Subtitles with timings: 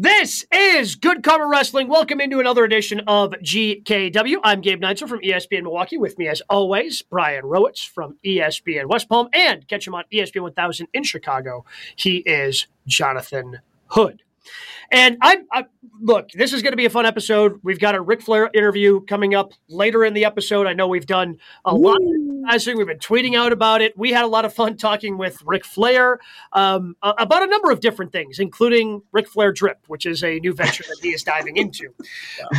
[0.00, 1.88] This is Good Karma Wrestling.
[1.88, 4.36] Welcome into another edition of GKW.
[4.44, 5.98] I'm Gabe Neitzel from ESPN Milwaukee.
[5.98, 10.42] With me, as always, Brian Rowitz from ESPN West Palm, and catch him on ESPN
[10.42, 11.64] 1000 in Chicago.
[11.96, 14.22] He is Jonathan Hood.
[14.92, 15.64] And I, I
[16.00, 17.58] look, this is going to be a fun episode.
[17.64, 20.68] We've got a Ric Flair interview coming up later in the episode.
[20.68, 21.88] I know we've done a Woo.
[21.88, 23.96] lot of We've been tweeting out about it.
[23.96, 26.18] We had a lot of fun talking with Ric Flair
[26.52, 30.52] um, about a number of different things, including Ric Flair Drip, which is a new
[30.54, 31.92] venture that he is diving into.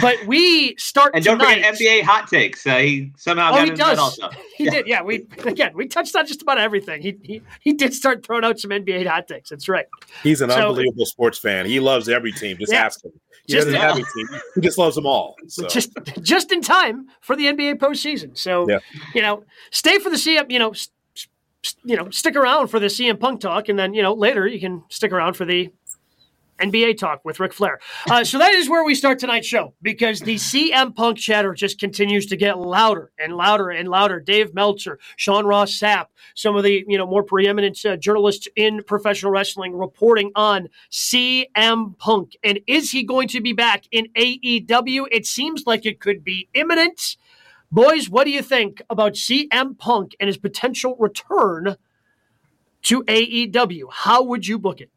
[0.01, 2.65] But we start and don't forget NBA hot takes.
[2.65, 4.19] Uh, he somehow oh, he does.
[4.55, 4.71] He yeah.
[4.71, 4.87] did.
[4.87, 7.01] Yeah, we again we touched on just about everything.
[7.01, 9.49] He, he he did start throwing out some NBA hot takes.
[9.49, 9.85] That's right.
[10.21, 11.65] He's an so, unbelievable sports fan.
[11.65, 12.57] He loves every team.
[12.57, 12.85] Just yeah.
[12.85, 13.13] ask him.
[13.49, 14.41] He just, doesn't have a team.
[14.55, 15.35] He just loves them all.
[15.49, 15.67] So.
[15.67, 18.37] Just just in time for the NBA postseason.
[18.37, 18.79] So yeah.
[19.15, 19.43] you know,
[19.79, 20.51] stay for the CM.
[20.51, 20.93] You know, st-
[21.83, 24.59] you know, stick around for the CM Punk talk, and then you know later you
[24.59, 25.71] can stick around for the
[26.59, 27.79] NBA talk with Ric Flair.
[28.09, 31.79] Uh, so that is where we start tonight's show because the CM Punk chatter just
[31.79, 34.19] continues to get louder and louder and louder.
[34.19, 38.83] Dave Meltzer, Sean Ross Sapp, some of the you know more preeminent uh, journalists in
[38.83, 45.07] professional wrestling reporting on CM Punk and is he going to be back in AEW?
[45.11, 47.15] It seems like it could be imminent.
[47.71, 51.75] Boys, what do you think about CM Punk and his potential return
[52.83, 53.83] to AEW?
[53.91, 54.89] How would you book it?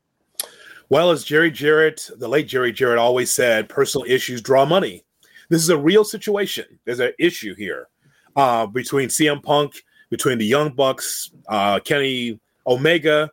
[0.89, 5.05] Well, as Jerry Jarrett, the late Jerry Jarrett, always said, personal issues draw money.
[5.51, 6.65] This is a real situation.
[6.85, 7.89] There's an issue here
[8.37, 13.31] uh, between CM Punk, between the Young Bucks, uh, Kenny Omega,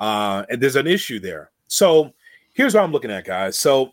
[0.00, 1.50] uh, and there's an issue there.
[1.66, 2.12] So
[2.54, 3.58] here's what I'm looking at, guys.
[3.58, 3.92] So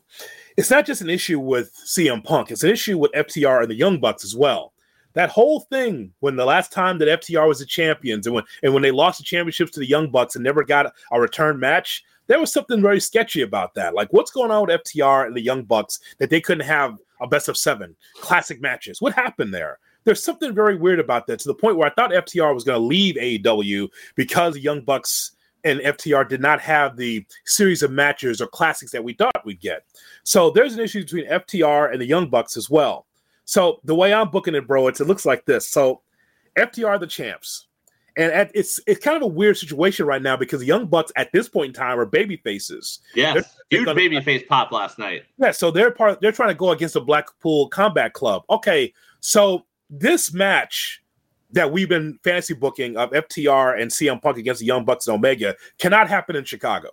[0.55, 3.75] it's not just an issue with CM Punk; it's an issue with FTR and the
[3.75, 4.73] Young Bucks as well.
[5.15, 8.73] That whole thing when the last time that FTR was the champions and when and
[8.73, 12.03] when they lost the championships to the Young Bucks and never got a return match,
[12.27, 13.93] there was something very sketchy about that.
[13.93, 17.27] Like, what's going on with FTR and the Young Bucks that they couldn't have a
[17.27, 19.01] best of seven classic matches?
[19.01, 19.79] What happened there?
[20.03, 22.79] There's something very weird about that to the point where I thought FTR was going
[22.79, 25.31] to leave AEW because the Young Bucks
[25.63, 29.59] and FTR did not have the series of matches or classics that we thought we'd
[29.59, 29.83] get.
[30.23, 33.07] So there's an issue between FTR and the Young Bucks as well.
[33.45, 35.69] So the way I'm booking it, bro, it's, it looks like this.
[35.69, 36.01] So
[36.57, 37.67] FTR the champs.
[38.17, 41.33] And at, it's it's kind of a weird situation right now because Young Bucks at
[41.33, 42.99] this point in time are baby faces.
[43.13, 45.23] Yeah, huge gonna, baby face pop last night.
[45.37, 46.21] Yeah, so they're part.
[46.21, 48.43] They're trying to go against the Blackpool Combat Club.
[48.49, 51.03] Okay, so this match
[51.51, 55.15] that we've been fantasy booking of FTR and CM Punk against the Young Bucks and
[55.15, 56.91] Omega cannot happen in Chicago.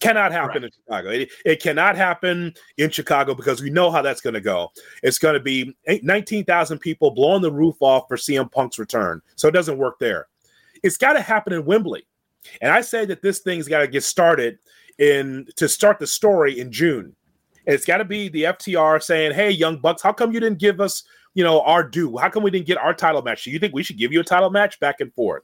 [0.00, 0.64] Cannot happen right.
[0.64, 1.10] in Chicago.
[1.10, 4.70] It, it, cannot happen in Chicago because we know how that's going to go.
[5.02, 9.20] It's going to be 19,000 people blowing the roof off for CM Punk's return.
[9.36, 10.28] So it doesn't work there.
[10.82, 12.06] It's got to happen in Wembley.
[12.62, 14.58] And I say that this thing's got to get started
[14.98, 17.14] in to start the story in June.
[17.66, 20.58] And it's got to be the FTR saying, "Hey, Young Bucks, how come you didn't
[20.58, 22.16] give us, you know, our due?
[22.16, 23.44] How come we didn't get our title match?
[23.44, 25.42] Do you think we should give you a title match back and forth?"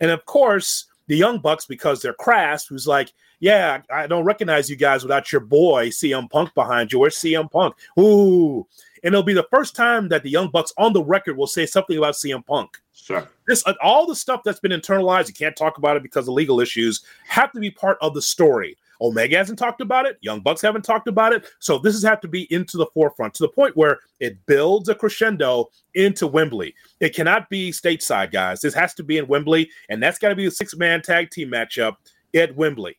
[0.00, 4.70] And of course, the Young Bucks, because they're crass, who's like, "Yeah, I don't recognize
[4.70, 6.98] you guys without your boy CM Punk behind you.
[6.98, 7.74] Where's CM Punk?
[7.98, 8.66] Ooh."
[9.02, 11.66] And it'll be the first time that the Young Bucks on the record will say
[11.66, 12.78] something about CM Punk.
[12.92, 13.28] Sure.
[13.46, 16.34] This uh, all the stuff that's been internalized, you can't talk about it because of
[16.34, 18.76] legal issues, have to be part of the story.
[19.00, 20.18] Omega hasn't talked about it.
[20.20, 21.46] Young Bucks haven't talked about it.
[21.58, 24.88] So this has had to be into the forefront to the point where it builds
[24.88, 26.74] a crescendo into Wembley.
[27.00, 28.60] It cannot be stateside, guys.
[28.60, 31.50] This has to be in Wembley, and that's got to be a six-man tag team
[31.50, 31.96] matchup
[32.34, 32.98] at Wembley.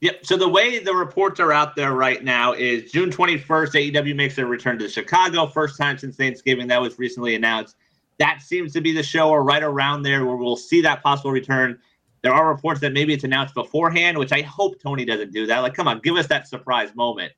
[0.00, 0.26] Yep.
[0.26, 4.36] So the way the reports are out there right now is June 21st, AEW makes
[4.36, 5.46] their return to Chicago.
[5.46, 6.66] First time since Thanksgiving.
[6.66, 7.76] That was recently announced.
[8.18, 11.30] That seems to be the show or right around there where we'll see that possible
[11.30, 11.78] return.
[12.22, 15.60] There are reports that maybe it's announced beforehand, which I hope Tony doesn't do that.
[15.60, 17.32] Like, come on, give us that surprise moment.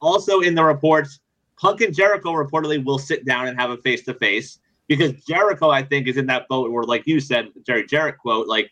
[0.00, 1.20] Also, in the reports,
[1.56, 5.70] Punk and Jericho reportedly will sit down and have a face to face because Jericho,
[5.70, 8.70] I think, is in that boat where, like you said, Jerry Jarrett quote, like,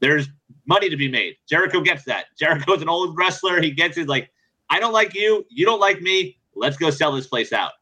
[0.00, 0.28] there's
[0.66, 1.36] money to be made.
[1.48, 2.26] Jericho gets that.
[2.38, 3.60] Jericho's an old wrestler.
[3.60, 4.08] He gets it.
[4.08, 4.30] Like,
[4.70, 5.44] I don't like you.
[5.50, 6.38] You don't like me.
[6.54, 7.72] Let's go sell this place out.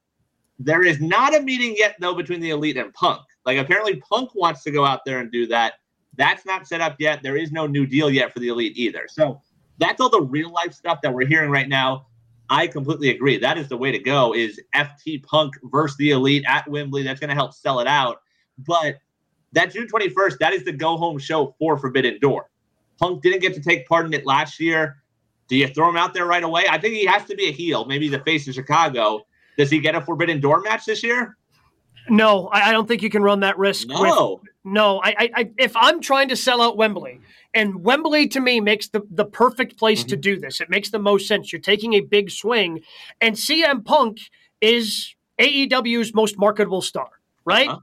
[0.59, 3.23] There is not a meeting yet, though, between the elite and Punk.
[3.47, 5.75] Like, apparently, Punk wants to go out there and do that.
[6.19, 7.23] That's not set up yet.
[7.23, 9.07] There is no new deal yet for the elite either.
[9.09, 9.41] So
[9.79, 12.07] that's all the real life stuff that we're hearing right now.
[12.51, 13.39] I completely agree.
[13.39, 14.35] That is the way to go.
[14.35, 17.03] Is FT Punk versus the elite at Wembley?
[17.05, 18.23] That's going to help sell it out.
[18.67, 18.97] But
[19.53, 22.51] that June 21st, that is the go home show for Forbidden Door.
[22.99, 24.97] Punk didn't get to take part in it last year.
[25.47, 26.65] Do you throw him out there right away?
[26.69, 29.21] I think he has to be a heel, maybe the face of Chicago.
[29.57, 31.37] Does he get a Forbidden Door match this year?
[32.11, 33.89] No, I, I don't think you can run that risk.
[33.89, 35.01] No, with, no.
[35.03, 37.21] I, I, I, if I'm trying to sell out Wembley,
[37.55, 40.09] and Wembley to me makes the the perfect place mm-hmm.
[40.09, 40.61] to do this.
[40.61, 41.53] It makes the most sense.
[41.53, 42.81] You're taking a big swing,
[43.21, 44.19] and CM Punk
[44.61, 47.09] is AEW's most marketable star,
[47.45, 47.69] right?
[47.69, 47.81] Uh-huh.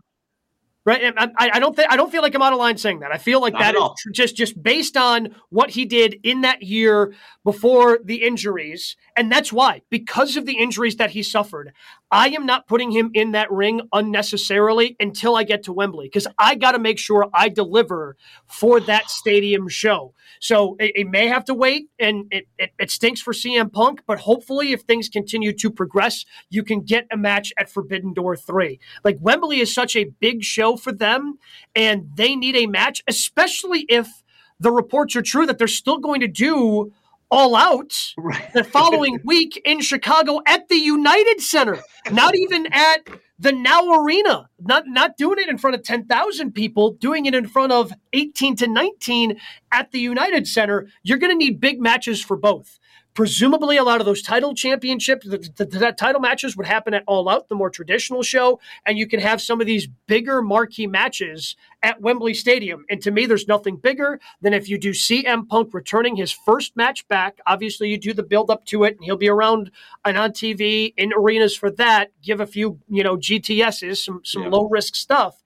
[0.85, 3.11] Right, I, I, don't think I don't feel like I'm out of line saying that.
[3.11, 6.61] I feel like Not that is just just based on what he did in that
[6.61, 11.73] year before the injuries, and that's why because of the injuries that he suffered,
[12.11, 16.27] I am not putting him in that ring unnecessarily until I get to Wembley because
[16.37, 18.15] I got to make sure I deliver
[18.47, 20.13] for that stadium show.
[20.39, 24.01] So it, it may have to wait, and it, it, it stinks for CM Punk,
[24.05, 28.37] but hopefully, if things continue to progress, you can get a match at Forbidden Door
[28.37, 28.79] 3.
[29.03, 31.39] Like Wembley is such a big show for them,
[31.75, 34.23] and they need a match, especially if
[34.59, 36.93] the reports are true that they're still going to do
[37.35, 38.51] all out right.
[38.53, 41.79] the following week in Chicago at the United Center,
[42.09, 46.91] not even at the Now Arena, not not doing it in front of 10,000 people,
[46.93, 49.37] doing it in front of 18 to 19
[49.73, 50.87] at the United Center.
[51.03, 52.79] You're going to need big matches for both.
[53.15, 57.03] Presumably, a lot of those title championships, the, the, the, title matches would happen at
[57.07, 60.85] All Out, the more traditional show, and you can have some of these bigger marquee
[60.85, 62.83] matches at Wembley Stadium.
[62.89, 66.75] And to me, there's nothing bigger than if you do CM Punk returning his first
[66.75, 67.39] match back.
[67.47, 69.71] Obviously, you do the build up to it, and he'll be around
[70.03, 72.11] and on TV in arenas for that.
[72.21, 74.49] Give a few, you know, GTSs, some some yeah.
[74.49, 75.41] low risk stuff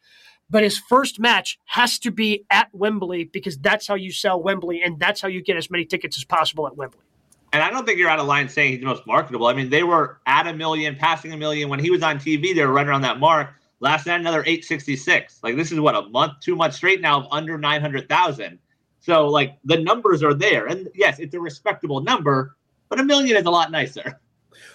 [0.52, 4.82] but his first match has to be at Wembley because that's how you sell Wembley
[4.82, 7.04] and that's how you get as many tickets as possible at Wembley.
[7.52, 9.48] And I don't think you're out of line saying he's the most marketable.
[9.48, 11.70] I mean, they were at a million, passing a million.
[11.70, 13.50] When he was on TV, they were right around that mark.
[13.80, 15.40] Last night, another 866.
[15.42, 18.60] Like, this is what, a month, two months straight now of under 900,000.
[19.00, 20.68] So, like, the numbers are there.
[20.68, 22.56] And yes, it's a respectable number,
[22.90, 24.20] but a million is a lot nicer.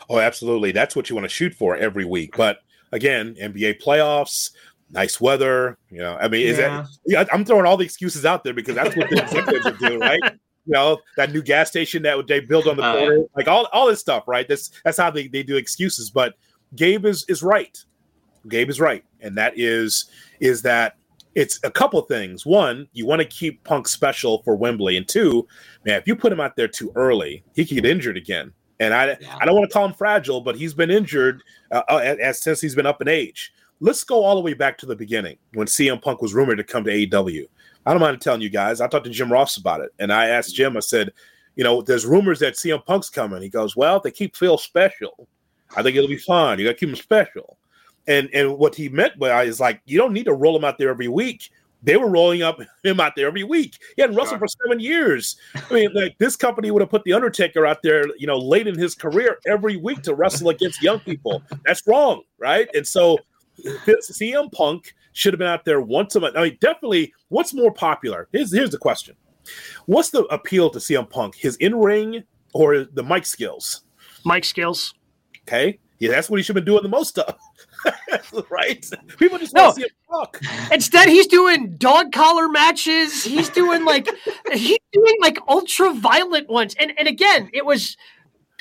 [0.09, 0.73] Oh, absolutely.
[0.73, 2.37] That's what you want to shoot for every week.
[2.37, 2.59] But
[2.93, 4.51] again, NBA playoffs,
[4.91, 5.77] nice weather.
[5.91, 6.83] You know, I mean, is yeah.
[6.83, 6.89] that?
[7.07, 10.01] Yeah, I'm throwing all the excuses out there because that's what the executives are doing,
[10.01, 10.21] right?
[10.67, 13.69] you know that new gas station that they build on the uh, corner, like all,
[13.73, 14.49] all this stuff, right?
[14.49, 16.11] That's that's how they, they do excuses.
[16.11, 16.35] But
[16.75, 17.77] Gabe is is right.
[18.49, 20.97] Gabe is right, and that is is that
[21.35, 22.47] it's a couple things.
[22.47, 25.47] One, you want to keep Punk special for Wembley, and two,
[25.85, 28.53] man, if you put him out there too early, he could get injured again.
[28.81, 29.37] And I yeah.
[29.41, 32.61] I don't want to call him fragile, but he's been injured uh, uh as, since
[32.61, 33.53] he's been up in age.
[33.81, 36.65] Let's go all the way back to the beginning when CM Punk was rumored to
[36.65, 37.47] come to AEW.
[37.87, 38.81] I don't mind telling you guys.
[38.81, 40.77] I talked to Jim Ross about it, and I asked Jim.
[40.77, 41.11] I said,
[41.57, 43.43] you know, there's rumors that CM Punk's coming.
[43.43, 45.29] He goes, well, they keep Phil special.
[45.77, 46.59] I think it'll be fine.
[46.59, 47.59] You got to keep him special.
[48.07, 50.79] And and what he meant by is like you don't need to roll him out
[50.79, 51.51] there every week.
[51.83, 53.79] They were rolling up him out there every week.
[53.97, 55.37] He hadn't wrestled for seven years.
[55.55, 58.67] I mean, like this company would have put the Undertaker out there, you know, late
[58.67, 61.43] in his career every week to wrestle against young people.
[61.65, 62.69] That's wrong, right?
[62.75, 63.19] And so
[63.63, 66.37] CM Punk should have been out there once a month.
[66.37, 67.13] I mean, definitely.
[67.29, 68.29] What's more popular?
[68.33, 69.17] Here's here's the question:
[69.87, 71.35] What's the appeal to CM Punk?
[71.37, 73.83] His in ring or the mic skills?
[74.25, 74.95] Mic skills.
[75.47, 77.39] Okay, yeah, that's what he should have been doing the most of.
[78.51, 78.85] right?
[79.19, 79.73] People just no.
[79.73, 80.41] see him talk.
[80.73, 83.25] Instead, he's doing dog collar matches.
[83.25, 84.09] He's doing like
[84.53, 86.75] he's doing like ultra violent ones.
[86.79, 87.97] And and again, it was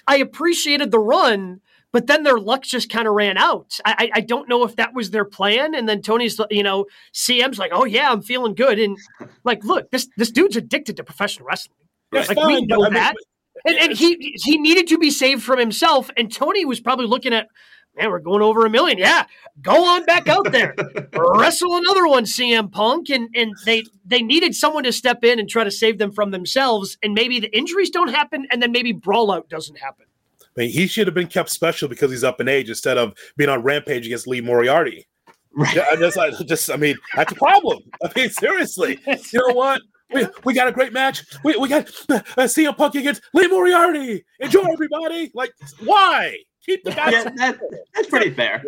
[0.07, 1.61] I appreciated the run,
[1.93, 3.77] but then their luck just kind of ran out.
[3.85, 5.75] I, I don't know if that was their plan.
[5.75, 8.79] And then Tony's, you know, CM's like, oh yeah, I'm feeling good.
[8.79, 8.97] And
[9.43, 11.77] like, look, this this dude's addicted to professional wrestling.
[12.11, 12.27] Right.
[12.27, 13.15] Like fine, we know that.
[13.15, 16.09] Mean, and, and he he needed to be saved from himself.
[16.17, 17.47] And Tony was probably looking at,
[17.95, 18.97] man, we're going over a million.
[18.97, 19.27] Yeah,
[19.61, 20.75] go on back out there,
[21.13, 23.11] wrestle another one, CM Punk.
[23.11, 26.31] And and they they needed someone to step in and try to save them from
[26.31, 26.97] themselves.
[27.03, 30.07] And maybe the injuries don't happen, and then maybe brawl out doesn't happen.
[30.55, 33.13] I mean, he should have been kept special because he's up in age instead of
[33.37, 35.07] being on Rampage against Lee Moriarty.
[35.55, 35.75] Right.
[35.75, 37.79] Yeah, just, I just, I mean, that's a problem.
[38.03, 39.81] I mean, seriously, you know what?
[40.11, 41.23] We, we got a great match.
[41.43, 44.23] We, we got uh, CM Punk against Lee Moriarty.
[44.39, 45.31] Enjoy, everybody.
[45.33, 45.51] Like,
[45.83, 46.37] why?
[46.65, 47.11] Keep the guy.
[47.11, 47.59] Yeah, that,
[47.93, 48.63] that's pretty fair.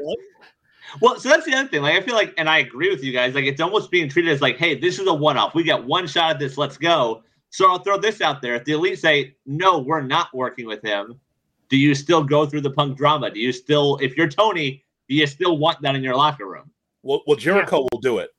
[1.02, 1.82] Well, so that's the other thing.
[1.82, 3.36] Like, I feel like, and I agree with you guys.
[3.36, 5.54] Like, it's almost being treated as like, hey, this is a one-off.
[5.54, 6.58] We got one shot at this.
[6.58, 7.24] Let's go.
[7.50, 8.56] So I'll throw this out there.
[8.56, 11.20] If the elite say, no, we're not working with him,
[11.70, 13.32] do you still go through the punk drama?
[13.32, 16.72] Do you still, if you're Tony, do you still want that in your locker room?
[17.04, 17.88] Well, well Jericho yeah.
[17.92, 18.32] will do it.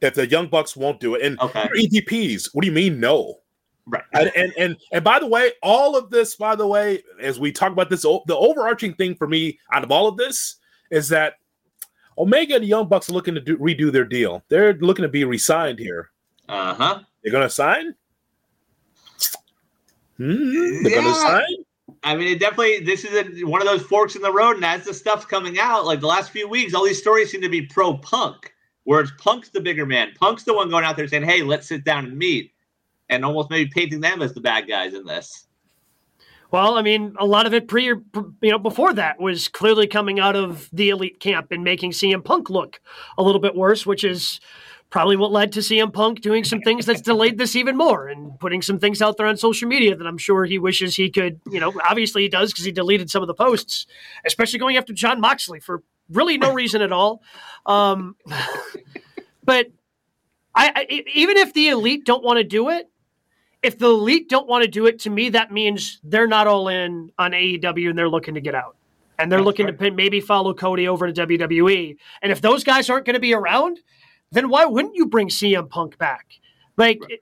[0.00, 1.68] If the Young Bucks won't do it, and okay.
[1.76, 3.40] EVPs, what do you mean no?
[3.86, 4.02] Right.
[4.14, 7.52] And, and, and and by the way, all of this, by the way, as we
[7.52, 10.56] talk about this, the overarching thing for me out of all of this
[10.90, 11.34] is that
[12.16, 14.42] Omega and the Young Bucks are looking to do, redo their deal.
[14.48, 16.10] They're looking to be re-signed here.
[16.48, 17.00] Uh huh.
[17.22, 17.94] They're going to sign.
[20.16, 21.00] Hmm, they're yeah.
[21.00, 21.64] going to sign.
[22.02, 24.64] I mean, it definitely this is a, one of those forks in the road, and
[24.64, 27.48] as the stuff's coming out, like the last few weeks, all these stories seem to
[27.48, 28.54] be pro Punk,
[28.84, 30.12] whereas Punk's the bigger man.
[30.18, 32.52] Punk's the one going out there saying, "Hey, let's sit down and meet,"
[33.10, 35.46] and almost maybe painting them as the bad guys in this.
[36.50, 38.02] Well, I mean, a lot of it pre, you
[38.42, 42.50] know, before that was clearly coming out of the elite camp and making CM Punk
[42.50, 42.80] look
[43.16, 44.40] a little bit worse, which is
[44.90, 48.38] probably what led to CM Punk doing some things that's delayed this even more and
[48.40, 51.40] putting some things out there on social media that I'm sure he wishes he could,
[51.50, 53.86] you know, obviously he does because he deleted some of the posts,
[54.26, 57.22] especially going after Jon Moxley for really no reason at all.
[57.66, 58.16] Um,
[59.44, 59.68] but
[60.54, 62.90] I, I, even if the elite don't want to do it,
[63.62, 66.66] if the elite don't want to do it, to me that means they're not all
[66.68, 68.76] in on AEW and they're looking to get out.
[69.20, 69.78] And they're That's looking right.
[69.78, 71.96] to maybe follow Cody over to WWE.
[72.22, 73.78] And if those guys aren't going to be around,
[74.32, 76.26] then why wouldn't you bring CM Punk back?
[76.76, 77.20] Like, right.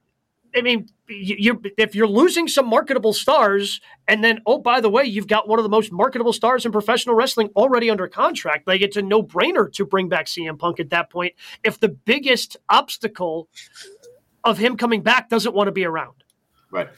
[0.57, 5.05] I mean, you, if you're losing some marketable stars, and then oh by the way,
[5.05, 8.81] you've got one of the most marketable stars in professional wrestling already under contract, like
[8.81, 11.35] it's a no brainer to bring back CM Punk at that point.
[11.65, 13.49] If the biggest obstacle
[14.45, 16.25] of him coming back doesn't want to be around.
[16.71, 16.89] Right.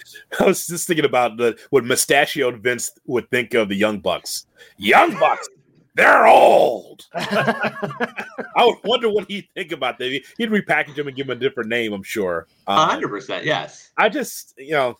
[0.40, 4.47] I was just thinking about the what mustachioed Vince would think of the Young Bucks.
[4.76, 5.49] Young Bucks,
[5.95, 7.07] they're old.
[7.15, 10.11] I would wonder what he'd think about that.
[10.39, 12.47] He'd repackage them and give them a different name, I'm sure.
[12.67, 13.91] hundred percent, yes.
[13.97, 14.99] I just, you know,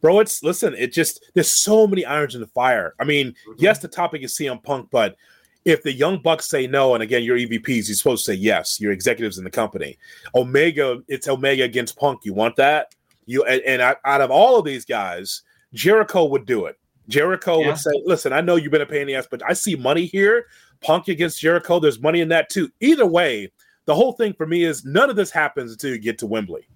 [0.00, 2.94] bro, it's listen, it just there's so many irons in the fire.
[3.00, 3.52] I mean, mm-hmm.
[3.58, 5.16] yes, the topic is CM Punk, but
[5.64, 8.80] if the young bucks say no, and again, your EVPs, you're supposed to say yes,
[8.80, 9.98] your executives in the company.
[10.34, 12.24] Omega, it's Omega against Punk.
[12.24, 12.94] You want that?
[13.26, 15.42] You and, and out of all of these guys,
[15.74, 16.79] Jericho would do it.
[17.10, 17.68] Jericho yeah.
[17.68, 19.74] would say, "Listen, I know you've been a pain in the ass, but I see
[19.74, 20.46] money here.
[20.80, 22.70] Punk against Jericho, there's money in that too.
[22.80, 23.52] Either way,
[23.84, 26.66] the whole thing for me is none of this happens until you get to Wembley.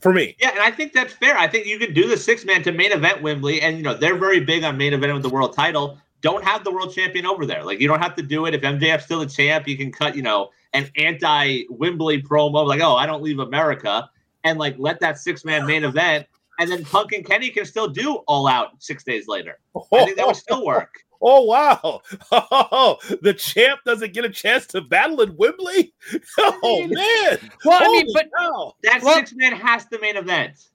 [0.00, 1.38] For me, yeah, and I think that's fair.
[1.38, 3.94] I think you can do the six man to main event Wembley, and you know
[3.94, 5.98] they're very big on main event with the world title.
[6.22, 7.62] Don't have the world champion over there.
[7.62, 8.54] Like you don't have to do it.
[8.54, 12.80] If MJF's still the champ, you can cut, you know, an anti Wembley promo like,
[12.80, 14.10] "Oh, I don't leave America,"
[14.42, 16.26] and like let that six man main event
[16.62, 19.58] and then Punk and Kenny can still do all out six days later.
[19.76, 20.94] I think that would still work.
[21.24, 22.00] Oh wow!
[22.32, 25.94] Oh, the champ doesn't get a chance to battle in Wembley.
[26.36, 27.50] Oh man!
[27.64, 28.74] Well, Holy I mean, but cow.
[28.82, 30.70] that well, six man has the main event.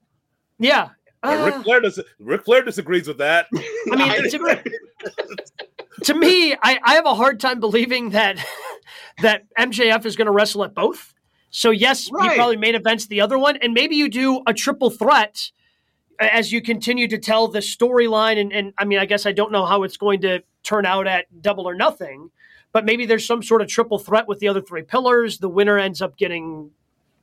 [0.58, 0.92] Yeah,
[1.22, 2.00] uh, Ric Flair does.
[2.20, 3.48] Ric Flair disagrees with that.
[3.92, 4.64] I mean, to,
[6.06, 8.40] to me, I, I have a hard time believing that
[9.22, 11.14] that MJF is going to wrestle at both.
[11.50, 12.32] So yes, right.
[12.32, 15.52] you probably main events the other one, and maybe you do a triple threat
[16.20, 19.52] as you continue to tell the storyline, and, and I mean, I guess I don't
[19.52, 22.32] know how it's going to turn out at Double or Nothing,
[22.72, 25.38] but maybe there's some sort of triple threat with the other three pillars.
[25.38, 26.72] The winner ends up getting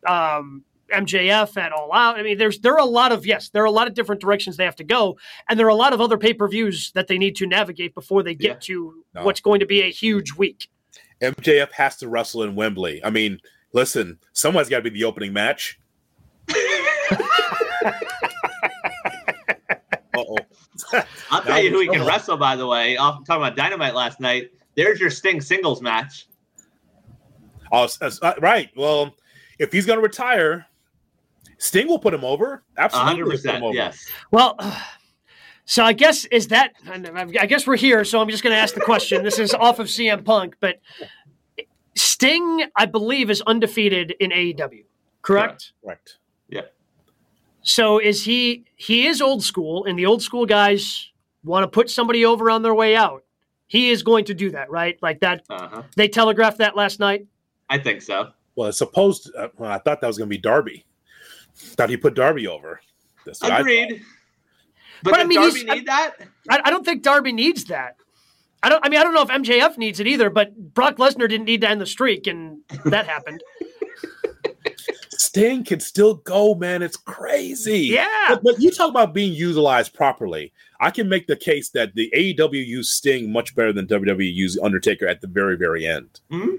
[0.06, 2.18] um, MJF at All Out.
[2.18, 4.20] I mean, there's there are a lot of yes, there are a lot of different
[4.20, 6.92] directions they have to go, and there are a lot of other pay per views
[6.94, 8.58] that they need to navigate before they get yeah.
[8.60, 9.24] to no.
[9.24, 10.68] what's going to be a huge week.
[11.20, 13.04] MJF has to wrestle in Wembley.
[13.04, 13.40] I mean,
[13.72, 15.78] listen, someone's got to be the opening match.
[21.30, 22.96] I'll tell you who he can wrestle, by the way.
[22.96, 24.50] Off talking about Dynamite last night.
[24.76, 26.28] There's your Sting singles match.
[27.72, 28.70] Oh, uh, right.
[28.76, 29.14] Well,
[29.58, 30.66] if he's going to retire,
[31.58, 32.62] Sting will put him over.
[32.76, 33.74] Absolutely, 100%.
[33.74, 34.08] Yes.
[34.30, 34.56] Well.
[35.66, 38.04] So I guess is that I guess we're here.
[38.04, 39.24] So I'm just going to ask the question.
[39.24, 40.78] This is off of CM Punk, but
[41.94, 44.84] Sting, I believe, is undefeated in AEW.
[45.22, 45.72] Correct.
[45.82, 46.18] Correct.
[47.64, 51.10] So is he he is old school and the old school guys
[51.42, 53.24] want to put somebody over on their way out.
[53.66, 54.98] He is going to do that, right?
[55.02, 55.82] Like that uh-huh.
[55.96, 57.26] they telegraphed that last night.
[57.70, 58.30] I think so.
[58.54, 60.84] Well, it's supposed uh, well, I thought that was going to be Darby.
[61.56, 62.80] Thought he put Darby over.
[63.24, 64.02] That's Agreed.
[65.02, 66.14] But, but I mean, Darby need that?
[66.50, 67.96] I, I don't think Darby needs that.
[68.62, 68.84] I don't.
[68.84, 70.28] I mean, I don't know if MJF needs it either.
[70.28, 73.42] But Brock Lesnar didn't need to end the streak, and that happened.
[75.20, 76.82] Sting can still go, man.
[76.82, 77.80] It's crazy.
[77.80, 78.26] Yeah.
[78.28, 80.52] But, but, you talk about being utilized properly.
[80.80, 84.58] I can make the case that the AEW used Sting much better than WWE used
[84.62, 86.20] Undertaker at the very, very end.
[86.30, 86.56] Mm-hmm.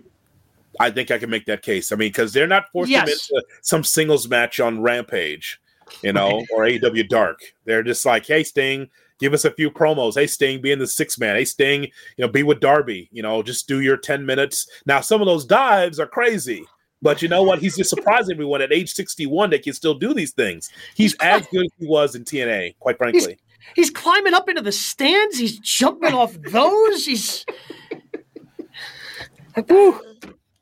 [0.79, 1.91] I think I can make that case.
[1.91, 3.29] I mean, because they're not forcing yes.
[3.29, 5.59] him into some singles match on Rampage,
[6.01, 7.41] you know, or AEW Dark.
[7.65, 10.15] They're just like, hey, Sting, give us a few promos.
[10.15, 11.35] Hey, Sting, be in the six man.
[11.35, 13.09] Hey, Sting, you know, be with Darby.
[13.11, 14.67] You know, just do your 10 minutes.
[14.85, 16.65] Now, some of those dives are crazy.
[17.01, 17.59] But you know what?
[17.59, 20.69] He's just surprising everyone at age 61 that can still do these things.
[20.95, 23.37] He's, he's as good as he was in TNA, quite frankly.
[23.75, 25.37] He's, he's climbing up into the stands.
[25.37, 27.05] He's jumping off those.
[27.05, 27.45] He's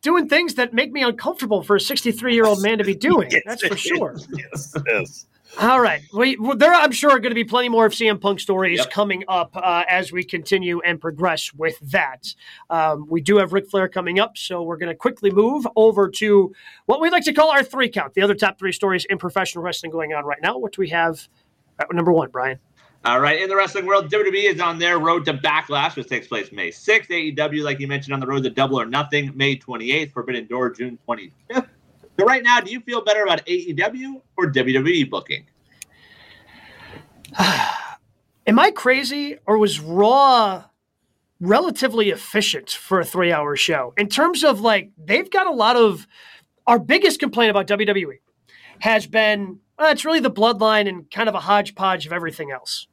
[0.01, 3.29] doing things that make me uncomfortable for a 63 year old man to be doing.
[3.31, 4.15] yes, That's for sure.
[4.35, 5.25] Yes, yes.
[5.59, 6.01] All right.
[6.11, 8.89] We, there, I'm sure, are going to be plenty more of CM Punk stories yep.
[8.89, 12.33] coming up uh, as we continue and progress with that.
[12.69, 16.09] Um, we do have Ric Flair coming up, so we're going to quickly move over
[16.09, 16.53] to
[16.87, 19.63] what we like to call our three count, the other top three stories in professional
[19.63, 20.57] wrestling going on right now.
[20.57, 21.27] What do we have
[21.79, 22.59] at number one, Brian?
[23.05, 26.25] All right, in the wrestling world, WWE is on their road to Backlash, which takes
[26.25, 27.09] place May 6th.
[27.09, 30.13] AEW, like you mentioned, on the road to Double or Nothing, May 28th.
[30.13, 31.67] Forbidden Door, June 25th.
[32.19, 35.47] So right now, do you feel better about AEW or WWE booking?
[37.39, 40.65] Am I crazy or was Raw
[41.39, 43.93] relatively efficient for a three hour show?
[43.97, 46.07] In terms of like, they've got a lot of.
[46.65, 48.19] Our biggest complaint about WWE
[48.79, 52.87] has been it's really the bloodline and kind of a hodgepodge of everything else.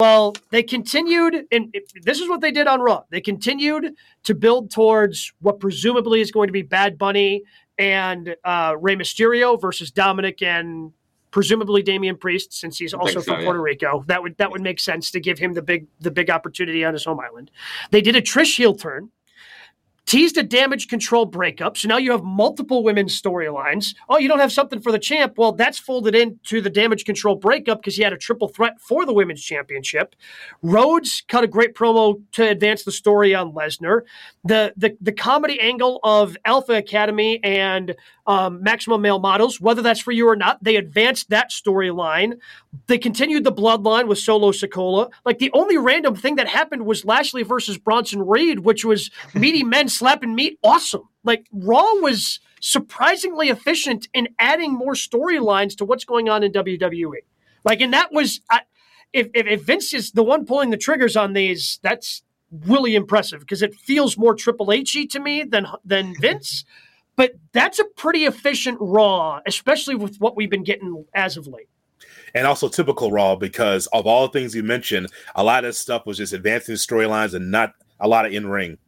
[0.00, 3.02] Well, they continued, and this is what they did on Raw.
[3.10, 3.94] They continued
[4.24, 7.42] to build towards what presumably is going to be Bad Bunny
[7.82, 10.92] and uh, Rey Mysterio versus Dominik and
[11.32, 13.44] presumably Damian Priest, since he's also so, from yeah.
[13.44, 14.04] Puerto Rico.
[14.06, 16.92] That would that would make sense to give him the big the big opportunity on
[16.92, 17.50] his home island.
[17.90, 19.10] They did a Trish heel turn
[20.12, 21.78] teased a damage control breakup.
[21.78, 23.94] So now you have multiple women's storylines.
[24.10, 25.38] Oh, you don't have something for the champ.
[25.38, 29.06] Well, that's folded into the damage control breakup because he had a triple threat for
[29.06, 30.14] the women's championship.
[30.60, 34.02] Rhodes cut a great promo to advance the story on Lesnar.
[34.44, 37.94] The the the comedy angle of Alpha Academy and
[38.26, 42.38] um, Maximum Male Models, whether that's for you or not, they advanced that storyline.
[42.86, 45.10] They continued the bloodline with Solo Sikoa.
[45.24, 49.64] Like the only random thing that happened was Lashley versus Bronson Reed, which was meaty
[49.64, 50.58] men slapping meat.
[50.64, 51.08] Awesome.
[51.22, 57.18] Like Raw was surprisingly efficient in adding more storylines to what's going on in WWE.
[57.64, 58.40] Like, and that was,
[59.12, 62.24] if, if, if Vince is the one pulling the triggers on these, that's
[62.66, 66.64] really impressive because it feels more Triple H to me than than Vince.
[67.14, 71.68] but that's a pretty efficient Raw, especially with what we've been getting as of late
[72.34, 75.78] and also typical Raw because of all the things you mentioned, a lot of this
[75.78, 78.78] stuff was just advancing storylines and not a lot of in ring.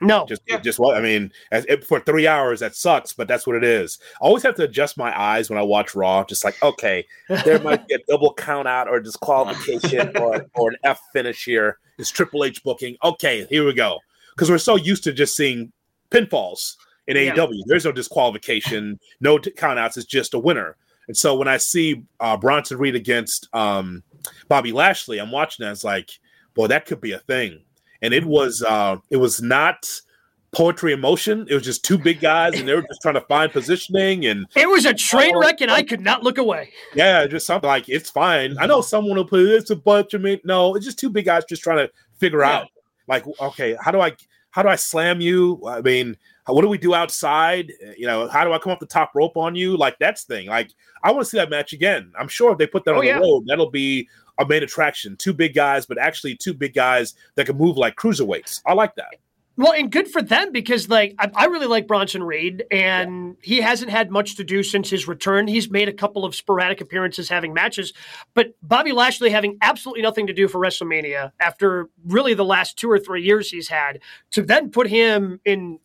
[0.00, 0.58] No, just yeah.
[0.58, 1.32] just what I mean.
[1.50, 3.98] As, for three hours, that sucks, but that's what it is.
[4.20, 6.24] I always have to adjust my eyes when I watch Raw.
[6.24, 7.06] Just like, okay,
[7.44, 11.54] there might be a double count out or disqualification or or an F finish here.
[11.54, 11.78] here.
[11.98, 12.96] Is Triple H booking?
[13.02, 13.98] Okay, here we go.
[14.34, 15.72] Because we're so used to just seeing
[16.10, 16.74] pinfalls
[17.06, 17.34] in yeah.
[17.34, 17.60] AEW.
[17.66, 19.96] There's no disqualification, no t- countouts.
[19.96, 20.76] It's just a winner.
[21.06, 24.02] And so when I see uh, Bronson Reed against um,
[24.48, 25.72] Bobby Lashley, I'm watching that.
[25.72, 26.10] It's like,
[26.54, 27.62] boy, that could be a thing.
[28.04, 29.88] And it was uh, it was not
[30.54, 31.46] poetry in motion.
[31.48, 34.26] It was just two big guys, and they were just trying to find positioning.
[34.26, 36.70] And it was a train wreck, and I could not look away.
[36.94, 38.56] Yeah, just something like it's fine.
[38.58, 40.40] I know someone will put it's a bunch of me.
[40.44, 42.58] No, it's just two big guys just trying to figure yeah.
[42.58, 42.68] out,
[43.08, 44.12] like, okay, how do I
[44.50, 45.60] how do I slam you?
[45.66, 46.16] I mean,
[46.52, 47.72] what do we do outside?
[47.82, 49.76] Uh, you know, how do I come off the top rope on you?
[49.76, 50.48] Like that's thing.
[50.48, 50.70] Like
[51.02, 52.12] I want to see that match again.
[52.18, 53.18] I'm sure if they put that oh, on yeah.
[53.18, 55.16] the road, that'll be a main attraction.
[55.16, 58.62] Two big guys, but actually two big guys that can move like cruiserweights.
[58.66, 59.14] I like that.
[59.56, 63.54] Well, and good for them because like I, I really like Bronson Reed, and yeah.
[63.54, 65.46] he hasn't had much to do since his return.
[65.46, 67.92] He's made a couple of sporadic appearances, having matches,
[68.34, 72.90] but Bobby Lashley having absolutely nothing to do for WrestleMania after really the last two
[72.90, 74.00] or three years he's had
[74.32, 75.78] to then put him in.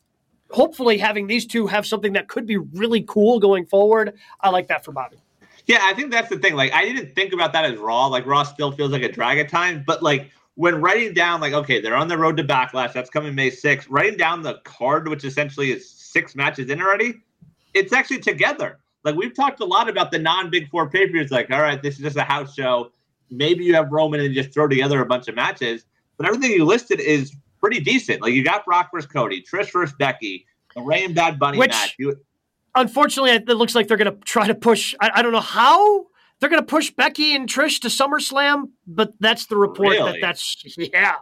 [0.52, 4.16] Hopefully, having these two have something that could be really cool going forward.
[4.42, 5.18] I like that for Bobby.
[5.66, 6.56] Yeah, I think that's the thing.
[6.56, 8.08] Like, I didn't think about that as Raw.
[8.08, 11.54] Like, Raw still feels like a drag at times, but like when writing down like
[11.54, 15.08] okay they're on the road to backlash that's coming may 6th writing down the card
[15.08, 17.14] which essentially is six matches in already
[17.74, 21.62] it's actually together like we've talked a lot about the non-big four pay-per-views like all
[21.62, 22.92] right this is just a house show
[23.30, 25.86] maybe you have roman and just throw together a bunch of matches
[26.18, 29.95] but everything you listed is pretty decent like you got brock versus cody trish versus
[29.98, 30.45] becky
[30.76, 32.15] the Rey and bad bunny which, match you,
[32.76, 36.08] unfortunately it looks like they're going to try to push I, I don't know how
[36.39, 40.13] they're going to push Becky and Trish to SummerSlam, but that's the report really?
[40.13, 41.15] that that's yeah.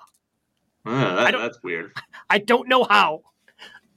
[0.85, 1.91] Uh, that, that's weird.
[2.29, 3.23] I don't know how.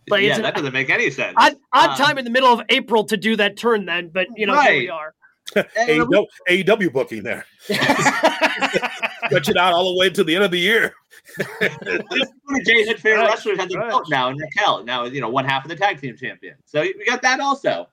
[0.08, 1.34] But yeah, that doesn't make any sense.
[1.36, 4.08] Odd, odd um, time in the middle of April to do that turn, then.
[4.08, 4.72] But you know, right.
[4.72, 5.14] here we are.
[5.54, 7.44] AEW, AEW booking there.
[7.64, 10.94] Stretch it out all the way to the end of the year.
[12.64, 13.30] Jay Hit Fair right.
[13.30, 13.88] Wrestlers have the right.
[13.88, 16.56] belt now, and Raquel now you know one half of the tag team champion.
[16.64, 17.88] So we got that also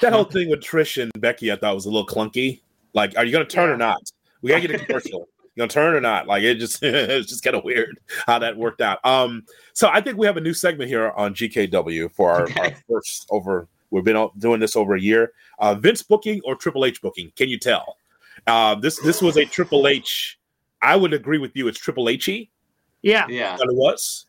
[0.00, 2.60] that whole thing with Trish and Becky, I thought was a little clunky.
[2.92, 3.74] Like, are you going to turn yeah.
[3.74, 3.98] or not?
[4.42, 5.20] We got to get a commercial.
[5.20, 6.26] you gonna turn or not?
[6.26, 9.04] Like it just it's just kind of weird how that worked out.
[9.04, 12.60] Um, so I think we have a new segment here on GKW for our, okay.
[12.60, 13.68] our first over.
[13.90, 15.32] We've been doing this over a year.
[15.60, 17.32] Uh, Vince booking or Triple H booking?
[17.36, 17.96] Can you tell?
[18.46, 20.38] Uh, this this was a Triple H.
[20.84, 21.68] I would agree with you.
[21.68, 22.28] It's Triple H.
[23.02, 23.56] Yeah, yeah.
[23.60, 24.26] It was.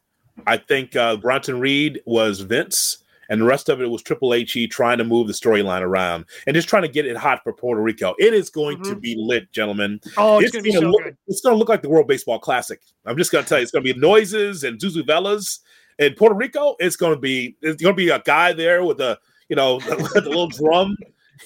[0.48, 4.58] I think uh, Bronson Reed was Vince and the rest of it was Triple H
[4.70, 7.82] trying to move the storyline around and just trying to get it hot for Puerto
[7.82, 8.16] Rico.
[8.20, 8.94] It is going mm-hmm.
[8.94, 10.00] to be lit, gentlemen.
[10.18, 11.18] Oh, it's, it's going to be so look, good.
[11.28, 12.80] It's going to look like the World Baseball Classic.
[13.06, 15.60] I'm just going to tell you, it's going to be noises and Zuzu Zuzuvelas.
[15.98, 19.00] In Puerto Rico, it's going to be it's going to be a guy there with
[19.00, 20.96] a you know the little drum.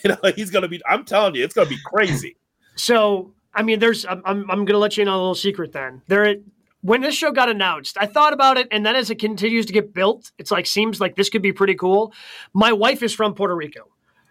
[0.04, 0.82] You know, he's going to be.
[0.88, 2.36] I'm telling you, it's going to be crazy.
[2.76, 4.06] So, I mean, there's.
[4.06, 5.72] I'm I'm, I'm going to let you in on a little secret.
[5.72, 6.36] Then there
[6.82, 9.74] when this show got announced, I thought about it, and then as it continues to
[9.74, 12.14] get built, it's like seems like this could be pretty cool.
[12.54, 13.90] My wife is from Puerto Rico.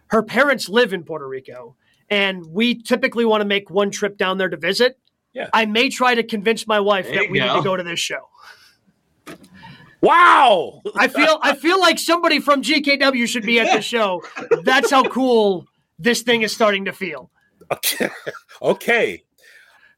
[0.09, 1.77] Her parents live in Puerto Rico,
[2.09, 4.99] and we typically want to make one trip down there to visit.
[5.35, 5.51] Yeah.
[5.53, 7.47] I may try to convince my wife there that we go.
[7.47, 8.29] need to go to this show.
[10.01, 10.81] Wow.
[10.97, 14.23] I feel I feel like somebody from GKW should be at the show.
[14.63, 15.67] That's how cool
[15.99, 17.31] this thing is starting to feel.
[17.73, 18.09] Okay.
[18.61, 19.23] Okay.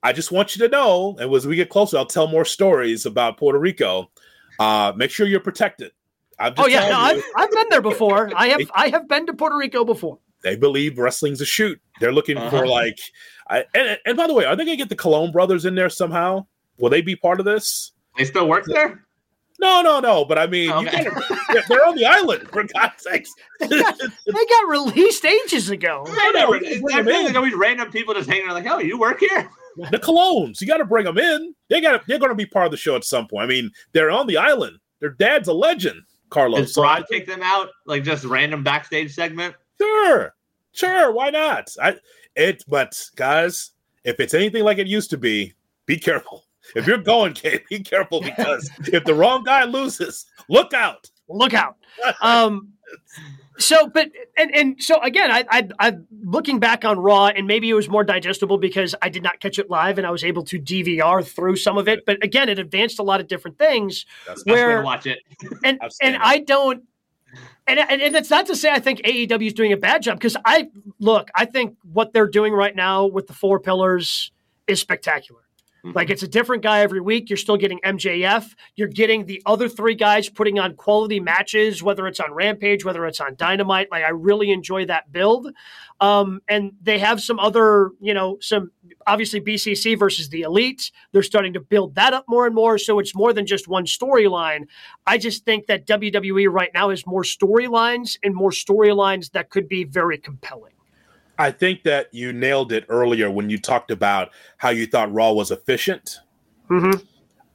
[0.03, 3.07] I just want you to know, and as we get closer, I'll tell more stories
[3.07, 4.11] about Puerto Rico.
[4.59, 5.93] Uh, make sure you're protected.
[6.39, 8.31] oh yeah, no, I've, I've been there before.
[8.35, 10.19] I have I have been to Puerto Rico before.
[10.43, 11.81] They believe wrestling's a shoot.
[12.01, 12.51] They're looking uh-huh.
[12.51, 12.99] for like,
[13.49, 15.91] I, and and by the way, are they gonna get the Colón brothers in there
[15.91, 16.47] somehow?
[16.79, 17.93] Will they be part of this?
[18.17, 19.07] They still work there.
[19.61, 20.25] No, no, no.
[20.25, 21.05] But I mean, okay.
[21.05, 23.33] gotta, they're on the island for God's sakes.
[23.61, 26.05] they, got, they got released ages ago.
[26.09, 26.53] I know.
[26.55, 29.51] It's always random people just hanging around like, "Oh, you work here."
[29.91, 31.55] the Colones, you got to bring them in.
[31.69, 33.45] They got they're going to be part of the show at some point.
[33.45, 34.79] I mean, they're on the island.
[35.01, 36.61] Their dad's a legend, Carlos.
[36.61, 39.55] Does Broad take them out like just random backstage segment?
[39.81, 40.35] Sure,
[40.73, 41.13] sure.
[41.13, 41.75] Why not?
[41.83, 41.97] I
[42.37, 43.73] it, but guys,
[44.05, 45.55] if it's anything like it used to be,
[45.87, 46.45] be careful.
[46.75, 51.11] If you're going, Kate, be careful because if the wrong guy loses, look out.
[51.29, 51.77] Look out.
[52.21, 52.73] Um,
[53.61, 57.69] so, but and and so again, I, I I'm looking back on Raw, and maybe
[57.69, 60.45] it was more digestible because I did not catch it live, and I was able
[60.45, 62.05] to DVR through some of it.
[62.07, 64.07] But again, it advanced a lot of different things.
[64.27, 65.21] That's where watch it,
[65.65, 66.85] and and I don't.
[67.67, 70.19] And, and, and it's not to say I think AEW is doing a bad job
[70.19, 74.33] because I look, I think what they're doing right now with the four pillars
[74.67, 75.43] is spectacular.
[75.85, 75.97] Mm-hmm.
[75.97, 77.31] Like it's a different guy every week.
[77.31, 78.55] You're still getting MJF.
[78.77, 83.07] You're getting the other three guys putting on quality matches, whether it's on Rampage, whether
[83.07, 83.91] it's on Dynamite.
[83.91, 85.49] Like I really enjoy that build.
[86.01, 88.71] Um, and they have some other, you know, some
[89.07, 90.91] obviously BCC versus the Elite.
[91.13, 92.79] They're starting to build that up more and more.
[92.79, 94.67] So it's more than just one storyline.
[95.07, 99.69] I just think that WWE right now has more storylines and more storylines that could
[99.69, 100.73] be very compelling.
[101.41, 105.33] I think that you nailed it earlier when you talked about how you thought Raw
[105.33, 106.19] was efficient.
[106.69, 107.03] Mm-hmm.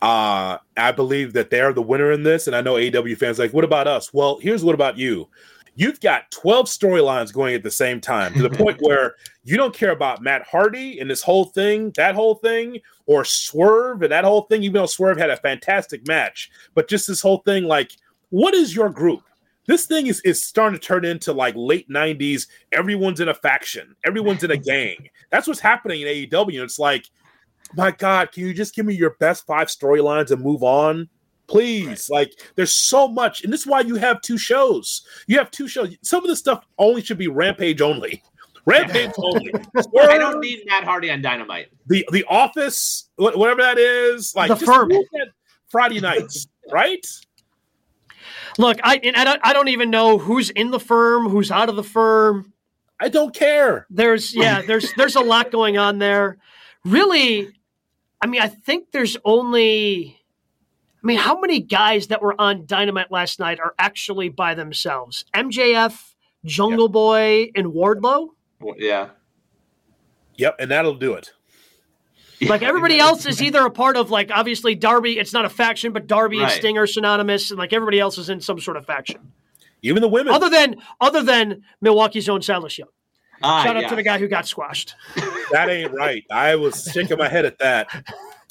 [0.02, 3.54] Uh, I believe that they're the winner in this, and I know AW fans like,
[3.54, 4.12] what about us?
[4.12, 5.30] Well, here's what about you.
[5.76, 9.74] You've got 12 storylines going at the same time to the point where you don't
[9.74, 14.26] care about Matt Hardy and this whole thing, that whole thing, or Swerve and that
[14.26, 16.50] whole thing, even though Swerve had a fantastic match.
[16.74, 17.91] But just this whole thing, like,
[18.30, 19.21] what is your group?
[19.67, 23.95] This thing is is starting to turn into like late 90s everyone's in a faction
[24.06, 25.10] everyone's in a gang.
[25.32, 27.06] That's what's happening in aew it's like
[27.75, 31.10] my god can you just give me your best five storylines and move on?
[31.47, 32.10] Please.
[32.12, 32.19] Right.
[32.19, 35.06] like there's so much and this is why you have two shows.
[35.28, 35.95] You have two shows.
[36.01, 38.23] Some of the stuff only should be rampage only.
[38.65, 39.54] Rampage only.
[39.99, 41.67] I don't need matt hardy on dynamite.
[41.88, 44.91] The the office whatever that is like the firm
[45.69, 47.06] friday nights right
[48.58, 51.76] Look, I I don't I don't even know who's in the firm, who's out of
[51.76, 52.54] the firm.
[53.00, 53.86] I don't care.
[53.89, 56.38] There's yeah, there's there's a lot going on there.
[56.86, 57.50] Really,
[58.22, 60.18] I mean, I think there's only
[61.06, 65.24] I mean, how many guys that were on Dynamite last night are actually by themselves?
[65.36, 68.30] MJF, Jungle Boy, and Wardlow?
[68.78, 69.10] Yeah.
[70.38, 71.34] Yep, and that'll do it.
[72.41, 75.19] Like everybody else is either a part of like obviously Darby.
[75.19, 76.52] It's not a faction, but Darby right.
[76.52, 79.32] and Sting are synonymous, and like everybody else is in some sort of faction.
[79.82, 82.89] Even the women, other than other than Milwaukee's own Silas Young.
[83.43, 84.95] Ah, Shout out to the guy who got squashed.
[85.52, 86.24] That ain't right.
[86.32, 87.88] I was shaking my head at that.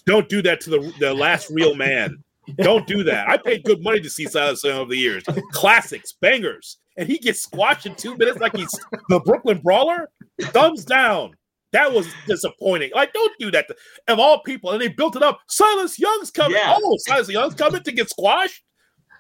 [0.07, 2.23] Don't do that to the the last real man.
[2.59, 3.29] Don't do that.
[3.29, 5.25] I paid good money to see Silas Young over the years.
[5.51, 8.71] Classics, bangers, and he gets squashed in two minutes like he's
[9.09, 10.09] the Brooklyn Brawler.
[10.41, 11.35] Thumbs down.
[11.75, 12.93] That was disappointing.
[12.95, 13.75] Like, don't do that to,
[14.07, 14.71] of all people.
[14.71, 15.41] And they built it up.
[15.49, 16.57] Silas Young's coming.
[16.57, 16.79] Yeah.
[16.81, 18.63] Oh, Silas Young's coming to get squashed.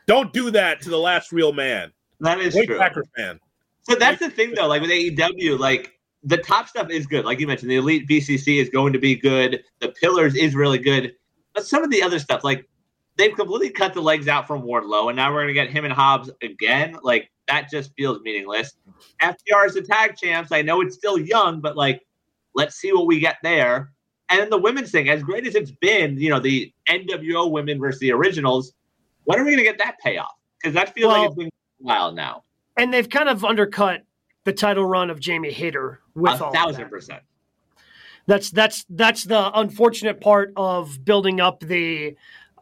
[0.06, 1.92] Don't do that to the last real man.
[2.20, 2.78] That is true.
[2.78, 3.40] Packer fan.
[3.82, 4.68] So that's the thing, though.
[4.68, 7.24] Like with AEW, like the top stuff is good.
[7.24, 9.64] Like you mentioned, the Elite BCC is going to be good.
[9.80, 11.12] The Pillars is really good.
[11.54, 12.68] But some of the other stuff, like
[13.16, 15.84] they've completely cut the legs out from Wardlow, and now we're going to get him
[15.84, 16.98] and Hobbs again.
[17.02, 18.74] Like that just feels meaningless.
[19.20, 20.52] FTR is the tag champs.
[20.52, 22.00] I know it's still young, but like
[22.54, 23.92] Let's see what we get there.
[24.30, 28.00] And the women's thing, as great as it's been, you know, the NWO women versus
[28.00, 28.72] the originals,
[29.24, 30.32] when are we going to get that payoff?
[30.60, 32.44] Because that feels well, like it's been a while now.
[32.76, 34.02] And they've kind of undercut
[34.44, 37.22] the title run of Jamie Hayter with a all thousand percent.
[38.26, 42.16] That's that's that's the unfortunate part of building up the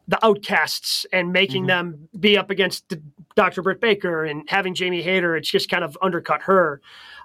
[0.09, 1.91] the outcasts and making mm-hmm.
[1.91, 2.93] them be up against
[3.37, 3.63] Dr.
[3.63, 5.37] Britt Baker and having Jamie Hayter.
[5.37, 6.81] It's just kind of undercut her.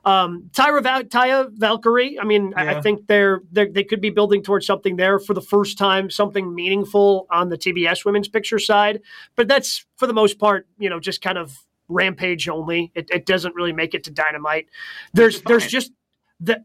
[0.08, 2.18] Um, Tyra Val- Taya Valkyrie.
[2.18, 2.64] I mean, yeah.
[2.64, 5.78] I, I, think they're, they're, they could be building towards something there for the first
[5.78, 9.02] time, something meaningful on the TBS women's picture side.
[9.36, 11.58] But that's for the most part, you know, just kind of
[11.90, 12.92] rampage only.
[12.96, 14.68] It, it doesn't really make it to dynamite.
[15.14, 15.92] There's there's just
[16.40, 16.64] the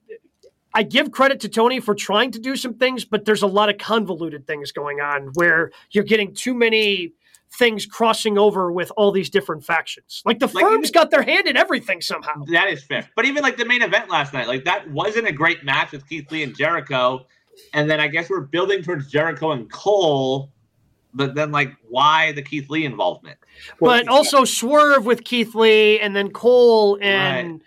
[0.75, 3.69] I give credit to Tony for trying to do some things, but there's a lot
[3.69, 7.13] of convoluted things going on where you're getting too many
[7.59, 10.23] things crossing over with all these different factions.
[10.25, 12.45] Like the like firms even, got their hand in everything somehow.
[12.51, 13.09] That is fair.
[13.15, 16.09] But even like the main event last night, like that wasn't a great match with
[16.09, 17.27] Keith Lee and Jericho.
[17.75, 20.51] And then I guess we're building towards Jericho and Cole.
[21.15, 23.37] But then, like, why the Keith Lee involvement?
[23.79, 27.53] But also Swerve with Keith Lee and then Cole and.
[27.53, 27.63] Right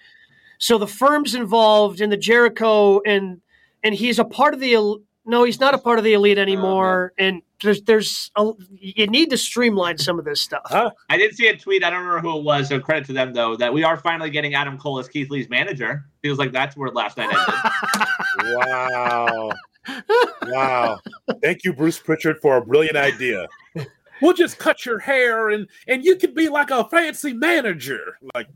[0.58, 3.42] so the firm's involved in the Jericho, and
[3.84, 4.98] and he's a part of the.
[5.26, 7.14] No, he's not a part of the elite anymore.
[7.18, 10.62] Uh, and there's there's a, you need to streamline some of this stuff.
[10.66, 10.92] Huh?
[11.10, 11.84] I did see a tweet.
[11.84, 12.70] I don't remember who it was.
[12.70, 15.50] So credit to them though that we are finally getting Adam Cole as Keith Lee's
[15.50, 16.06] manager.
[16.22, 18.58] Feels like that's where last night ended.
[18.68, 19.50] wow.
[20.44, 21.00] wow.
[21.42, 23.48] Thank you, Bruce Pritchard, for a brilliant idea.
[24.22, 28.18] We'll just cut your hair and and you can be like a fancy manager.
[28.34, 28.48] Like,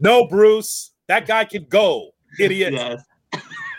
[0.00, 0.92] no, Bruce.
[1.06, 2.72] That guy can go, idiot.
[2.72, 3.02] Yes.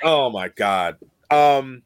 [0.03, 0.97] oh my god.
[1.31, 1.81] Um,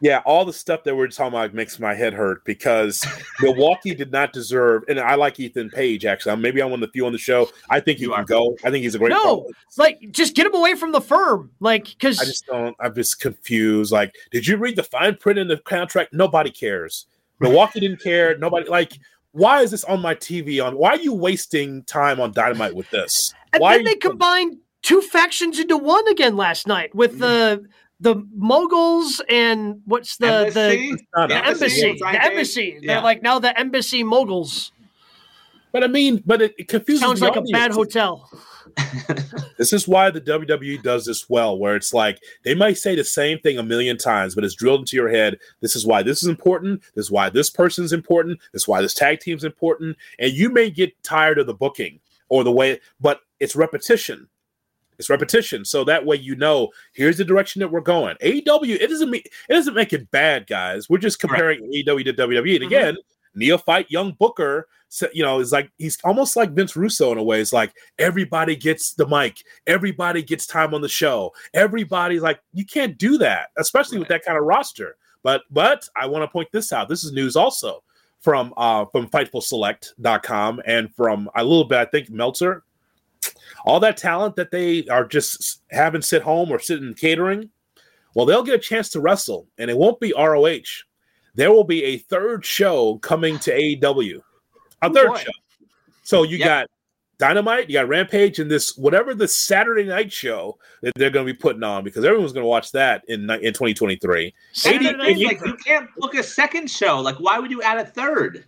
[0.00, 3.04] yeah, all the stuff that we're talking about makes my head hurt because
[3.40, 4.84] Milwaukee did not deserve.
[4.88, 6.36] And I like Ethan Page actually.
[6.36, 7.48] Maybe I'm one of the few on the show.
[7.70, 8.56] I think you, can go.
[8.64, 9.10] I think he's a great.
[9.10, 11.50] No, like just get him away from the firm.
[11.60, 12.76] Like because I just don't.
[12.80, 13.92] I'm just confused.
[13.92, 16.12] Like, did you read the fine print in the contract?
[16.12, 17.06] Nobody cares.
[17.40, 18.36] Milwaukee didn't care.
[18.38, 18.98] Nobody like.
[19.32, 20.64] Why is this on my TV?
[20.64, 23.34] On why are you wasting time on Dynamite with this?
[23.52, 27.66] And why then they combined two factions into one again last night with the mm-hmm.
[28.00, 30.92] The moguls and what's the embassy?
[30.92, 32.94] the, the embassy the embassy yeah.
[32.94, 34.72] they're like now the embassy moguls
[35.72, 37.50] but i mean but it, it confuses sounds like audience.
[37.50, 38.28] a bad hotel
[39.58, 43.04] this is why the WWE does this well, where it's like they might say the
[43.04, 45.38] same thing a million times, but it's drilled into your head.
[45.60, 46.82] This is why this is important.
[46.94, 48.40] This is why this person's important.
[48.52, 49.96] This is why this tag team's important.
[50.18, 54.28] And you may get tired of the booking or the way, but it's repetition.
[54.98, 58.16] It's repetition, so that way you know here's the direction that we're going.
[58.22, 60.88] AEW, it doesn't mean it doesn't make it bad, guys.
[60.88, 61.84] We're just comparing right.
[61.86, 62.36] AEW to WWE.
[62.36, 62.64] And mm-hmm.
[62.64, 63.38] again, mm-hmm.
[63.38, 64.68] neophyte young Booker,
[65.12, 67.40] you know, is like he's almost like Vince Russo in a way.
[67.40, 71.32] It's like everybody gets the mic, everybody gets time on the show.
[71.54, 74.00] Everybody's like, you can't do that, especially right.
[74.00, 74.96] with that kind of roster.
[75.22, 76.88] But but I want to point this out.
[76.88, 77.82] This is news also
[78.20, 82.64] from uh from FightfulSelect.com and from a little bit, I think Meltzer
[83.64, 87.50] all that talent that they are just having sit home or sitting catering,
[88.14, 90.84] well, they'll get a chance to wrestle, and it won't be ROH.
[91.34, 94.20] There will be a third show coming to AEW,
[94.82, 95.18] a third Boy.
[95.18, 95.30] show.
[96.02, 96.46] So you yep.
[96.46, 96.70] got
[97.18, 101.32] Dynamite, you got Rampage, and this whatever the Saturday night show that they're going to
[101.32, 104.34] be putting on because everyone's going to watch that in in 2023.
[104.52, 107.00] Saturday night, like you can't book a second show.
[107.00, 108.44] Like, why would you add a third?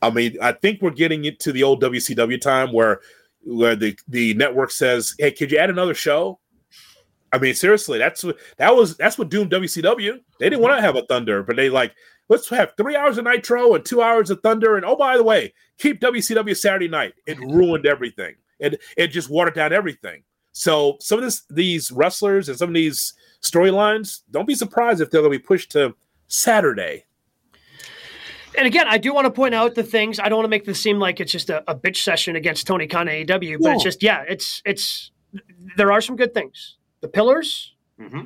[0.00, 3.00] I mean, I think we're getting into the old WCW time where
[3.48, 6.38] where the the network says, "Hey, could you add another show?"
[7.32, 8.96] I mean, seriously, that's what that was.
[8.96, 10.18] That's what doomed WCW.
[10.38, 11.94] They didn't want to have a Thunder, but they like
[12.28, 14.76] let's have three hours of Nitro and two hours of Thunder.
[14.76, 17.14] And oh, by the way, keep WCW Saturday night.
[17.26, 18.34] It ruined everything.
[18.58, 20.22] It it just watered down everything.
[20.52, 25.10] So some of this, these wrestlers and some of these storylines, don't be surprised if
[25.10, 25.94] they're going to be pushed to
[26.26, 27.04] Saturday
[28.56, 30.18] and again, I do want to point out the things.
[30.18, 32.66] I don't want to make this seem like it's just a, a bitch session against
[32.66, 35.10] Tony Khan AEW, but it's just yeah, it's it's
[35.76, 36.76] there are some good things.
[37.00, 38.22] The pillars mm-hmm.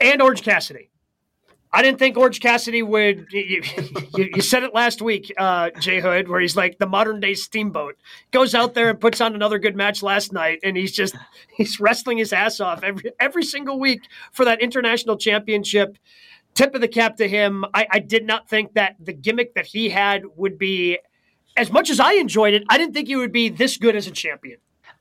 [0.00, 0.90] and Orange Cassidy.
[1.74, 3.26] I didn't think Orange Cassidy would.
[3.32, 3.62] You,
[4.16, 7.34] you, you said it last week, uh, Jay Hood, where he's like the modern day
[7.34, 7.96] steamboat.
[8.30, 11.16] Goes out there and puts on another good match last night, and he's just
[11.56, 15.98] he's wrestling his ass off every every single week for that international championship
[16.54, 17.64] tip of the cap to him.
[17.74, 20.98] I, I did not think that the gimmick that he had would be
[21.56, 22.64] as much as I enjoyed it.
[22.68, 24.58] I didn't think he would be this good as a champion.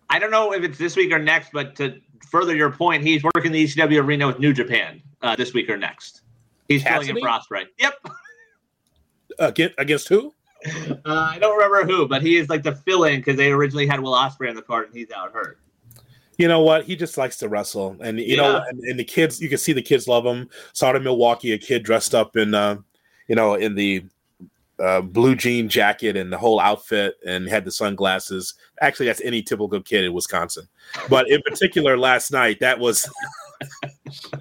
[0.09, 3.23] I don't know if it's this week or next, but to further your point, he's
[3.23, 6.21] working the ECW arena with New Japan uh, this week or next.
[6.67, 7.07] He's Cassidy?
[7.07, 7.65] filling in for Ospreay.
[7.79, 7.93] Yep.
[9.39, 10.33] Against, against who?
[10.65, 13.99] Uh, I don't remember who, but he is like the fill-in because they originally had
[13.99, 15.59] Will Ospreay on the card and he's out hurt
[16.37, 16.85] you know what?
[16.85, 18.41] He just likes to wrestle, and you yeah.
[18.41, 20.49] know, and, and, the kids, you can see the kids love him.
[20.73, 22.77] Saw in Milwaukee, a kid dressed up in, uh,
[23.27, 24.05] you know, in the
[24.79, 28.55] uh, blue jean jacket and the whole outfit and had the sunglasses.
[28.81, 30.67] Actually, that's any typical kid in Wisconsin.
[31.09, 33.07] But in particular, last night, that was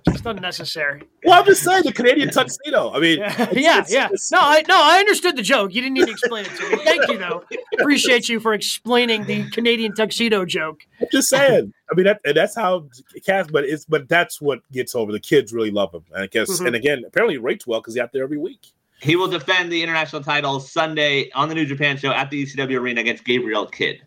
[0.09, 1.03] just unnecessary.
[1.25, 2.93] Well, I'm just saying the Canadian tuxedo.
[2.93, 3.79] I mean, yeah, it's, yeah.
[3.81, 4.09] It's, yeah.
[4.11, 5.75] It's, no, I no, I understood the joke.
[5.75, 6.85] You didn't need to explain it to me.
[6.85, 7.45] Thank you, though.
[7.79, 10.81] Appreciate you for explaining the Canadian tuxedo joke.
[11.01, 11.73] I'm just saying.
[11.91, 12.89] I mean, that, and that's how
[13.25, 13.49] Cass.
[13.51, 15.13] But it's but that's what gets over.
[15.13, 16.05] The kids really love him.
[16.15, 16.51] I guess.
[16.51, 16.67] Mm-hmm.
[16.67, 18.67] And again, apparently rates well because he's out there every week.
[19.01, 22.79] He will defend the international title Sunday on the New Japan Show at the ECW
[22.79, 24.01] Arena against Gabriel Kidd.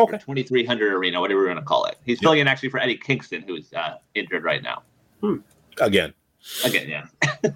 [0.00, 0.18] Okay.
[0.18, 1.96] 2300 Arena, whatever we're going to call it.
[2.04, 4.82] He's filling in actually for Eddie Kingston, who's uh, injured right now.
[5.20, 5.36] Hmm.
[5.80, 6.14] Again.
[6.64, 7.06] Again, yeah.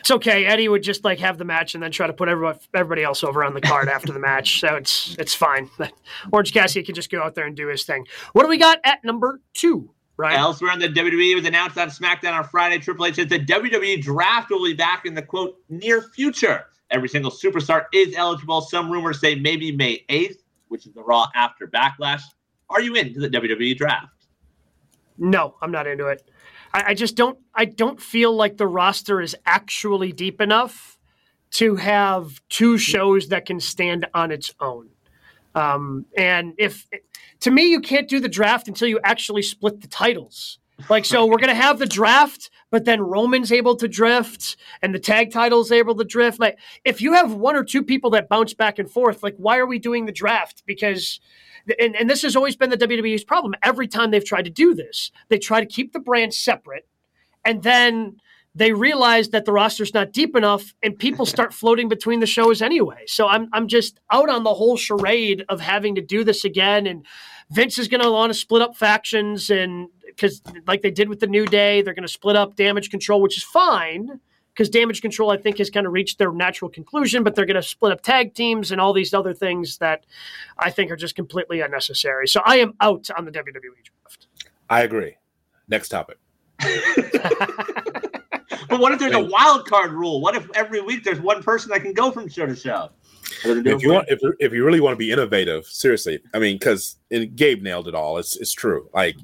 [0.00, 0.44] it's okay.
[0.44, 3.24] Eddie would just like have the match and then try to put everybody, everybody else
[3.24, 4.60] over on the card after the match.
[4.60, 5.70] So it's it's fine.
[6.32, 8.06] Orange Cassidy can just go out there and do his thing.
[8.32, 9.90] What do we got at number two?
[10.18, 10.38] Right.
[10.38, 12.78] Elsewhere in the WWE, it was announced on SmackDown on Friday.
[12.78, 16.66] Triple H said the WWE draft will be back in the quote near future.
[16.90, 18.62] Every single superstar is eligible.
[18.62, 22.22] Some rumors say maybe May 8th, which is the Raw after Backlash.
[22.68, 24.26] Are you into the WWE draft?
[25.18, 26.28] No, I'm not into it.
[26.72, 27.38] I, I just don't.
[27.54, 30.98] I don't feel like the roster is actually deep enough
[31.52, 34.88] to have two shows that can stand on its own.
[35.54, 36.86] Um, and if
[37.40, 40.58] to me, you can't do the draft until you actually split the titles.
[40.90, 44.98] Like, so we're gonna have the draft, but then Roman's able to drift, and the
[44.98, 46.38] tag title's able to drift.
[46.38, 49.58] Like, if you have one or two people that bounce back and forth, like, why
[49.58, 50.62] are we doing the draft?
[50.66, 51.20] Because
[51.80, 53.54] and, and this has always been the WWE's problem.
[53.62, 56.86] Every time they've tried to do this, they try to keep the brand separate,
[57.44, 58.18] and then
[58.54, 62.62] they realize that the roster's not deep enough, and people start floating between the shows
[62.62, 63.02] anyway.
[63.06, 66.86] So I'm I'm just out on the whole charade of having to do this again,
[66.86, 67.04] and
[67.50, 71.20] Vince is going to want to split up factions, and because like they did with
[71.20, 74.20] the New Day, they're going to split up Damage Control, which is fine
[74.56, 77.56] because damage control, I think, has kind of reached their natural conclusion, but they're going
[77.56, 80.06] to split up tag teams and all these other things that
[80.56, 82.26] I think are just completely unnecessary.
[82.26, 84.28] So I am out on the WWE draft.
[84.70, 85.18] I agree.
[85.68, 86.16] Next topic.
[86.58, 86.70] but
[88.80, 90.22] what if there's a wild card rule?
[90.22, 92.88] What if every week there's one person that can go from show to show?
[93.44, 96.96] If you want, if, if you really want to be innovative, seriously, I mean, because
[97.10, 98.18] Gabe nailed it all.
[98.18, 98.88] It's it's true.
[98.94, 99.16] Like,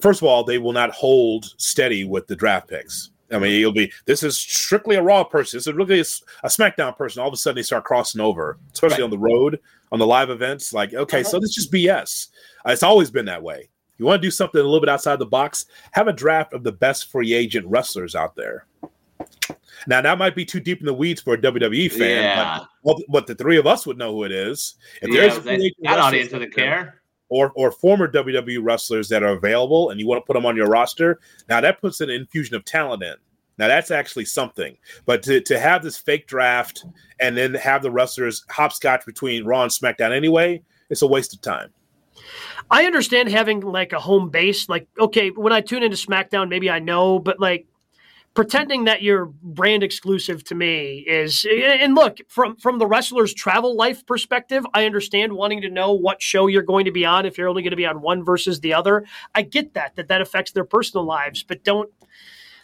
[0.00, 3.10] first of all, they will not hold steady with the draft picks.
[3.30, 5.56] I mean, you'll be this is strictly a Raw person.
[5.56, 6.04] This is really a,
[6.44, 7.22] a SmackDown person.
[7.22, 9.04] All of a sudden, they start crossing over, especially right.
[9.04, 9.58] on the road,
[9.90, 10.72] on the live events.
[10.72, 11.30] Like, okay, uh-huh.
[11.30, 12.28] so this is just BS.
[12.66, 13.70] It's always been that way.
[13.98, 15.66] You want to do something a little bit outside the box?
[15.92, 18.66] Have a draft of the best free agent wrestlers out there.
[19.86, 22.60] Now that might be too deep in the weeds for a WWE fan, yeah.
[22.84, 24.76] but, but the three of us would know who it is.
[25.00, 29.32] If yeah, there's that, that audience doesn't care or or former WWE wrestlers that are
[29.32, 32.54] available and you want to put them on your roster, now that puts an infusion
[32.54, 33.14] of talent in.
[33.58, 34.76] Now that's actually something.
[35.04, 36.84] But to, to have this fake draft
[37.20, 41.40] and then have the wrestlers hopscotch between Raw and SmackDown anyway, it's a waste of
[41.40, 41.70] time.
[42.70, 44.68] I understand having like a home base.
[44.68, 47.66] Like, okay, when I tune into SmackDown, maybe I know, but like
[48.34, 53.76] pretending that you're brand exclusive to me is and look from from the wrestler's travel
[53.76, 57.36] life perspective i understand wanting to know what show you're going to be on if
[57.36, 59.04] you're only going to be on one versus the other.
[59.34, 61.90] I get that that that affects their personal lives but don't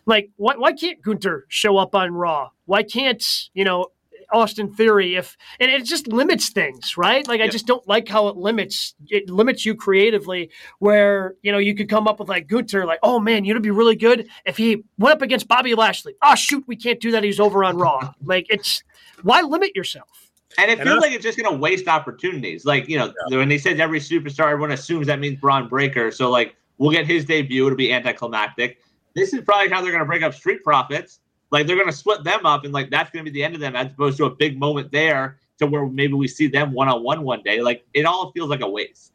[0.07, 2.51] like why, why can't Gunther show up on raw?
[2.65, 3.89] Why can't you know
[4.33, 7.27] Austin Theory if and it just limits things, right?
[7.27, 11.59] Like I just don't like how it limits it limits you creatively where, you know,
[11.59, 14.57] you could come up with like Gunther, like, oh man, you'd be really good if
[14.57, 16.15] he went up against Bobby Lashley.
[16.23, 17.25] Oh shoot, we can't do that.
[17.25, 18.13] He's over on Raw.
[18.25, 18.83] like it's
[19.23, 20.29] why limit yourself?
[20.57, 22.65] And it feels like it's just going to waste opportunities.
[22.65, 23.39] Like, you know, yeah.
[23.39, 26.11] when they said every superstar, everyone assumes that means Bron Breakker.
[26.11, 27.67] So, like, we'll get his debut.
[27.67, 28.79] It'll be anticlimactic.
[29.15, 31.21] This is probably how they're going to break up Street Profits.
[31.51, 33.55] Like they're going to split them up, and like that's going to be the end
[33.55, 36.73] of them, as opposed to a big moment there to where maybe we see them
[36.73, 37.61] one on one one day.
[37.61, 39.13] Like it all feels like a waste.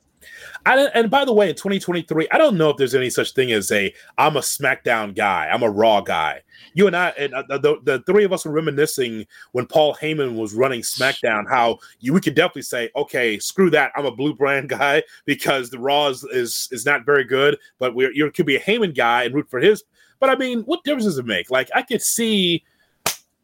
[0.65, 3.51] I, and by the way, in 2023, I don't know if there's any such thing
[3.51, 6.41] as a I'm a SmackDown guy, I'm a Raw guy.
[6.73, 10.37] You and I, and uh, the, the three of us were reminiscing when Paul Heyman
[10.37, 11.49] was running SmackDown.
[11.49, 15.69] How you we could definitely say, okay, screw that, I'm a Blue Brand guy because
[15.69, 18.95] the Raw is is, is not very good, but we you could be a Heyman
[18.95, 19.83] guy and root for his
[20.23, 21.51] but I mean, what difference does it make?
[21.51, 22.63] Like, I could see,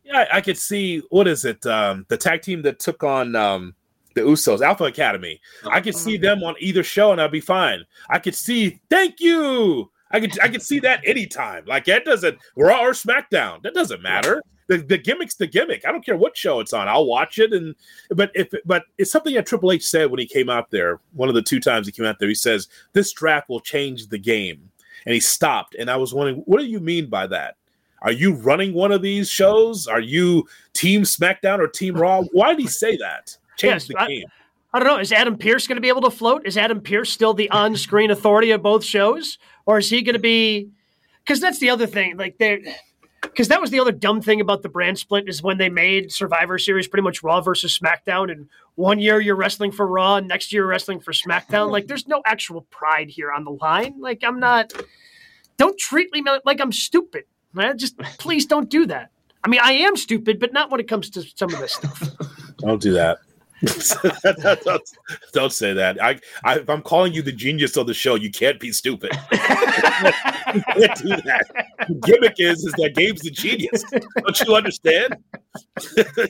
[0.05, 1.65] yeah, I could see what is it?
[1.65, 3.75] Um, the tag team that took on um,
[4.15, 5.41] the Usos, Alpha Academy.
[5.69, 7.83] I could see them on either show, and I'd be fine.
[8.09, 9.91] I could see, thank you.
[10.11, 11.65] I could I could see that anytime.
[11.65, 13.61] Like that doesn't Raw or SmackDown.
[13.63, 14.41] That doesn't matter.
[14.67, 15.85] The, the gimmick's the gimmick.
[15.85, 16.87] I don't care what show it's on.
[16.87, 17.51] I'll watch it.
[17.51, 17.75] And
[18.09, 21.01] but if but it's something that Triple H said when he came out there.
[21.11, 24.07] One of the two times he came out there, he says this draft will change
[24.07, 24.71] the game
[25.09, 25.73] and he stopped.
[25.73, 27.55] And I was wondering, what do you mean by that?
[28.03, 29.87] Are you running one of these shows?
[29.87, 32.21] Are you Team SmackDown or Team Raw?
[32.31, 33.35] Why did he say that?
[33.57, 34.25] Change yes, the game.
[34.71, 34.99] I, I don't know.
[34.99, 36.45] Is Adam Pearce going to be able to float?
[36.45, 40.19] Is Adam Pearce still the on-screen authority of both shows, or is he going to
[40.19, 40.69] be?
[41.25, 42.15] Because that's the other thing.
[42.15, 42.59] Like they're
[43.39, 46.11] because that was the other dumb thing about the brand split is when they made
[46.11, 50.27] Survivor Series pretty much Raw versus SmackDown, and one year you're wrestling for Raw, and
[50.27, 51.71] next year you're wrestling for SmackDown.
[51.71, 53.95] Like, there's no actual pride here on the line.
[54.01, 54.73] Like, I'm not.
[55.55, 57.23] Don't treat me like I'm stupid.
[57.53, 57.77] Man.
[57.77, 59.09] Just please don't do that.
[59.41, 62.09] I mean, I am stupid, but not when it comes to some of this stuff.
[62.57, 63.19] Don't do that.
[64.63, 64.81] don't,
[65.33, 66.01] don't, say that.
[66.01, 69.11] I, I, if I'm calling you the genius of the show, you can't be stupid.
[69.13, 71.45] you can't do that.
[71.87, 73.83] The gimmick is is that Gabe's the genius.
[73.91, 75.17] Don't you understand?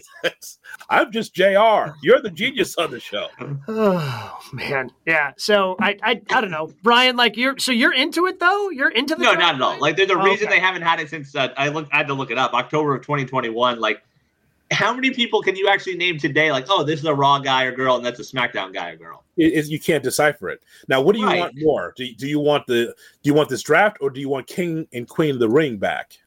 [0.90, 1.94] I'm just Jr.
[2.02, 3.28] You're the genius on the show.
[3.68, 5.34] Oh man, yeah.
[5.38, 7.16] So I, I, I don't know, Brian.
[7.16, 8.70] Like you're, so you're into it though.
[8.72, 9.80] You're into the no, not at all.
[9.80, 10.56] Like there's a oh, reason okay.
[10.56, 11.94] they haven't had it since uh, I looked.
[11.94, 12.54] I had to look it up.
[12.54, 13.80] October of 2021.
[13.80, 14.02] Like
[14.72, 16.52] how many people can you actually name today?
[16.52, 18.98] Like, oh, this is a Raw guy or girl, and that's a SmackDown guy or
[18.98, 19.24] girl.
[19.36, 20.64] It, you can't decipher it.
[20.88, 21.40] Now, what do you right.
[21.40, 21.94] want more?
[21.96, 22.94] Do, do you want the do
[23.24, 26.18] you want this draft or do you want King and Queen of the Ring back?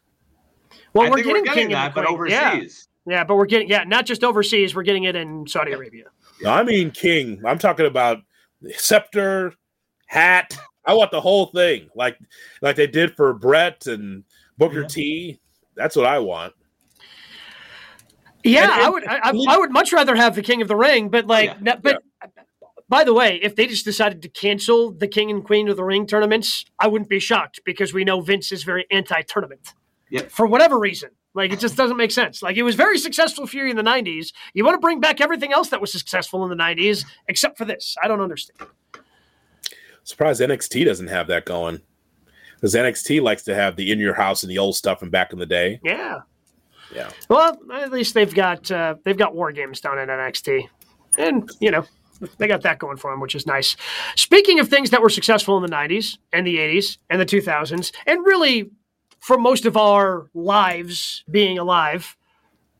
[0.95, 2.89] Well, we're getting, we're getting, King that, but overseas.
[3.07, 3.19] Yeah.
[3.19, 4.75] yeah, but we're getting yeah, not just overseas.
[4.75, 6.07] We're getting it in Saudi Arabia.
[6.43, 7.41] No, I mean King.
[7.47, 8.19] I'm talking about
[8.77, 9.55] scepter,
[10.07, 10.59] hat.
[10.85, 12.19] I want the whole thing, like
[12.61, 14.25] like they did for Brett and
[14.59, 14.89] Booker yeah.
[14.89, 15.41] T.
[15.77, 16.55] That's what I want.
[18.45, 19.07] Yeah, and, and, I would.
[19.07, 22.03] I, I, would much rather have the King of the Ring, but like, yeah, but
[22.23, 22.29] yeah.
[22.89, 25.85] by the way, if they just decided to cancel the King and Queen of the
[25.85, 29.75] Ring tournaments, I wouldn't be shocked because we know Vince is very anti-tournament.
[30.11, 30.31] Yep.
[30.31, 32.43] For whatever reason, like it just doesn't make sense.
[32.43, 34.33] Like it was very successful for you in the '90s.
[34.55, 37.65] You want to bring back everything else that was successful in the '90s, except for
[37.65, 37.97] this.
[38.03, 38.69] I don't understand.
[40.05, 41.81] Surprised NXT doesn't have that going
[42.57, 45.33] because NXT likes to have the in your house and the old stuff from back
[45.33, 45.81] in the day.
[45.83, 46.21] Yeah,
[46.95, 47.11] yeah.
[47.29, 50.69] Well, at least they've got uh, they've got war games down in NXT,
[51.19, 51.85] and you know
[52.39, 53.77] they got that going for them, which is nice.
[54.17, 57.93] Speaking of things that were successful in the '90s and the '80s and the 2000s,
[58.07, 58.71] and really
[59.21, 62.17] for most of our lives being alive,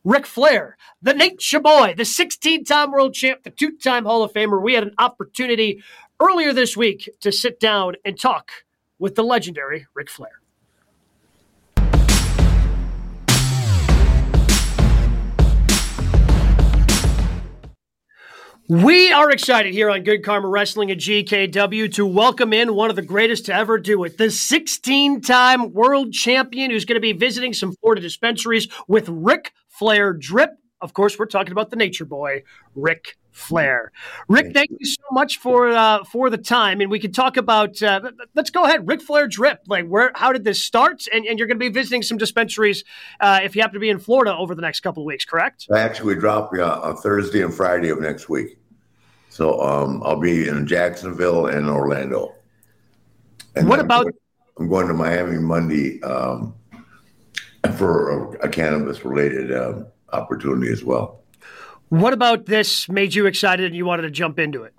[0.03, 4.61] Ric Flair, the Nature Boy, the 16-time world champ, the two-time Hall of Famer.
[4.61, 5.81] We had an opportunity
[6.19, 8.51] earlier this week to sit down and talk
[8.99, 10.42] with the legendary Ric Flair.
[18.69, 22.95] We are excited here on Good Karma Wrestling at GKW to welcome in one of
[22.95, 27.11] the greatest to ever do it, the 16 time world champion who's going to be
[27.11, 30.51] visiting some Florida dispensaries with Ric Flair Drip.
[30.83, 32.43] Of course, we're talking about the nature boy,
[32.75, 33.93] Ric Flair.
[34.27, 37.81] Rick, thank you so much for uh, for the time, and we can talk about.
[37.81, 39.61] Uh, let's go ahead, Ric Flair Drip.
[39.65, 40.11] Like, where?
[40.13, 41.05] How did this start?
[41.13, 42.83] And, and you're going to be visiting some dispensaries
[43.21, 45.67] uh, if you happen to be in Florida over the next couple of weeks, correct?
[45.71, 48.57] I actually, drop yeah, on Thursday and Friday of next week.
[49.29, 52.35] So um, I'll be in Jacksonville and Orlando.
[53.55, 54.03] And what I'm about?
[54.03, 54.13] Going,
[54.59, 56.53] I'm going to Miami Monday um,
[57.77, 61.23] for a, a cannabis-related um, opportunity as well.
[61.89, 64.73] What about this made you excited and you wanted to jump into it?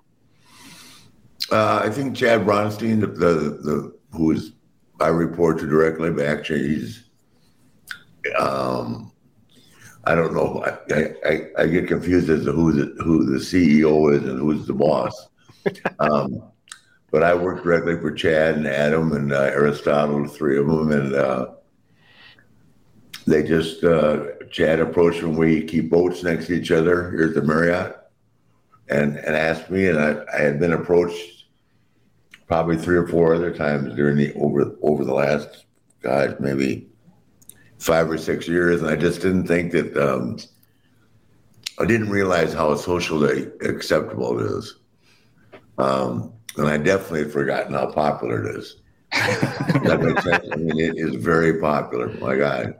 [1.51, 4.53] Uh, I think Chad Bronstein, the, the, the who is
[4.99, 7.03] I report to directly, but actually he's
[8.39, 9.11] um,
[10.05, 10.63] I don't know.
[10.91, 14.67] I, I, I, get confused as to who the who the CEO is and who's
[14.67, 15.29] the boss.
[15.99, 16.43] um,
[17.11, 20.91] but I work directly for Chad and Adam and uh, Aristotle, the three of them,
[20.91, 21.47] and uh,
[23.25, 24.25] they just uh,
[24.55, 27.97] Chad approached when we keep boats next to each other here at the Marriott,
[28.87, 31.47] and and asked me, and I, I had been approached
[32.47, 35.65] probably three or four other times during the over over the last
[36.01, 36.87] God maybe
[37.79, 40.37] five or six years, and I just didn't think that um,
[41.77, 44.77] I didn't realize how socially acceptable it is.
[45.77, 48.77] Um, and I definitely had forgotten how popular it is.
[49.11, 50.47] that makes sense.
[50.49, 52.07] I mean, it is very popular.
[52.19, 52.75] My God,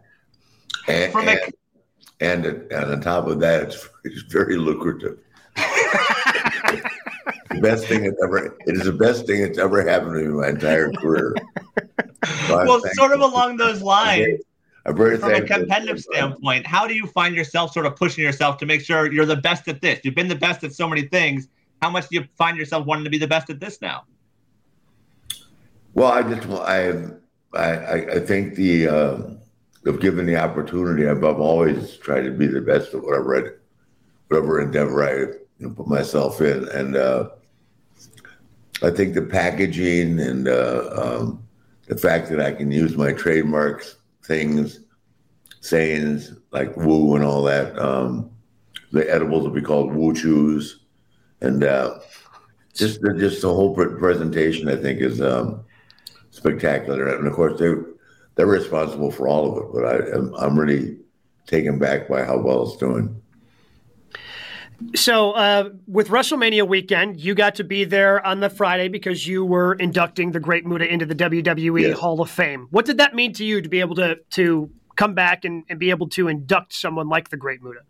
[0.88, 1.53] and and,
[2.20, 5.20] and, and on top of that, it's, it's very lucrative.
[5.55, 6.89] the
[7.61, 10.39] best thing that's ever it is the best thing that's ever happened to me in
[10.39, 11.36] my entire career.
[12.47, 14.41] So well, sort of along those lines
[14.86, 18.82] from a competitive standpoint, how do you find yourself sort of pushing yourself to make
[18.82, 20.01] sure you're the best at this?
[20.03, 21.47] You've been the best at so many things.
[21.82, 24.03] How much do you find yourself wanting to be the best at this now?
[25.95, 27.09] Well, I just I
[27.53, 29.18] I I think the uh,
[29.86, 33.49] if given the opportunity, I've, always tried to be the best at whatever I,
[34.27, 35.11] whatever endeavor I
[35.59, 37.29] you know, put myself in, and uh,
[38.83, 41.47] I think the packaging and uh, um,
[41.88, 44.79] the fact that I can use my trademarks things
[45.61, 47.77] sayings like woo and all that.
[47.79, 48.29] Um,
[48.91, 50.79] the edibles will be called woo chews,
[51.41, 51.99] and uh,
[52.73, 55.63] just the, just the whole presentation I think is um,
[56.31, 57.15] spectacular.
[57.15, 57.73] And of course they
[58.36, 60.97] they're responsible for all of it, but I am I'm really
[61.47, 63.21] taken back by how well it's doing.
[64.93, 69.45] So, uh, with WrestleMania weekend, you got to be there on the Friday because you
[69.45, 71.97] were inducting the Great Muta into the WWE yes.
[71.97, 72.67] Hall of Fame.
[72.71, 75.79] What did that mean to you to be able to to come back and, and
[75.79, 77.81] be able to induct someone like the Great Muta?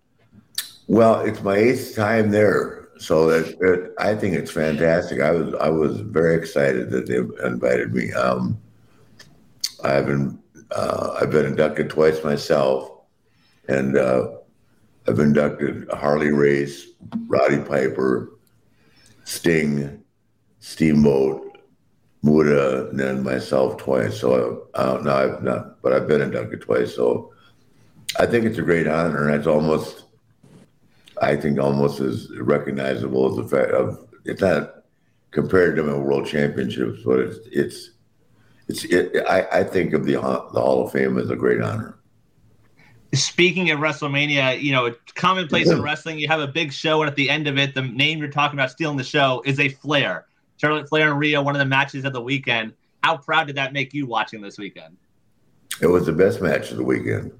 [0.87, 5.21] Well, it's my eighth time there, so that, that, I think it's fantastic.
[5.21, 7.17] I was I was very excited that they
[7.47, 8.13] invited me.
[8.13, 8.59] Um,
[9.85, 10.39] I've been
[10.71, 12.89] uh, I've been inducted twice myself,
[13.67, 14.29] and uh,
[15.07, 16.87] I've inducted Harley Race,
[17.27, 18.31] Roddy Piper,
[19.23, 20.03] Sting,
[20.59, 21.59] Steamboat,
[22.23, 24.19] Muta, and then myself twice.
[24.19, 26.95] So uh, no, I've not, but I've been inducted twice.
[26.95, 27.33] So
[28.19, 30.05] I think it's a great honor, and it's almost,
[31.21, 34.83] I think, almost as recognizable as the fact of it's not
[35.31, 37.89] compared to my world championships, but it's it's
[38.67, 40.19] it's it, I, I think of the the
[40.61, 41.97] Hall of Fame as a great honor
[43.15, 47.15] speaking of WrestleMania, you know, commonplace in wrestling, you have a big show, and at
[47.15, 50.25] the end of it, the name you're talking about stealing the show is a Flair.
[50.57, 52.73] Charlotte Flair and Rhea, one of the matches of the weekend.
[53.03, 54.97] How proud did that make you watching this weekend?
[55.81, 57.31] It was the best match of the weekend.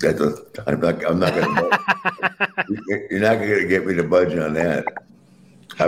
[0.00, 1.04] That's a, I'm not.
[1.04, 3.06] I'm not going to.
[3.10, 4.86] You're not going to get me to budge on that.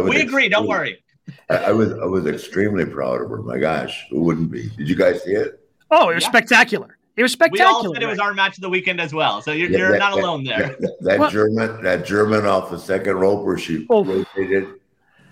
[0.03, 0.49] we agree.
[0.49, 1.03] Don't worry.
[1.49, 1.93] I, I, was.
[1.93, 3.43] I was extremely proud of her.
[3.43, 4.69] My gosh, who wouldn't be?
[4.77, 5.61] Did you guys see it?
[5.91, 6.31] Oh, it was yeah.
[6.31, 6.97] spectacular.
[7.17, 7.71] It was spectacular.
[7.71, 9.43] We all said it was our match of the weekend as well.
[9.43, 10.77] So you're, yeah, you're that, not alone there.
[10.81, 14.05] That, that, that German, that German off the second rope where she oh.
[14.05, 14.69] rotated.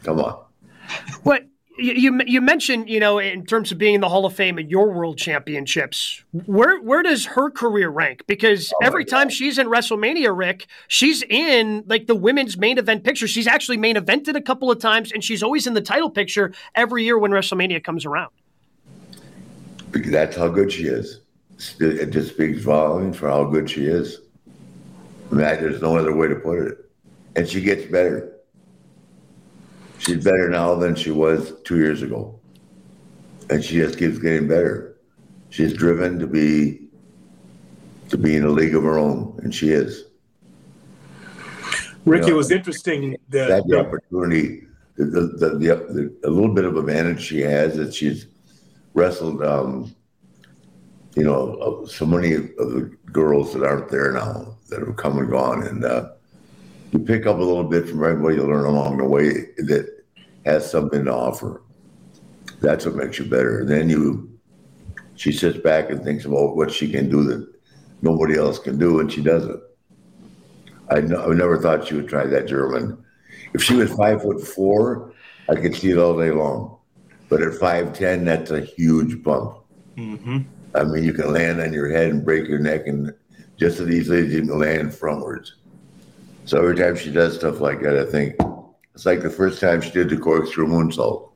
[0.02, 0.44] Come on.
[1.22, 1.46] What
[1.78, 4.70] you you mentioned, you know, in terms of being in the Hall of Fame and
[4.70, 8.24] your World Championships, where where does her career rank?
[8.26, 13.04] Because oh every time she's in WrestleMania, Rick, she's in like the women's main event
[13.04, 13.28] picture.
[13.28, 16.52] She's actually main evented a couple of times, and she's always in the title picture
[16.74, 18.30] every year when WrestleMania comes around.
[19.92, 21.20] That's how good she is
[21.80, 24.20] it just speaks volumes for how good she is.
[25.30, 26.78] I mean, there's no other way to put it.
[27.36, 28.37] And she gets better.
[30.08, 32.38] She's better now than she was two years ago.
[33.50, 34.96] And she just keeps getting better.
[35.50, 36.88] She's driven to be
[38.08, 40.04] to be in a league of her own, and she is.
[42.06, 44.62] Ricky, you know, it was interesting that, that the opportunity,
[44.96, 48.26] the, the, the, the, a little bit of advantage she has that she's
[48.94, 49.94] wrestled um,
[51.18, 55.28] you know, so many of the girls that aren't there now that have come and
[55.28, 55.64] gone.
[55.64, 56.10] And uh,
[56.92, 59.97] you pick up a little bit from everybody you learn along the way that
[60.48, 61.62] has something to offer.
[62.60, 63.60] That's what makes you better.
[63.60, 64.38] And then you,
[65.14, 67.46] she sits back and thinks about what she can do that
[68.02, 69.60] nobody else can do, and she does it.
[70.90, 72.96] I, I never thought she would try that German.
[73.54, 75.12] If she was five foot four,
[75.48, 76.78] I could see it all day long.
[77.28, 79.58] But at five ten, that's a huge bump.
[79.96, 80.38] Mm-hmm.
[80.74, 83.12] I mean, you can land on your head and break your neck, and
[83.56, 85.52] just as easily as you can land frontwards.
[86.44, 88.36] So every time she does stuff like that, I think
[88.98, 91.30] it's like the first time she did the corkscrew moonsault.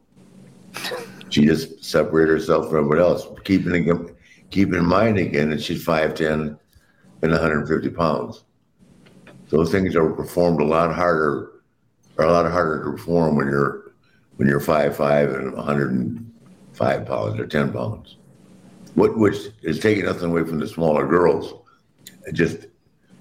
[1.28, 4.12] She just separated herself from everybody else, keeping
[4.50, 6.58] keeping in mind again that she's five ten
[7.22, 8.42] and 150 pounds.
[9.50, 11.62] Those things are performed a lot harder,
[12.18, 13.92] are a lot harder to perform when you're
[14.38, 18.16] when you're five five and 105 pounds or 10 pounds
[18.94, 21.54] what which is taking nothing away from the smaller girls.
[22.26, 22.66] It just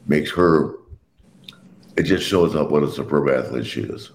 [0.08, 0.78] makes her.
[1.96, 4.10] It just shows up what a superb athlete she is.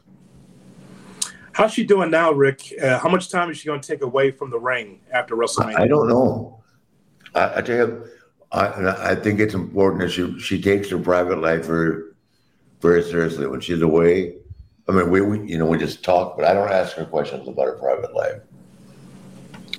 [1.56, 2.74] How's she doing now, Rick?
[2.82, 5.80] Uh, how much time is she going to take away from the ring after WrestleMania?
[5.80, 6.62] I don't know.
[7.34, 8.06] I, I tell you,
[8.52, 12.10] I, I think it's important that she she takes her private life very
[12.82, 14.34] very seriously when she's away.
[14.86, 17.48] I mean, we, we you know we just talk, but I don't ask her questions
[17.48, 18.42] about her private life.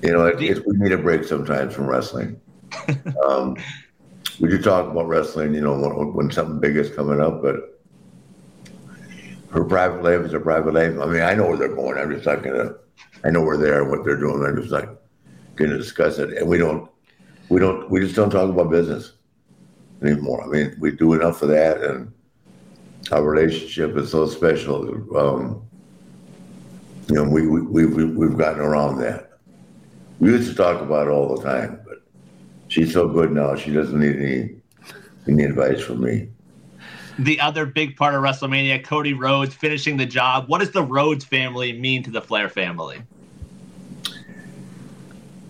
[0.01, 2.41] You know, it, it, we need a break sometimes from wrestling.
[3.27, 3.55] um,
[4.39, 7.76] we do talk about wrestling, you know, when, when, something big is coming up, but
[9.49, 10.97] her private life is a private life.
[10.99, 11.97] I mean, I know where they're going.
[11.97, 12.75] I'm just not gonna.
[13.23, 14.43] I know where they are, and what they're doing.
[14.43, 14.97] I'm just not
[15.55, 16.37] gonna discuss it.
[16.37, 16.89] And we don't,
[17.49, 19.13] we don't, we just don't talk about business
[20.01, 20.43] anymore.
[20.43, 22.11] I mean, we do enough of that, and
[23.11, 24.83] our relationship is so special.
[25.17, 25.63] Um,
[27.07, 29.39] you know, we, we, we, we've gotten around that.
[30.19, 31.99] We used to talk about it all the time, but
[32.67, 33.55] she's so good now.
[33.55, 34.53] She doesn't need any
[35.27, 36.29] any advice from me.
[37.19, 40.47] The other big part of WrestleMania, Cody Rhodes finishing the job.
[40.47, 43.01] What does the Rhodes family mean to the Flair family?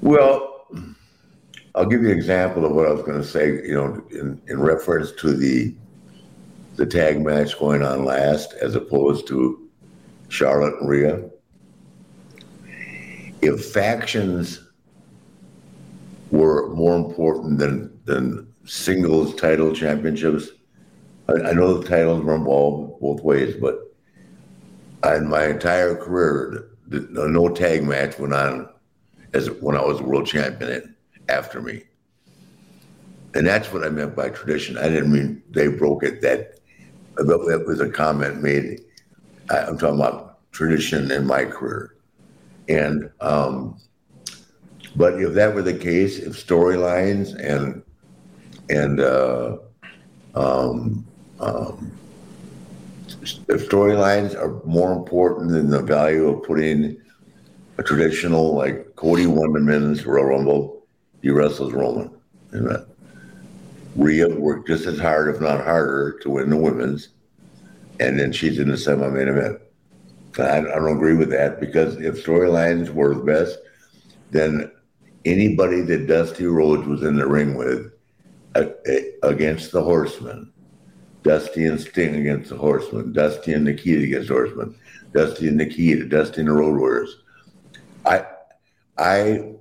[0.01, 0.65] Well,
[1.75, 3.47] I'll give you an example of what I was going to say.
[3.47, 5.75] You know, in, in reference to the
[6.75, 9.67] the tag match going on last, as opposed to
[10.29, 11.29] Charlotte and Rhea.
[13.41, 14.61] If factions
[16.31, 20.49] were more important than than singles title championships,
[21.29, 23.95] I, I know the titles were involved both ways, but
[25.15, 28.69] in my entire career, no tag match went on
[29.33, 30.95] as when I was world champion
[31.29, 31.83] after me.
[33.33, 34.77] And that's what I meant by tradition.
[34.77, 36.21] I didn't mean they broke it.
[36.21, 36.59] That
[37.17, 38.81] that was a comment made.
[39.49, 41.95] I'm talking about tradition in my career.
[42.69, 43.79] And um,
[44.95, 47.83] but if that were the case, if storylines and
[48.69, 49.57] and uh,
[50.35, 51.05] um,
[51.39, 51.91] um,
[53.23, 56.97] storylines are more important than the value of putting
[57.77, 60.87] a traditional like Cody won the men's Royal Rumble,
[61.21, 62.09] he wrestles Roman.
[62.51, 62.87] And that
[63.95, 67.09] Rhea worked just as hard, if not harder, to win the women's,
[67.99, 69.59] and then she's in the semi-main event.
[70.39, 73.57] I, I don't agree with that because if storylines were the best,
[74.31, 74.71] then
[75.25, 77.91] anybody that Dusty Rhodes was in the ring with
[78.55, 78.65] uh,
[79.23, 80.51] against the Horsemen
[81.27, 84.75] Dusty and Sting against the Horsemen, Dusty and Nikita against Horsemen,
[85.13, 87.17] Dusty and Nikita, Dusty and the Road Warriors.
[88.05, 88.25] I,
[88.97, 89.51] I,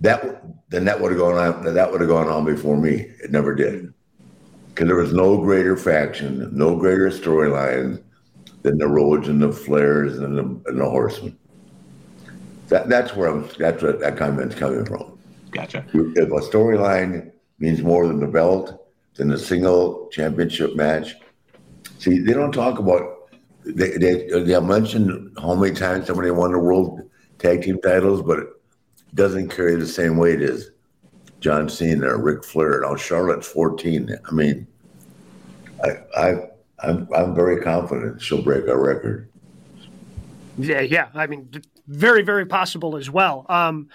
[0.00, 1.74] that then that would have gone on.
[1.74, 3.12] That would have gone on before me.
[3.22, 3.94] It never did,
[4.68, 8.02] because there was no greater faction, no greater storyline
[8.62, 11.38] than the Rhodes and the Flairs and the, and the Horsemen.
[12.68, 13.48] That that's where I'm.
[13.58, 15.18] That's where that comment's coming from.
[15.52, 15.84] Gotcha.
[15.94, 17.30] If a storyline
[17.60, 18.85] means more than the belt,
[19.16, 21.14] than a single championship match.
[21.98, 23.30] See, they don't talk about
[23.64, 27.02] they they they mention how many times somebody won the world
[27.38, 28.48] tag team titles, but it
[29.14, 30.70] doesn't carry the same weight as
[31.40, 32.82] John Cena or Ric Flair.
[32.82, 34.16] Now Charlotte's 14.
[34.24, 34.66] I mean,
[35.82, 36.34] I I
[36.80, 39.28] I'm I'm very confident she'll break our record.
[40.58, 41.08] Yeah, yeah.
[41.14, 41.50] I mean,
[41.86, 43.46] very, very possible as well.
[43.48, 43.88] Um,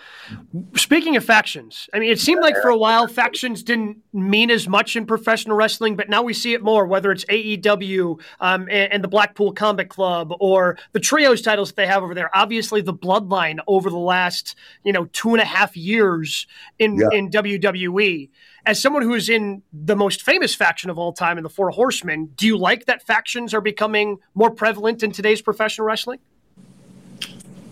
[0.75, 4.67] speaking of factions, I mean, it seemed like for a while factions didn't mean as
[4.67, 8.93] much in professional wrestling, but now we see it more, whether it's AEW um, and,
[8.93, 12.29] and, the Blackpool Combat Club or the trios titles that they have over there.
[12.35, 16.47] Obviously, the bloodline over the last, you know, two and a half years
[16.79, 17.09] in, yeah.
[17.11, 18.29] in WWE.
[18.65, 21.71] As someone who is in the most famous faction of all time in the Four
[21.71, 26.19] Horsemen, do you like that factions are becoming more prevalent in today's professional wrestling?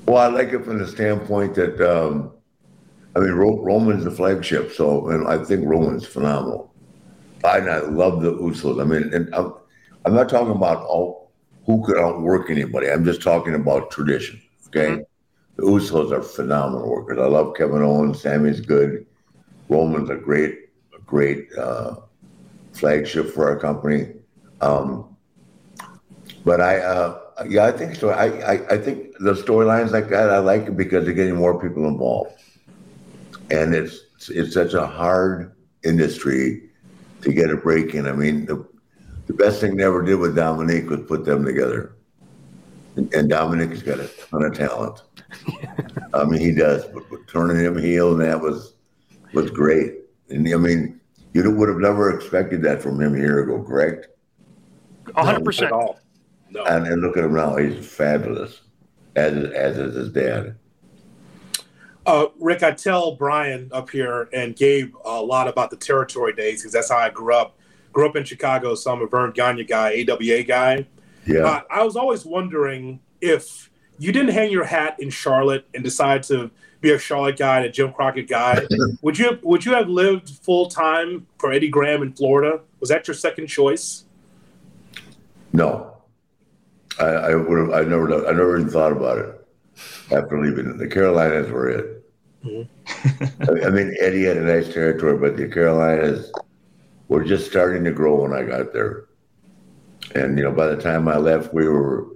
[0.09, 2.31] Well, I like it from the standpoint that um,
[3.15, 6.73] I mean Ro- Roman's the flagship, so and I think Roman's phenomenal.
[7.43, 8.81] I, I love the Usos.
[8.81, 9.53] I mean, and I'm,
[10.05, 11.31] I'm not talking about all
[11.67, 12.89] who could outwork anybody.
[12.89, 14.41] I'm just talking about tradition.
[14.69, 15.01] Okay, mm-hmm.
[15.57, 17.19] the Usos are phenomenal workers.
[17.19, 18.19] I love Kevin Owens.
[18.19, 19.05] Sammy's good.
[19.67, 21.97] Roman's a great, a great uh,
[22.73, 24.07] flagship for our company.
[24.59, 25.15] Um,
[26.43, 26.79] but I.
[26.79, 28.09] Uh, yeah, I think so.
[28.09, 31.59] I, I, I think the storylines like that, I like it because they're getting more
[31.59, 32.33] people involved.
[33.51, 36.69] And it's it's such a hard industry
[37.21, 38.07] to get a break in.
[38.07, 38.65] I mean, the,
[39.27, 41.95] the best thing they ever did with Dominik was put them together.
[42.95, 45.01] And, and Dominik's got a ton of talent.
[46.13, 46.85] I mean, he does.
[46.85, 48.73] But, but turning him heel, and that was
[49.33, 49.93] was great.
[50.29, 50.99] And I mean,
[51.33, 54.07] you would have never expected that from him a year ago, correct?
[55.05, 55.97] 100%.
[56.51, 56.63] No.
[56.65, 58.61] And, and look at him now; he's fabulous,
[59.15, 60.55] as as is his dad.
[62.05, 66.61] Uh, Rick, I tell Brian up here and Gabe a lot about the territory days
[66.61, 67.55] because that's how I grew up.
[67.91, 70.87] Grew up in Chicago, so I'm a Verne Gagne guy, AWA guy.
[71.27, 71.41] Yeah.
[71.41, 73.69] Uh, I was always wondering if
[73.99, 76.49] you didn't hang your hat in Charlotte and decide to
[76.81, 78.65] be a Charlotte guy and a Jim Crockett guy,
[79.01, 82.61] would you would you have lived full time for Eddie Graham in Florida?
[82.79, 84.05] Was that your second choice?
[85.51, 85.97] No,
[86.99, 87.71] I, I would have.
[87.71, 88.27] I never.
[88.27, 89.47] I never even thought about it
[90.11, 90.77] after leaving.
[90.77, 92.05] The Carolinas were it.
[92.43, 93.63] Mm-hmm.
[93.63, 96.31] I, I mean, Eddie had a nice territory, but the Carolinas
[97.07, 99.05] were just starting to grow when I got there.
[100.15, 102.07] And you know, by the time I left, we were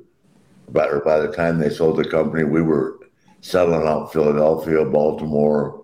[0.70, 3.00] by, or by the time they sold the company, we were
[3.42, 5.84] selling out Philadelphia, Baltimore,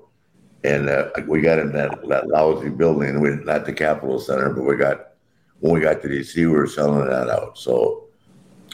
[0.64, 3.20] and uh, we got in that, that lousy building.
[3.20, 5.10] We not the Capitol Center, but we got
[5.60, 7.58] when we got to DC, we were selling that out.
[7.58, 8.09] So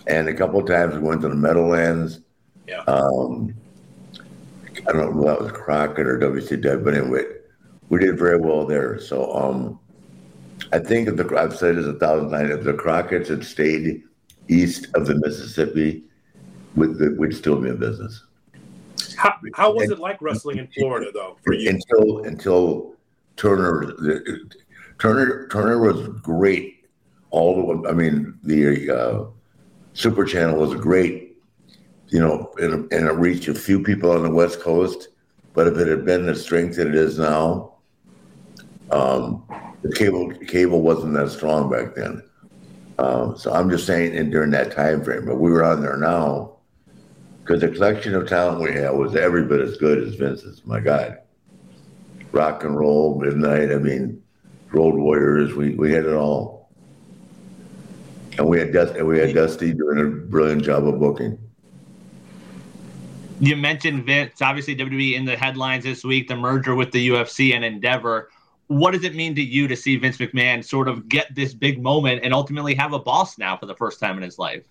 [0.07, 2.21] and a couple of times we went to the Meadowlands.
[2.67, 2.79] Yeah.
[2.87, 3.53] Um,
[4.87, 7.23] I don't know if that was Crockett or WCW, but anyway,
[7.89, 8.99] we did very well there.
[8.99, 9.79] So um,
[10.71, 14.03] I think if the I've said this a thousand times, if the Crockett's had stayed
[14.47, 16.03] east of the Mississippi,
[16.75, 18.23] we'd, we'd still be in business.
[19.17, 21.69] How, how was and, it like wrestling in Florida, though, for you?
[21.69, 22.95] Until until
[23.37, 23.93] Turner.
[24.99, 26.85] Turner Turner was great.
[27.31, 29.25] All the I mean the uh,
[29.95, 31.37] Super Channel was great.
[32.09, 35.07] You know, and, it reached a few people on the West Coast.
[35.53, 37.73] But if it had been the strength that it is now,
[38.91, 39.43] um,
[39.81, 42.21] the cable cable wasn't that strong back then.
[42.99, 45.97] Um, so I'm just saying, and during that time frame, but we were on there
[45.97, 46.57] now
[47.41, 50.65] because the collection of talent we had was every bit as good as Vince's.
[50.65, 51.19] My God,
[52.31, 53.71] rock and roll, midnight.
[53.71, 54.21] I mean,
[54.71, 55.53] Road Warriors.
[55.53, 56.54] We we had it all,
[58.37, 61.37] and we had Dusty, we had Dusty doing a brilliant job of booking.
[63.39, 64.41] You mentioned Vince.
[64.41, 66.29] Obviously, WWE in the headlines this week.
[66.29, 68.29] The merger with the UFC and Endeavor
[68.67, 71.81] what does it mean to you to see Vince McMahon sort of get this big
[71.81, 74.63] moment and ultimately have a boss now for the first time in his life?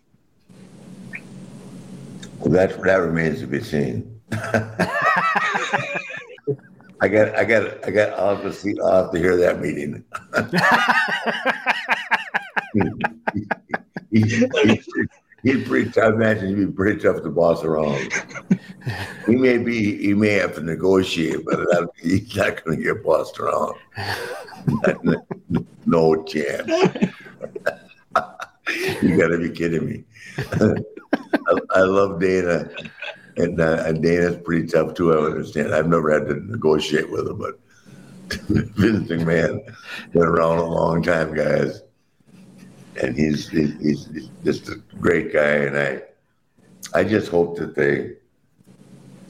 [2.38, 4.20] Well, that that remains to be seen.
[7.00, 8.18] I got, I got, I got.
[8.18, 8.74] I'll have to see.
[8.82, 10.04] I'll have to hear that meeting.
[14.10, 14.48] he, he,
[15.42, 16.14] he's pretty tough.
[16.14, 18.12] Imagine he'd be pretty tough to boss around.
[19.26, 23.04] he may be, he may have to negotiate, but that, he's not going to get
[23.04, 23.76] bossed around.
[25.86, 26.68] no chance.
[29.02, 30.04] you got to be kidding me.
[30.38, 30.74] I,
[31.70, 32.68] I, love Dana,
[33.36, 35.12] and, uh, and Dana's pretty tough too.
[35.12, 35.74] I understand.
[35.74, 37.58] I've never had to negotiate with him, but
[38.48, 39.60] Vince McMahon
[40.12, 41.82] been around a long time, guys
[43.00, 46.02] and he's, he's he's just a great guy, and I
[46.92, 48.12] I just hope that they,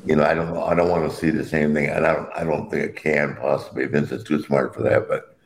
[0.05, 2.29] you know, I don't I don't want to see the same thing, and I don't
[2.37, 3.87] I don't think it can possibly.
[3.87, 5.37] Vince is too smart for that, but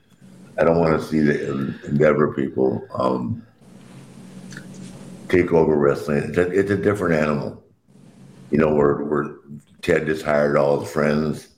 [0.58, 3.46] I don't want to see the Endeavor people um,
[5.28, 6.24] take over wrestling.
[6.24, 7.62] It's a, it's a different animal,
[8.50, 8.74] you know.
[8.74, 9.36] Where where
[9.82, 11.48] Ted just hired all his friends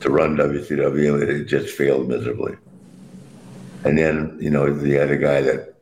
[0.00, 2.56] to run WCW, and it just failed miserably.
[3.84, 5.74] And then, you know, the other guy that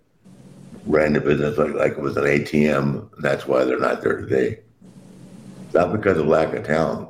[0.87, 3.09] ran the business like, like it was an ATM.
[3.21, 4.61] that's why they're not there today.
[5.73, 7.09] Not because of lack of talent.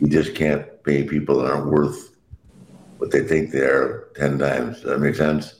[0.00, 2.16] You just can't pay people that aren't worth
[2.98, 4.76] what they think they are 10 times.
[4.76, 5.56] Does that make sense?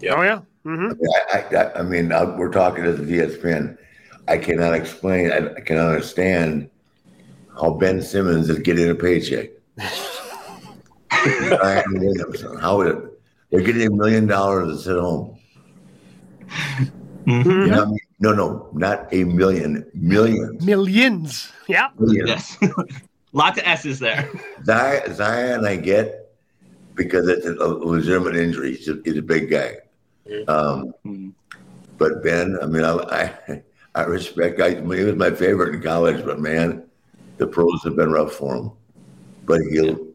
[0.00, 0.14] Yeah.
[0.14, 0.40] Oh, yeah.
[0.64, 1.00] Mm-hmm.
[1.32, 3.78] I, I, I, mean, I, we're talking as a ESPN.
[4.28, 6.70] I cannot explain, I, I cannot understand
[7.60, 9.50] how Ben Simmons is getting a paycheck.
[11.08, 12.96] Brian Williamson, how it
[13.50, 15.38] they're getting a million dollars to sit home.
[17.26, 17.50] Mm-hmm.
[17.50, 20.64] You know, no, no, not a million, millions.
[20.64, 21.52] Millions.
[21.68, 21.88] Yeah.
[21.98, 22.56] Millions.
[22.60, 22.72] Yes.
[23.32, 24.30] Lots of S's there.
[24.64, 26.34] Zion, I get
[26.94, 28.76] because it's a legitimate injury.
[28.76, 29.76] He's a, he's a big guy.
[30.48, 31.30] Um, mm-hmm.
[31.98, 33.62] But Ben, I mean, I, I,
[33.96, 34.60] I respect.
[34.60, 36.84] I, he was my favorite in college, but man,
[37.38, 38.70] the pros have been rough for him.
[39.46, 40.06] But he'll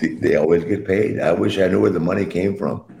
[0.00, 1.20] they always get paid.
[1.20, 2.84] I wish I knew where the money came from.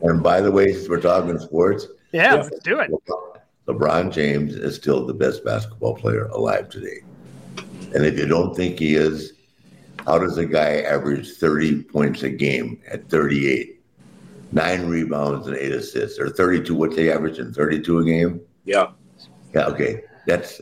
[0.00, 2.90] and by the way, since we're talking sports, yeah, let's do it.
[3.66, 7.02] LeBron James is still the best basketball player alive today.
[7.94, 9.34] And if you don't think he is,
[10.06, 13.75] how does a guy average 30 points a game at 38?
[14.52, 16.74] Nine rebounds and eight assists, or 32.
[16.74, 17.52] What's he averaging?
[17.52, 18.40] 32 a game?
[18.64, 18.90] Yeah.
[19.54, 19.66] Yeah.
[19.66, 20.02] Okay.
[20.26, 20.60] That's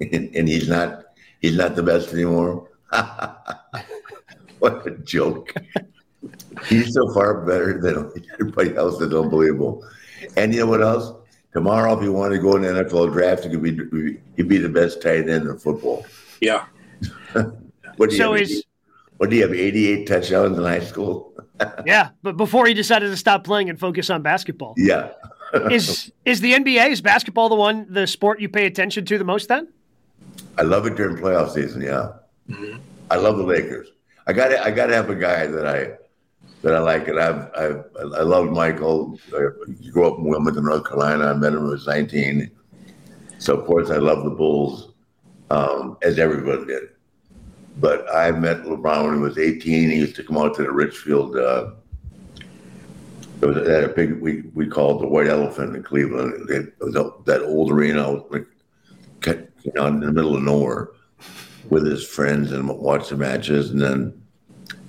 [0.00, 1.04] and he's not
[1.40, 2.68] he's not the best anymore.
[4.58, 5.54] what a joke.
[6.66, 8.98] He's so far better than everybody else.
[8.98, 9.86] That's unbelievable.
[10.36, 11.12] And you know what else?
[11.52, 14.58] Tomorrow, if you want to go in the NFL draft, you could be he'd be
[14.58, 16.04] the best tight end in football.
[16.40, 16.66] Yeah.
[17.32, 18.42] what do you so have?
[18.42, 18.64] Is,
[19.18, 19.52] what do you have?
[19.52, 21.32] Eighty-eight touchdowns in high school.
[21.86, 24.74] yeah, but before he decided to stop playing and focus on basketball.
[24.76, 25.12] Yeah.
[25.70, 29.24] is is the NBA is basketball the one the sport you pay attention to the
[29.24, 29.48] most?
[29.48, 29.68] Then.
[30.58, 31.82] I love it during playoff season.
[31.82, 32.12] Yeah.
[32.48, 32.78] Mm-hmm.
[33.10, 33.88] I love the Lakers.
[34.26, 35.92] I got I got to have a guy that I
[36.62, 39.18] that I like, and I've, I've I love Michael.
[39.80, 41.26] He grew up in Wilmington, North Carolina.
[41.26, 42.50] I met him when I was 19.
[43.38, 44.92] So of course I love the Bulls,
[45.50, 46.88] um, as everybody did.
[47.78, 49.90] But I met LeBron when he was 18.
[49.90, 51.36] He used to come out to the Richfield.
[51.36, 51.72] Uh,
[53.42, 56.48] it was at a big we we called the White Elephant in Cleveland.
[56.50, 56.94] It was
[57.26, 58.22] that old arena,
[59.66, 60.88] you know, in the middle of nowhere
[61.68, 63.70] with his friends and watch the matches.
[63.70, 64.22] And then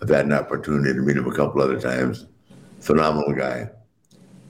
[0.01, 2.27] I've had an opportunity to meet him a couple other times.
[2.79, 3.69] Phenomenal guy.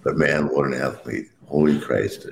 [0.03, 1.27] But man, what an athlete.
[1.47, 2.27] Holy Christ.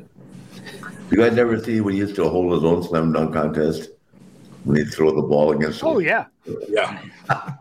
[1.09, 3.89] You guys ever see when he used to hold his own slam dunk contest?
[4.65, 6.25] When he'd throw the ball against Oh, yeah.
[6.67, 7.01] Yeah.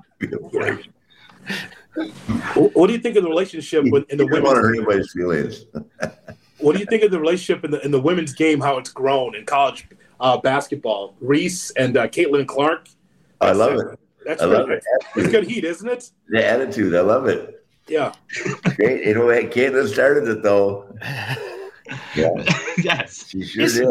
[2.54, 4.44] what do you think of the relationship with in the women's?
[4.44, 5.66] Want to hurt anybody's feelings.
[6.58, 8.60] what do you think of the relationship in the in the women's game?
[8.60, 9.86] How it's grown in college
[10.20, 11.14] uh, basketball.
[11.20, 12.88] Reese and uh, Caitlin Clark.
[13.40, 13.98] I love it.
[14.24, 14.82] That's I love it.
[15.16, 16.10] It's good heat, isn't it?
[16.28, 17.66] The attitude, I love it.
[17.86, 18.14] Yeah.
[18.76, 19.06] Great.
[19.06, 20.96] You know, Caitlin started it though.
[22.16, 22.30] Yeah.
[22.78, 23.28] yes.
[23.28, 23.88] She sure is, did.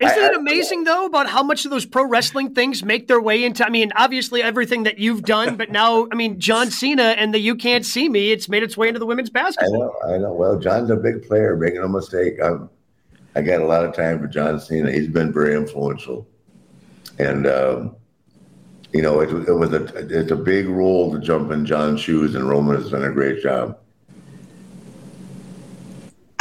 [0.00, 3.44] Isn't it amazing though about how much of those pro wrestling things make their way
[3.44, 3.66] into?
[3.66, 7.40] I mean, obviously everything that you've done, but now, I mean, John Cena and the
[7.40, 9.96] "You Can't See Me," it's made its way into the women's basketball.
[10.04, 10.32] I know, I know.
[10.32, 12.34] Well, John's a big player, making no mistake.
[12.42, 12.70] I'm,
[13.34, 14.92] I got a lot of time for John Cena.
[14.92, 16.28] He's been very influential,
[17.18, 17.96] and um,
[18.92, 22.36] you know, it, it was a it's a big role to jump in John's shoes,
[22.36, 23.76] and Roman has done a great job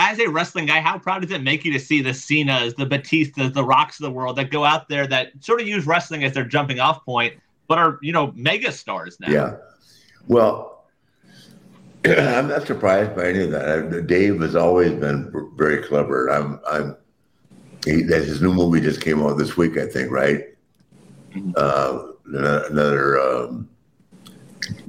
[0.08, 2.86] as a wrestling guy, how proud does it make you to see the Cenas, the
[2.86, 6.24] Batistas, the Rocks of the world that go out there that sort of use wrestling
[6.24, 7.34] as their jumping off point,
[7.68, 9.30] but are you know mega stars now?
[9.30, 9.58] Yeah.
[10.28, 10.86] Well,
[12.06, 14.08] I'm not surprised by any of that.
[14.08, 16.30] Dave has always been very clever.
[16.30, 16.60] I'm.
[16.70, 16.96] I'm.
[17.86, 20.12] He, that his new movie just came out this week, I think.
[20.12, 20.46] Right.
[21.32, 21.52] Mm-hmm.
[21.56, 23.70] Uh, another um,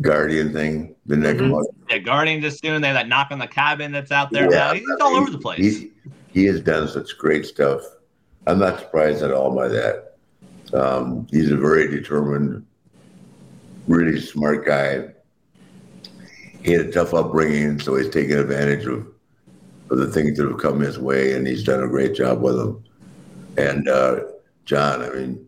[0.01, 0.95] Guardian thing.
[1.07, 1.53] The next mm-hmm.
[1.53, 1.65] one.
[1.89, 2.83] Yeah, Guardian just soon.
[2.83, 4.75] They that knock on the cabin that's out there yeah, now.
[4.75, 5.59] He's all over the place.
[5.59, 5.93] He,
[6.33, 7.83] he has done such great stuff.
[8.47, 10.17] I'm not surprised at all by that.
[10.73, 12.65] Um, he's a very determined,
[13.87, 15.09] really smart guy.
[16.63, 19.07] He had a tough upbringing, so he's taken advantage of,
[19.91, 22.57] of the things that have come his way, and he's done a great job with
[22.57, 22.85] them.
[23.57, 24.21] And uh,
[24.65, 25.47] John, I mean,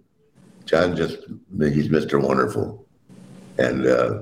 [0.65, 1.19] John just,
[1.59, 2.23] he's Mr.
[2.23, 2.80] Wonderful.
[3.61, 4.21] And uh,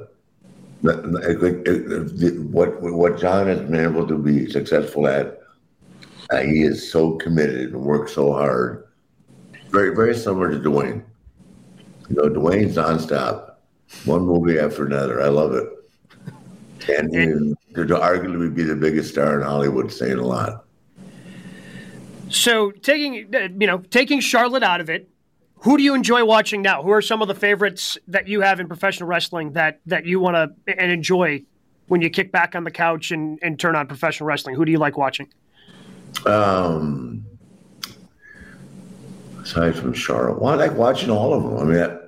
[2.51, 5.41] what what John has been able to be successful at,
[6.31, 8.89] uh, he is so committed and works so hard.
[9.71, 11.05] Very very similar to Dwayne.
[12.09, 13.55] You know, Dwayne's nonstop,
[14.07, 15.23] one movie after another.
[15.23, 15.69] I love it,
[16.89, 20.65] and, and to, to arguably be the biggest star in Hollywood, saying a lot.
[22.29, 25.09] So taking uh, you know taking Charlotte out of it,
[25.61, 26.83] who do you enjoy watching now?
[26.83, 30.21] Who are some of the favorites that you have in professional wrestling that that you
[30.21, 31.43] want to and enjoy
[31.89, 34.55] when you kick back on the couch and, and turn on professional wrestling?
[34.55, 35.29] Who do you like watching?
[36.27, 37.25] Um,
[39.43, 41.57] aside from Charlotte, well, I like watching all of them.
[41.59, 41.99] I mean,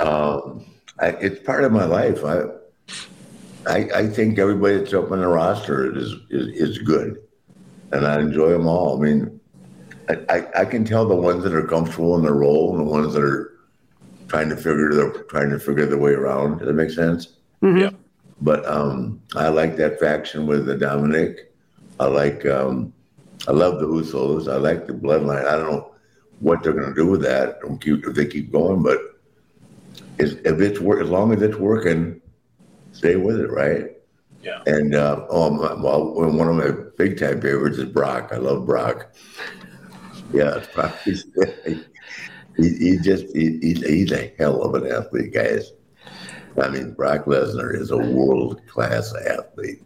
[0.00, 0.64] um,
[1.00, 2.24] I, it's part of my life.
[2.24, 2.42] I,
[3.66, 7.18] I, I think everybody that's up on the roster is, is is good,
[7.92, 8.98] and I enjoy them all.
[8.98, 9.40] I mean,
[10.08, 13.14] I, I can tell the ones that are comfortable in their role and the ones
[13.14, 13.58] that are
[14.28, 16.58] trying to figure their trying to figure their way around.
[16.58, 17.34] Does that make sense?
[17.62, 17.78] Mm-hmm.
[17.78, 17.90] Yeah.
[18.40, 21.38] But um, I like that faction with the Dominik.
[22.00, 22.92] I like um,
[23.48, 24.52] I love the Usos.
[24.52, 25.46] I like the Bloodline.
[25.46, 25.94] I don't know
[26.40, 28.98] what they're going to do with that if they keep going, but
[30.18, 32.20] if it's work as long as it's working,
[32.92, 33.90] stay with it, right?
[34.42, 34.62] Yeah.
[34.66, 38.30] And uh, oh, my, well, one of my big time favorites is Brock.
[38.32, 39.14] I love Brock.
[40.32, 40.64] Yeah,
[41.04, 41.26] he's,
[42.56, 45.72] he, he just he, he's a hell of an athlete, guys.
[46.60, 49.82] I mean, Brock Lesnar is a world class athlete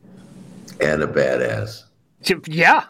[0.81, 1.85] and a badass.
[2.47, 2.85] Yeah.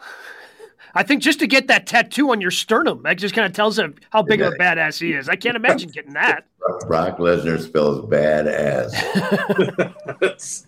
[0.95, 3.79] I think just to get that tattoo on your sternum, that just kind of tells
[3.79, 4.47] him how big yeah.
[4.47, 5.29] of a badass he is.
[5.29, 6.47] I can't imagine getting that.
[6.87, 8.95] Brock Lesnar spells badass.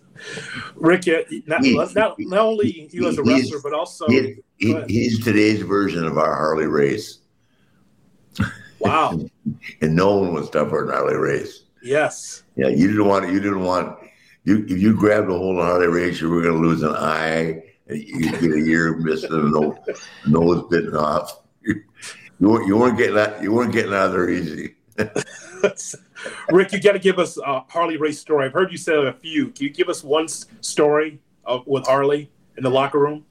[0.75, 1.05] Rick,
[1.47, 6.05] not, not, not only you as a wrestler, but also he, he, he's today's version
[6.05, 7.19] of our Harley Race.
[8.79, 9.19] Wow!
[9.81, 11.63] and no one was tougher than Harley Race.
[11.83, 12.43] Yes.
[12.55, 13.31] Yeah, you didn't want.
[13.31, 13.97] You didn't want.
[14.43, 16.95] You if you grabbed a hold of Harley Race, you were going to lose an
[16.95, 17.63] eye.
[17.89, 19.75] You get a year missing a nose,
[20.27, 21.37] nose bitten off.
[21.63, 21.75] You,
[22.39, 24.73] you weren't, you weren't getting out You weren't getting out of there easy.
[26.49, 28.45] Rick, you got to give us a Harley race story.
[28.45, 29.49] I've heard you say a few.
[29.49, 33.25] Can you give us one story of, with Harley in the locker room?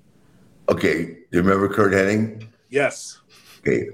[0.69, 1.05] Okay.
[1.05, 2.47] Do you remember Curt Hennig?
[2.69, 3.21] Yes.
[3.61, 3.89] Okay.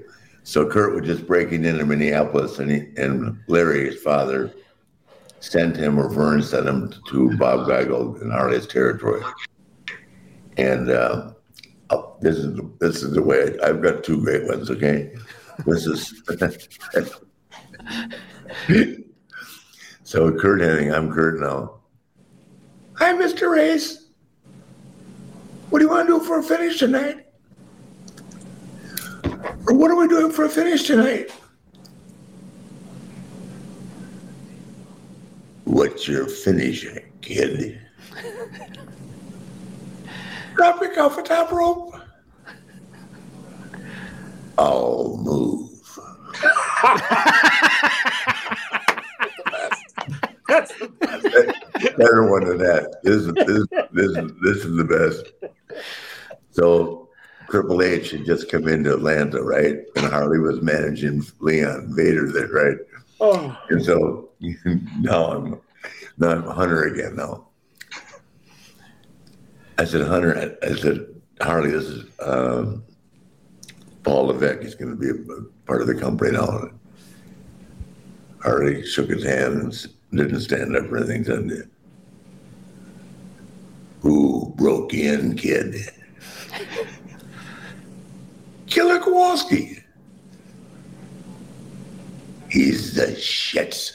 [0.45, 4.55] So Curt was just breaking into Minneapolis, and he, and Larry, his father,
[5.41, 9.23] sent him, or Verne sent him to Bob Geigel in Harley's territory.
[10.57, 11.33] And uh,
[11.91, 14.71] oh, this is this is the way I, I've got two great ones.
[14.71, 15.13] Okay,
[15.67, 16.23] this is
[20.03, 21.81] so Curt Hennig, I'm Curt now.
[22.95, 23.51] Hi, Mr.
[23.51, 24.07] Race.
[25.71, 27.27] What do you want to do for a finish tonight?
[29.69, 31.31] Or what are we doing for a finish tonight?
[35.65, 36.87] What's your finish,
[37.21, 37.81] kid?
[40.55, 41.95] Dropping off a top rope.
[44.57, 45.76] I'll move.
[50.49, 51.97] That's the best.
[51.97, 53.01] Better one than that.
[53.03, 55.33] This is this this is this is the best.
[56.51, 57.09] So
[57.51, 59.79] Triple H had just come into Atlanta, right?
[59.97, 62.79] And Harley was managing Leon Vader there, right?
[63.21, 63.57] Oh.
[63.71, 64.31] And so
[65.01, 65.61] now I'm
[66.19, 67.47] now I'm hunter again now.
[69.79, 71.07] I said, Hunter, I, I said,
[71.41, 72.83] Harley, this is um,
[74.07, 74.63] Paul Levesque.
[74.63, 75.15] is going to be a,
[75.67, 76.71] part of the company now.
[78.41, 81.25] Harley shook his hand and didn't stand up for anything.
[81.25, 81.69] Said,
[84.03, 85.75] Who broke in, kid?
[88.69, 89.83] Killer Kowalski.
[92.49, 93.95] He's the shits.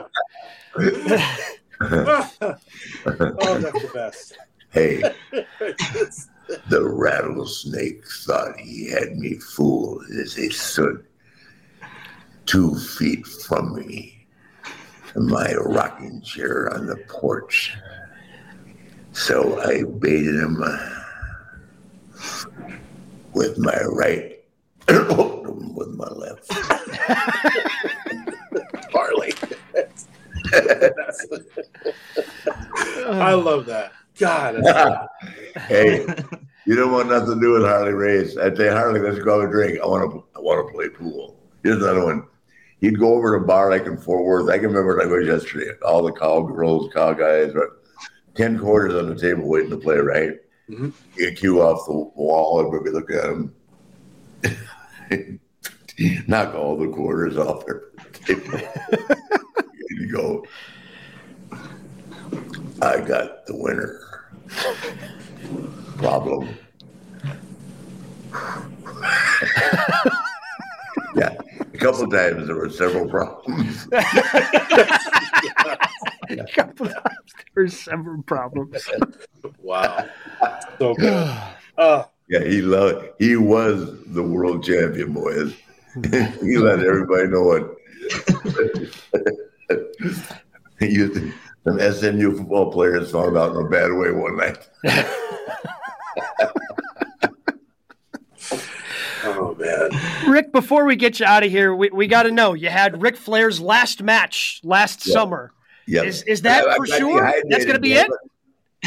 [0.76, 1.40] oh,
[1.80, 2.36] that's
[3.82, 4.38] the best.
[4.70, 5.02] Hey,
[6.68, 11.04] the rattlesnake thought he had me fooled as he stood
[12.46, 14.26] two feet from me
[15.16, 17.76] in my rocking chair on the porch.
[19.12, 20.78] So I baited him uh,
[23.32, 24.38] with my right,
[24.88, 26.52] and hooked him with my left.
[28.92, 29.32] Harley.
[33.08, 33.92] I love that.
[34.18, 34.56] God.
[35.68, 36.06] hey,
[36.66, 38.36] you don't want nothing to do with Harley Race.
[38.36, 39.78] I'd say Harley, let's go have a drink.
[39.82, 40.24] I want to.
[40.36, 41.38] I want to play pool.
[41.62, 42.26] Here's another one.
[42.80, 44.48] He'd go over to a bar like in Fort Worth.
[44.48, 45.70] I can remember like it was yesterday.
[45.86, 47.82] All the cow girls, cow guys, but
[48.34, 49.98] ten quarters on the table waiting to play.
[49.98, 50.34] Right.
[50.68, 50.90] Mm-hmm.
[51.16, 52.60] You cue off the wall.
[52.60, 53.54] Everybody look at him.
[56.28, 57.82] Knock all the quarters off there
[59.90, 60.44] you go.
[62.82, 64.00] I got the winner.
[65.98, 66.48] Problem.
[71.14, 73.86] yeah, a couple of times there were several problems.
[73.92, 74.06] a
[76.54, 78.88] couple of times there were several problems.
[79.58, 80.06] wow,
[80.78, 81.38] so good.
[81.76, 83.08] Uh, yeah, he loved.
[83.18, 85.54] He was the world champion, boys.
[86.40, 87.66] he let everybody know it
[90.80, 91.32] you,
[91.64, 94.68] some SMU football players found out in a bad way one night.
[99.24, 99.90] oh man,
[100.30, 100.52] Ric!
[100.52, 103.16] Before we get you out of here, we, we got to know you had Ric
[103.16, 105.12] Flair's last match last yeah.
[105.12, 105.52] summer.
[105.86, 107.34] Yeah, is, is that I, for I sure?
[107.48, 108.10] That's going to be it.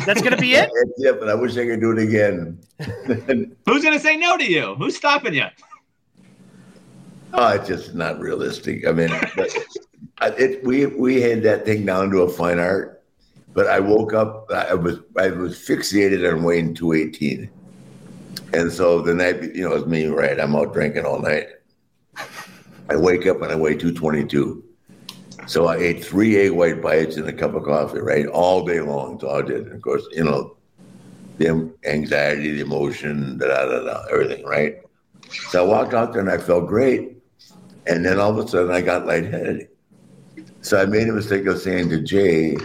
[0.05, 0.69] That's going to be it.
[0.97, 2.59] yeah, but I wish I could do it again.
[3.65, 4.75] Who's going to say no to you?
[4.75, 5.45] Who's stopping you?
[7.33, 8.87] Oh, it's just not realistic.
[8.87, 9.09] I mean,
[10.21, 13.03] it, we we had that thing down to a fine art,
[13.53, 14.49] but I woke up.
[14.51, 17.49] I was I was fixated on weighing two eighteen,
[18.53, 20.39] and so the night you know it's me right.
[20.39, 21.47] I'm out drinking all night.
[22.89, 24.63] I wake up and I weigh two twenty two.
[25.45, 28.79] So I ate three egg white bites and a cup of coffee, right, all day
[28.79, 29.19] long.
[29.19, 29.71] So I did.
[29.71, 30.55] Of course, you know,
[31.37, 34.77] the anxiety, the emotion, da da da, da everything, right.
[35.49, 37.17] So I walked out there and I felt great.
[37.87, 39.67] And then all of a sudden I got lightheaded.
[40.63, 42.55] So I made a mistake of saying to Jay,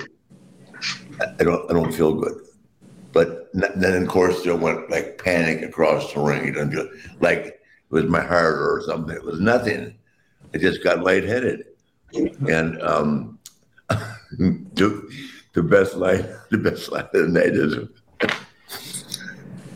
[1.21, 2.47] I don't, I don't feel good.
[3.13, 6.47] But then, of course, there went like panic across the ring.
[6.47, 6.89] You know,
[7.21, 9.17] like it was my heart or something.
[9.17, 9.99] It was nothing.
[10.55, 11.65] I just got lightheaded.
[12.49, 13.41] And um,
[13.89, 15.13] the,
[15.55, 17.89] the best light, the best light of the night is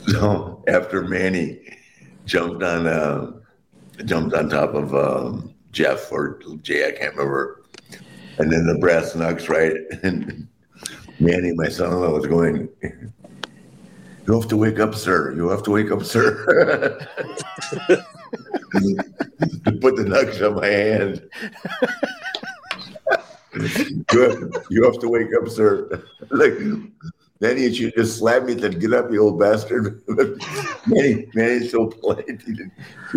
[0.12, 1.76] so after Manny
[2.24, 3.32] jumped on uh,
[4.04, 7.61] jumped on top of um, Jeff or Jay, I can't remember.
[8.38, 9.74] And then the brass knucks, right?
[10.02, 10.48] And
[11.20, 12.68] Manny, my son-in-law, was going.
[14.26, 15.32] You have to wake up, sir.
[15.34, 16.44] You have to wake up, sir.
[19.80, 21.28] Put the knucks on my hand.
[24.12, 26.02] you, have, you have to wake up, sir.
[26.30, 26.54] like
[27.42, 30.00] then he should just slap me and get up, you old bastard.
[30.86, 32.40] Manny, Manny's so polite.
[32.46, 32.70] You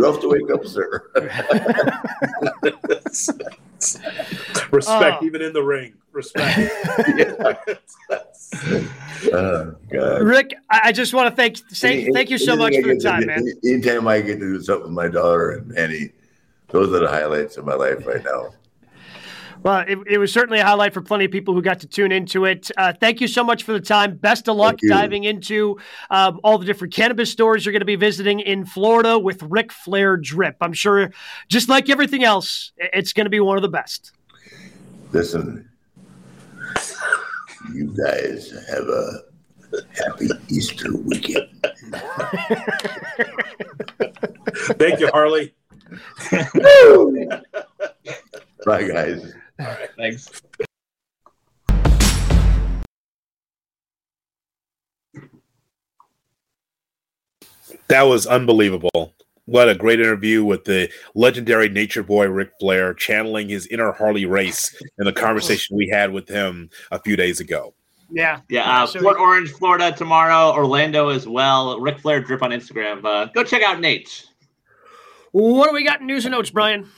[0.04, 1.12] have to wake up, sir.
[4.72, 5.94] Respect, uh, even in the ring.
[6.12, 6.58] Respect.
[9.32, 9.76] oh,
[10.24, 13.46] Ric, I just want to thank say, thank you so much for the time, man.
[13.64, 16.10] Anytime I get to do something with my daughter and Manny,
[16.70, 18.56] those are the highlights of my life right now.
[19.66, 22.12] Well, it, it, was certainly a highlight for plenty of people who got to tune
[22.12, 22.70] into it.
[22.78, 24.16] Uh, thank you so much for the time.
[24.16, 25.80] Best of luck diving into
[26.12, 29.72] um, all the different cannabis stores you're going to be visiting in Florida with Ric
[29.72, 30.58] Flair Drip.
[30.62, 31.10] I'm sure,
[31.48, 34.12] just like everything else, it's going to be one of the best.
[35.12, 35.68] Listen,
[37.74, 39.24] you guys have a
[39.98, 41.50] happy Easter weekend.
[44.78, 45.56] Thank you, Harley.
[48.64, 49.34] Bye, guys.
[49.60, 49.90] All right.
[49.98, 50.30] Thanks.
[57.88, 59.14] That was unbelievable.
[59.46, 64.26] What a great interview with the legendary Nature Boy Ric Flair, channeling his inner Harley
[64.26, 67.76] Race in the conversation we had with him a few days ago.
[68.12, 68.84] Yeah, yeah.
[68.84, 70.52] Uh, so Port Orange, Florida tomorrow.
[70.52, 71.80] Orlando as well.
[71.80, 73.06] Ric Flair drip on Instagram.
[73.06, 74.26] Uh, go check out Nate.
[75.32, 76.90] What do we got in news and notes, Brian?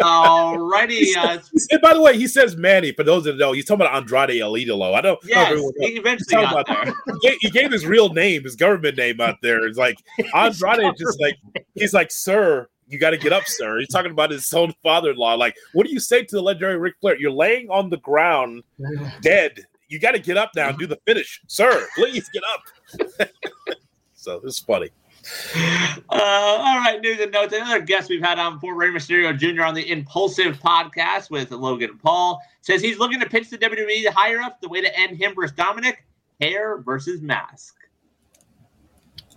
[0.00, 1.16] Alrighty.
[1.16, 1.38] Uh,
[1.70, 2.92] and by the way, he says Manny.
[2.92, 4.94] For those that know, he's talking about Andrade El Idolo.
[4.94, 5.18] I don't.
[5.24, 6.84] Yes, know he eventually got there.
[6.84, 9.66] He gave, he gave, his real name, his government name out there.
[9.66, 9.98] It's like
[10.34, 11.38] Andrade, just like
[11.74, 13.78] he's like, sir, you got to get up, sir.
[13.78, 15.34] He's talking about his own father-in-law.
[15.34, 17.18] Like, what do you say to the legendary Ric Flair?
[17.18, 18.62] You're laying on the ground,
[19.20, 19.60] dead.
[19.88, 21.86] You got to get up now and do the finish, sir.
[21.96, 23.28] Please get up.
[24.14, 24.88] so it's funny.
[25.24, 27.54] Uh, all right, news and notes.
[27.54, 29.62] Another guest we've had on for Rey Mysterio Jr.
[29.62, 34.40] on the Impulsive podcast with Logan Paul says he's looking to pitch the WWE higher
[34.40, 35.96] up the way to end him versus Dominik,
[36.40, 37.76] hair versus mask.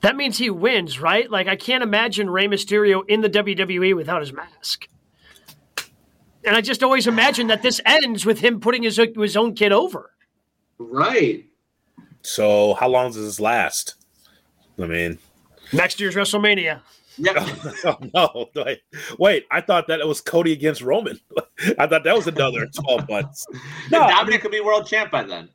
[0.02, 1.30] That means he wins, right?
[1.30, 4.88] Like I can't imagine Rey Mysterio in the WWE without his mask.
[6.44, 9.72] And I just always imagine that this ends with him putting his his own kid
[9.72, 10.12] over.
[10.78, 11.46] Right.
[12.22, 13.96] So how long does this last?
[14.78, 15.18] I mean,
[15.74, 16.82] Next year's WrestleMania.
[17.18, 17.36] Yep.
[17.86, 18.82] oh, no, wait,
[19.18, 21.20] wait, I thought that it was Cody against Roman.
[21.80, 23.46] I thought that was another 12 months.
[23.92, 25.50] No, Dominik I mean, could be world champ by then.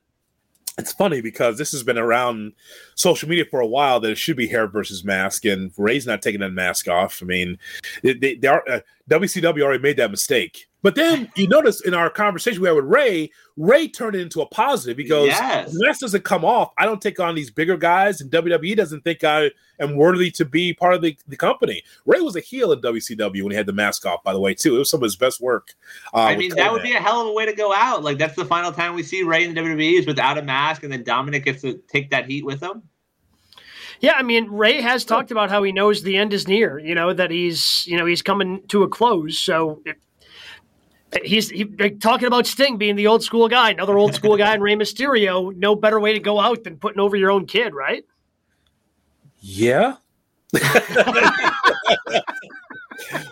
[0.78, 2.52] It's funny because this has been around
[2.94, 6.22] social media for a while that it should be hair versus mask, and Rey's not
[6.22, 7.22] taking that mask off.
[7.22, 7.58] I mean,
[8.02, 8.80] they, they, they are, uh,
[9.10, 10.68] WCW already made that mistake.
[10.82, 14.40] But then you notice in our conversation we had with Rey, Rey turned it into
[14.40, 15.72] a positive because yes.
[15.72, 16.72] the mask doesn't come off.
[16.78, 19.50] I don't take on these bigger guys, and WWE doesn't think I
[19.80, 21.82] am worthy to be part of the, the company.
[22.06, 24.54] Rey was a heel in WCW when he had the mask off, by the way,
[24.54, 24.76] too.
[24.76, 25.74] It was some of his best work.
[26.14, 28.02] Uh, I mean, that would be a hell of a way to go out.
[28.02, 30.92] Like, that's the final time we see Rey in WWE is without a mask, and
[30.92, 32.82] then Dominik gets to take that heat with him.
[34.00, 36.78] Yeah, I mean, Rey has talked about how he knows the end is near.
[36.78, 39.38] You know that he's, you know, he's coming to a close.
[39.38, 39.96] So it,
[41.22, 44.62] he's he, talking about Sting being the old school guy, another old school guy, and
[44.62, 45.54] Rey Mysterio.
[45.54, 48.04] No better way to go out than putting over your own kid, right?
[49.40, 49.96] Yeah.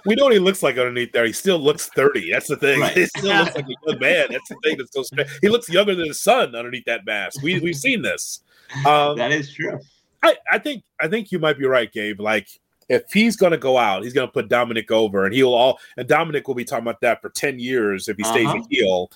[0.07, 1.25] we know what he looks like underneath there.
[1.25, 2.31] He still looks 30.
[2.31, 2.81] That's the thing.
[2.81, 2.95] Right.
[2.97, 4.27] He still looks like a good man.
[4.31, 5.31] That's the thing that's so strange.
[5.41, 7.43] He looks younger than his son underneath that mask.
[7.43, 8.43] We we've seen this.
[8.87, 9.79] Um, that is true.
[10.23, 12.21] I, I think I think you might be right, Gabe.
[12.21, 12.49] Like
[12.89, 15.79] if he's going to go out, he's going to put Dominik over, and he'll all
[15.97, 18.59] and Dominik will be talking about that for ten years if he stays uh-huh.
[18.59, 19.11] a heel,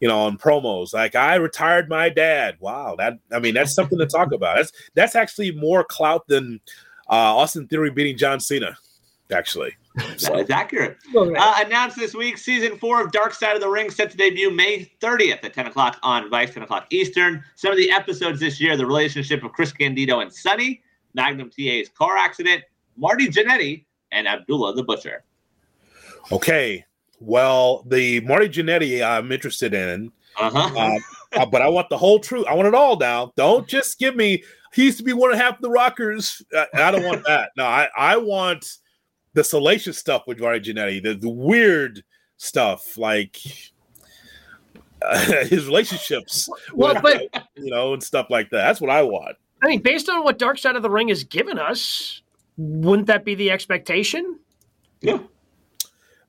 [0.00, 0.94] you know, on promos.
[0.94, 2.56] Like I retired my dad.
[2.60, 4.56] Wow, that I mean that's something to talk about.
[4.56, 6.60] That's that's actually more clout than
[7.08, 8.76] uh, Austin Theory beating John Cena.
[9.30, 9.76] Actually,
[10.16, 10.32] so.
[10.32, 10.96] that is accurate.
[11.16, 14.50] Uh, announced this week, season four of Dark Side of the Ring set to debut
[14.50, 17.42] May 30th at 10 o'clock on Vice, 10 o'clock Eastern.
[17.56, 20.82] Some of the episodes this year: the relationship of Chris Candido and Sunny,
[21.14, 22.62] Magnum TA's car accident
[22.98, 25.24] Marty Jannetty, and Abdullah the Butcher.
[26.32, 26.84] Okay.
[27.20, 30.12] Well, the Marty Jannetty I'm interested in.
[30.36, 30.70] Uh-huh.
[30.76, 32.46] Uh, uh, but I want the whole truth.
[32.48, 33.32] I want it all now.
[33.36, 34.42] Don't just give me.
[34.72, 36.42] He used to be one of half the Rockers.
[36.54, 37.50] Uh, I don't want that.
[37.56, 38.78] No, I, I want
[39.34, 42.02] the salacious stuff with Marty Jannetty, the, the weird
[42.36, 43.38] stuff like
[45.02, 46.48] uh, his relationships.
[46.72, 48.66] Well, with, but you know, and stuff like that.
[48.66, 49.36] That's what I want.
[49.62, 52.22] I mean, based on what Dark Side of the Ring has given us,
[52.56, 54.38] wouldn't that be the expectation?
[55.00, 55.18] Yeah.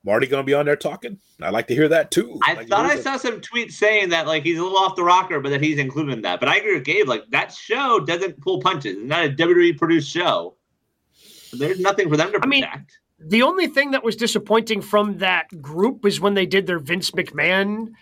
[0.02, 1.18] Marty going to be on there talking?
[1.42, 2.38] I'd like to hear that too.
[2.42, 5.04] I like thought I saw some tweets saying that like he's a little off the
[5.04, 6.40] rocker, but that he's included in that.
[6.40, 7.06] But I agree with Gabe.
[7.06, 8.96] Like that show doesn't pull punches.
[8.96, 10.54] It's not a WWE produced show.
[11.52, 12.44] There's nothing for them to protect.
[12.44, 12.86] I mean,
[13.18, 17.10] the only thing that was disappointing from that group was when they did their Vince
[17.10, 17.92] McMahon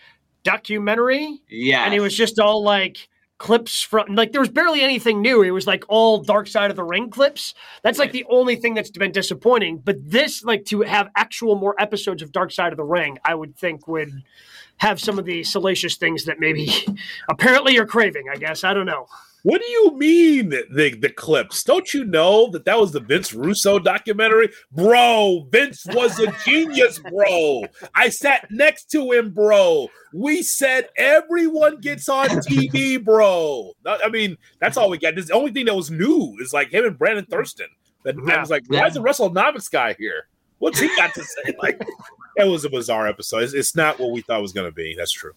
[0.45, 1.41] documentary.
[1.49, 3.09] Yeah, and it was just all like
[3.39, 5.43] clips from like there was barely anything new.
[5.43, 7.55] It was like all Dark Side of the Ring clips.
[7.83, 9.79] That's like the only thing that's been disappointing.
[9.79, 13.35] But this, like to have actual more episodes of Dark Side of the Ring, I
[13.35, 14.23] would think would
[14.79, 16.73] have some of the salacious things that maybe
[17.29, 18.27] apparently you're craving.
[18.33, 19.07] I guess I don't know.
[19.45, 21.63] What do you mean the the clips?
[21.63, 25.47] Don't you know that that was the Vince Russo documentary, bro?
[25.51, 27.65] Vince was a genius, bro.
[27.95, 29.89] I sat next to him, bro.
[30.13, 33.73] We said everyone gets on TV, bro.
[33.87, 35.15] I mean, that's all we got.
[35.15, 37.69] This the only thing that was new is like him and Brandon Thurston.
[38.05, 38.37] That yeah.
[38.37, 40.29] I was like, why is the WrestleNomics guy here?
[40.59, 41.55] What's he got to say?
[41.63, 41.81] Like,
[42.37, 43.43] it was a bizarre episode.
[43.43, 44.95] It's, it's not what we thought it was going to be.
[44.97, 45.33] That's true.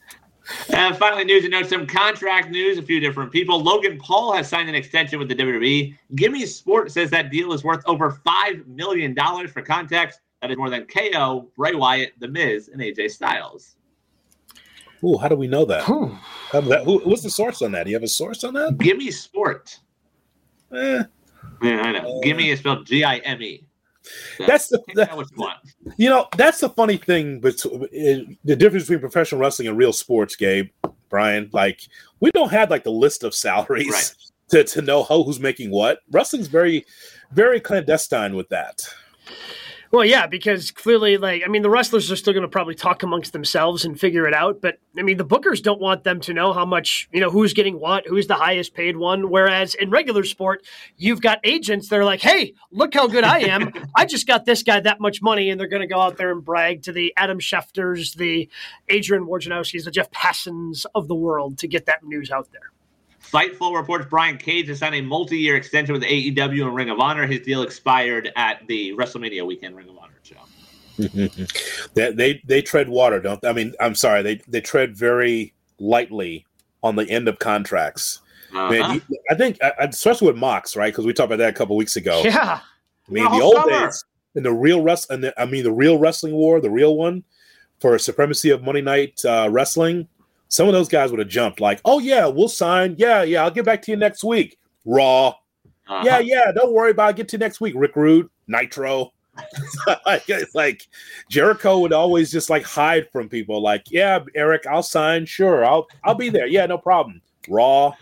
[0.73, 2.77] And finally, news and notes, some contract news.
[2.77, 3.61] A few different people.
[3.61, 5.95] Logan Paul has signed an extension with the WWE.
[6.15, 9.15] Gimme Sport says that deal is worth over $5 million.
[9.47, 13.75] For context, that is more than KO, Bray Wyatt, The Miz, and AJ Styles.
[15.03, 15.83] Ooh, how do we know that?
[16.51, 17.85] that who, what's the source on that?
[17.85, 18.77] Do you have a source on that?
[18.77, 19.79] Gimme Sport.
[20.73, 21.03] Eh,
[21.63, 22.17] Yeah, I know.
[22.17, 23.65] Uh, Gimme is spelled G I M E.
[24.39, 25.59] That's the that, what you want.
[25.97, 27.63] You know, that's the funny thing, but
[27.93, 30.69] eh, the difference between professional wrestling and real sports, Gabe,
[31.09, 31.49] Brian.
[31.53, 31.81] Like,
[32.19, 34.13] we don't have like the list of salaries right.
[34.49, 35.99] to, to know how who's making what.
[36.11, 36.85] Wrestling's very,
[37.31, 38.81] very clandestine with that.
[39.91, 43.03] Well, yeah, because clearly, like, I mean, the wrestlers are still going to probably talk
[43.03, 44.61] amongst themselves and figure it out.
[44.61, 47.51] But I mean, the bookers don't want them to know how much, you know, who's
[47.51, 49.29] getting what, who's the highest paid one.
[49.29, 50.65] Whereas in regular sport,
[50.95, 53.73] you've got agents that are like, hey, look how good I am.
[53.95, 55.49] I just got this guy that much money.
[55.49, 58.47] And they're going to go out there and brag to the Adam Schefters, the
[58.87, 62.70] Adrian Wojnarowskis, the Jeff Passans of the world to get that news out there.
[63.31, 67.25] Fightful reports Brian Cage has signed a multi-year extension with AEW and Ring of Honor.
[67.25, 70.35] His deal expired at the WrestleMania weekend Ring of Honor show.
[71.93, 73.47] they, they they tread water, don't they?
[73.47, 76.45] I mean, I'm sorry, they they tread very lightly
[76.83, 78.19] on the end of contracts.
[78.53, 78.69] Uh-huh.
[78.69, 80.91] Man, he, I think, especially with Mox, right?
[80.91, 82.21] Because we talked about that a couple weeks ago.
[82.25, 82.59] Yeah,
[83.07, 83.85] I mean, the old summer.
[83.85, 84.03] days
[84.35, 87.23] in the real rest, and I mean, the real wrestling war, the real one
[87.79, 90.07] for supremacy of Monday Night uh, Wrestling
[90.51, 92.95] some of those guys would have jumped like, "Oh yeah, we'll sign.
[92.97, 95.29] Yeah, yeah, I'll get back to you next week." Raw.
[95.29, 96.01] Uh-huh.
[96.05, 97.07] Yeah, yeah, don't worry about it.
[97.07, 97.73] I'll get to next week.
[97.75, 99.13] Rick Rude, Nitro.
[99.87, 100.87] it's like
[101.29, 103.61] Jericho would always just like hide from people.
[103.61, 105.25] Like, yeah, Eric, I'll sign.
[105.25, 106.47] Sure, I'll I'll be there.
[106.47, 107.21] Yeah, no problem.
[107.47, 107.93] Raw.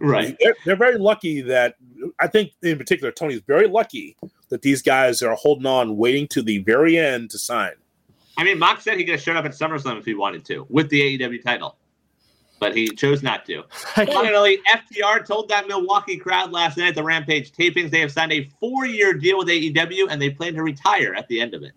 [0.00, 0.34] Right.
[0.40, 1.76] They're, they're very lucky that
[2.18, 4.16] I think in particular Tony's very lucky
[4.48, 7.72] that these guys are holding on, waiting to the very end to sign.
[8.38, 10.66] I mean, Mox said he could have showed up at SummerSlam if he wanted to
[10.70, 11.76] with the AEW title
[12.62, 13.64] but he chose not to.
[13.70, 18.32] Finally, FTR told that Milwaukee crowd last night at the Rampage tapings they have signed
[18.32, 21.72] a four-year deal with AEW and they plan to retire at the end of it.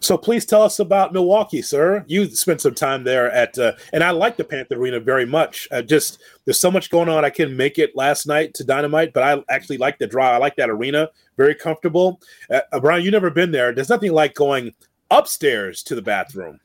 [0.00, 2.04] So please tell us about Milwaukee, sir.
[2.06, 5.66] You spent some time there at, uh, and I like the Panther Arena very much.
[5.70, 7.24] Uh, just there's so much going on.
[7.24, 10.32] I couldn't make it last night to Dynamite, but I actually like the draw.
[10.32, 11.08] I like that arena,
[11.38, 12.20] very comfortable.
[12.50, 13.72] Uh, Brian, you never been there.
[13.72, 14.74] There's nothing like going
[15.10, 16.60] upstairs to the bathroom.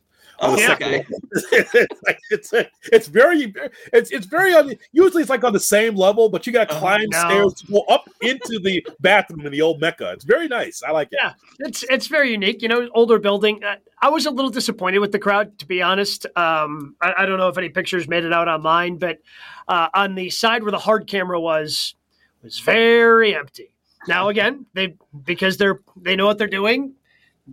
[0.46, 1.06] Oh, yeah, okay.
[1.32, 3.54] it's, it's, it's very
[3.94, 6.80] it's it's very usually it's like on the same level, but you got to oh,
[6.80, 7.20] climb no.
[7.20, 10.12] stairs to go up into the bathroom in the old Mecca.
[10.12, 10.84] It's very nice.
[10.84, 11.20] I like it.
[11.22, 12.62] Yeah, it's it's very unique.
[12.62, 13.64] You know, older building.
[13.64, 16.26] Uh, I was a little disappointed with the crowd, to be honest.
[16.36, 19.20] Um, I, I, don't know if any pictures made it out online, but
[19.70, 21.96] uh, on the side where the hard camera was
[22.42, 23.70] was very empty.
[24.08, 24.96] Now again, they
[25.26, 26.96] because they're they know what they're doing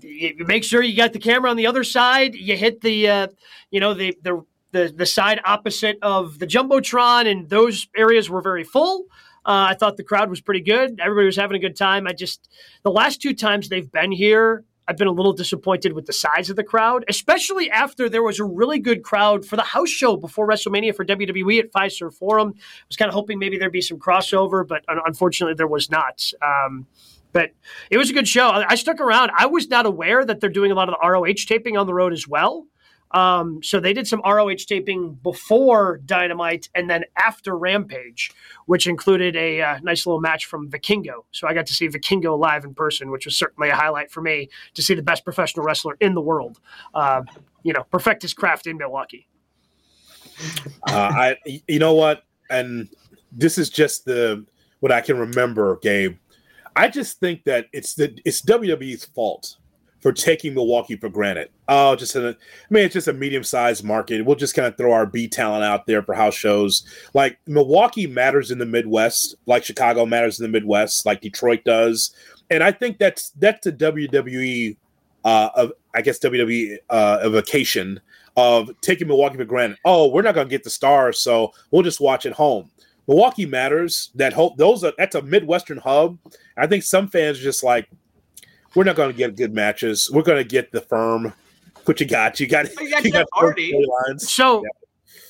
[0.01, 2.35] you make sure you got the camera on the other side.
[2.35, 3.27] You hit the, uh,
[3.71, 8.43] you know, the, the the the side opposite of the jumbotron, and those areas were
[8.43, 9.07] very full.
[9.45, 11.01] Uh, I thought the crowd was pretty good.
[11.01, 12.07] Everybody was having a good time.
[12.07, 12.49] I just
[12.83, 16.51] the last two times they've been here, I've been a little disappointed with the size
[16.51, 20.17] of the crowd, especially after there was a really good crowd for the house show
[20.17, 22.55] before WrestleMania for WWE at Fiserv Forum.
[22.57, 26.23] I was kind of hoping maybe there'd be some crossover, but unfortunately there was not.
[26.43, 26.87] Um,
[27.32, 27.52] but
[27.90, 28.48] it was a good show.
[28.51, 29.31] I stuck around.
[29.36, 31.94] I was not aware that they're doing a lot of the ROH taping on the
[31.94, 32.66] road as well.
[33.12, 38.31] Um, so they did some ROH taping before Dynamite and then after Rampage,
[38.66, 41.24] which included a uh, nice little match from Vikingo.
[41.32, 44.20] So I got to see Vikingo live in person, which was certainly a highlight for
[44.20, 46.61] me to see the best professional wrestler in the world.
[46.94, 47.23] Uh,
[47.65, 49.27] you know, perfect his craft in Milwaukee.
[50.89, 51.36] Uh, I,
[51.66, 52.89] you know what, and
[53.32, 54.47] this is just the
[54.78, 56.16] what I can remember, Gabe
[56.77, 59.57] I just think that it's the it's WWE's fault
[60.01, 61.51] for taking Milwaukee for granted.
[61.69, 64.25] Oh, just a, I mean, it's just a medium sized market.
[64.25, 66.85] We'll just kind of throw our B talent out there for house shows.
[67.13, 72.15] Like Milwaukee matters in the Midwest, like Chicago matters in the Midwest, like Detroit does.
[72.51, 74.77] And I think that's that's the WWE
[75.25, 78.01] uh, of I guess WWE uh, a vacation
[78.37, 79.79] of taking Milwaukee for granted.
[79.85, 82.71] Oh, we're not going to get the stars, so we'll just watch at home.
[83.11, 84.11] Milwaukee matters.
[84.15, 86.16] That hope those are that's a Midwestern hub.
[86.57, 87.91] I think some fans are just like,
[88.77, 90.09] we're not going to get good matches.
[90.12, 91.35] We're going to get the firm.
[91.87, 92.39] What you got?
[92.39, 92.70] You got.
[92.81, 93.74] You got, you got party.
[94.19, 94.70] So, yeah.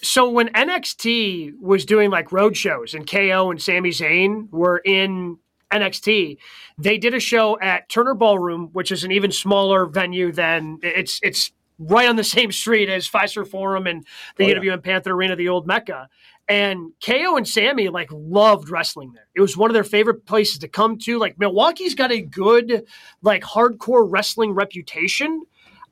[0.03, 5.39] so when NXT was doing like road shows and KO and Sami Zayn were in
[5.73, 6.37] NXT,
[6.77, 11.19] they did a show at Turner Ballroom, which is an even smaller venue than it's
[11.23, 14.05] it's right on the same street as Fiserv Forum and
[14.37, 14.77] the oh, yeah.
[14.77, 16.09] Panther Arena, the old Mecca.
[16.51, 19.29] And KO and Sami like loved wrestling there.
[19.37, 21.17] It was one of their favorite places to come to.
[21.17, 22.87] Like Milwaukee's got a good
[23.23, 25.45] like hardcore wrestling reputation.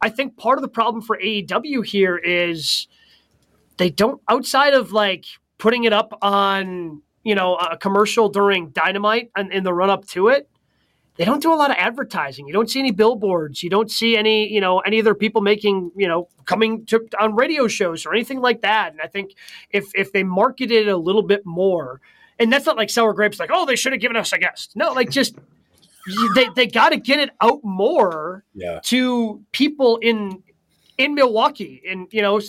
[0.03, 2.89] I think part of the problem for AEW here is
[3.77, 5.27] they don't outside of like
[5.59, 10.09] putting it up on, you know, a commercial during Dynamite and in the run up
[10.09, 10.51] to it
[11.19, 12.47] they don't do a lot of advertising.
[12.47, 13.63] You don't see any billboards.
[13.63, 17.35] You don't see any, you know, any other people making, you know, coming to on
[17.35, 18.93] radio shows or anything like that.
[18.93, 19.33] And I think
[19.71, 22.01] if if they marketed it a little bit more,
[22.39, 23.41] and that's not like sour grapes.
[23.41, 24.73] Like, oh, they should have given us a guest.
[24.77, 25.35] No, like just
[26.37, 28.81] they they got to get it out more Yeah.
[28.85, 30.43] to people in
[30.99, 31.81] in Milwaukee.
[31.89, 32.41] And you know,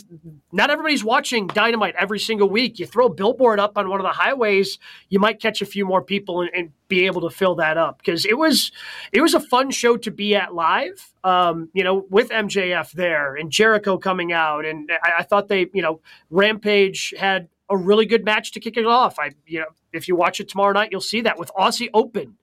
[0.51, 2.79] not everybody's watching Dynamite every single week.
[2.79, 5.85] You throw a billboard up on one of the highways, you might catch a few
[5.85, 8.71] more people and, and be able to fill that up because it was
[9.13, 11.13] it was a fun show to be at live.
[11.23, 15.67] Um, you know, with MJF there and Jericho coming out, and I, I thought they,
[15.73, 19.19] you know, Rampage had a really good match to kick it off.
[19.19, 22.37] I, you know, if you watch it tomorrow night, you'll see that with Aussie Open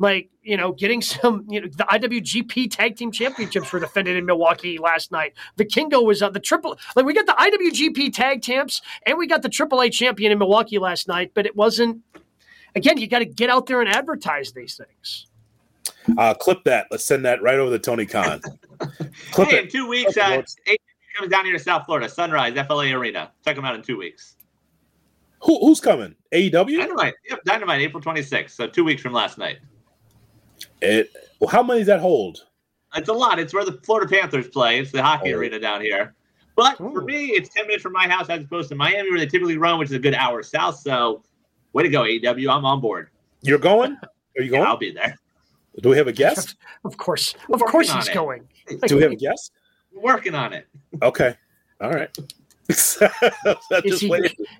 [0.00, 4.26] like you know getting some you know the IWGP Tag Team Championships were defended in
[4.26, 5.34] Milwaukee last night.
[5.56, 9.42] Vikingo was uh, the triple like we got the IWGP Tag Champs and we got
[9.42, 12.00] the AAA champion in Milwaukee last night, but it wasn't.
[12.74, 15.26] Again, you got to get out there and advertise these things.
[16.16, 16.86] Uh, clip that.
[16.90, 18.40] Let's send that right over to Tony Khan.
[19.32, 19.64] clip hey, it.
[19.64, 20.76] in two weeks, uh, AEW
[21.16, 23.32] comes down here to South Florida, Sunrise FLA Arena.
[23.44, 24.36] Check them out in two weeks.
[25.42, 26.14] Who, who's coming?
[26.32, 26.78] AEW?
[26.78, 28.50] Dynamite, yep, Dynamite, April 26th.
[28.50, 29.58] So two weeks from last night.
[30.82, 32.46] It, well, how many does that hold?
[32.96, 33.38] It's a lot.
[33.38, 34.80] It's where the Florida Panthers play.
[34.80, 35.38] It's the hockey Oh.
[35.38, 36.14] arena down here.
[36.56, 39.26] But for me, it's 10 minutes from my house as opposed to Miami, where they
[39.26, 40.78] typically run, which is a good hour south.
[40.80, 41.22] So,
[41.72, 42.50] way to go, AEW.
[42.54, 43.08] I'm on board.
[43.42, 43.92] You're going?
[43.92, 44.64] Are you Yeah, going?
[44.66, 45.16] I'll be there.
[45.80, 46.56] Do we have a guest?
[46.84, 48.14] Of course, of course, he's it.
[48.14, 48.48] going.
[48.86, 49.52] Do we have a guest?
[49.92, 50.66] We're working on it.
[51.02, 51.34] Okay.
[51.80, 52.14] All right.
[52.70, 54.12] I Is he,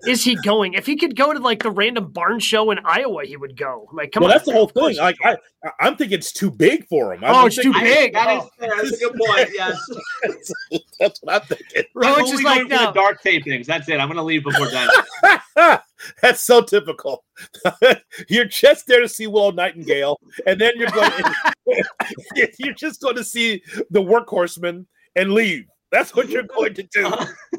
[0.06, 0.74] is he going?
[0.74, 3.88] If he could go to like the random barn show in Iowa, he would go.
[3.92, 4.36] Like, come Well, on.
[4.36, 4.96] that's the whole thing.
[4.96, 5.36] Like, I,
[5.80, 7.22] I'm thinking it's too big for him.
[7.24, 8.12] I'm Oh, it's too thinking- big.
[8.14, 8.82] That is, Oh.
[8.82, 9.48] that's a good point.
[9.54, 9.78] Yes.
[10.98, 11.84] That's what I'm thinking.
[11.94, 12.92] Roach I'm is like, going for the no.
[12.92, 13.66] dark tapings.
[13.66, 13.98] That's it.
[14.00, 15.80] I'm going to leave before Dynamite.
[16.22, 17.24] That's so typical.
[18.28, 21.10] you're just there to see Willow Nightingale, and then you're going.
[22.58, 25.64] you're just going to see the workhorseman and leave.
[25.90, 27.12] That's what you're going to do.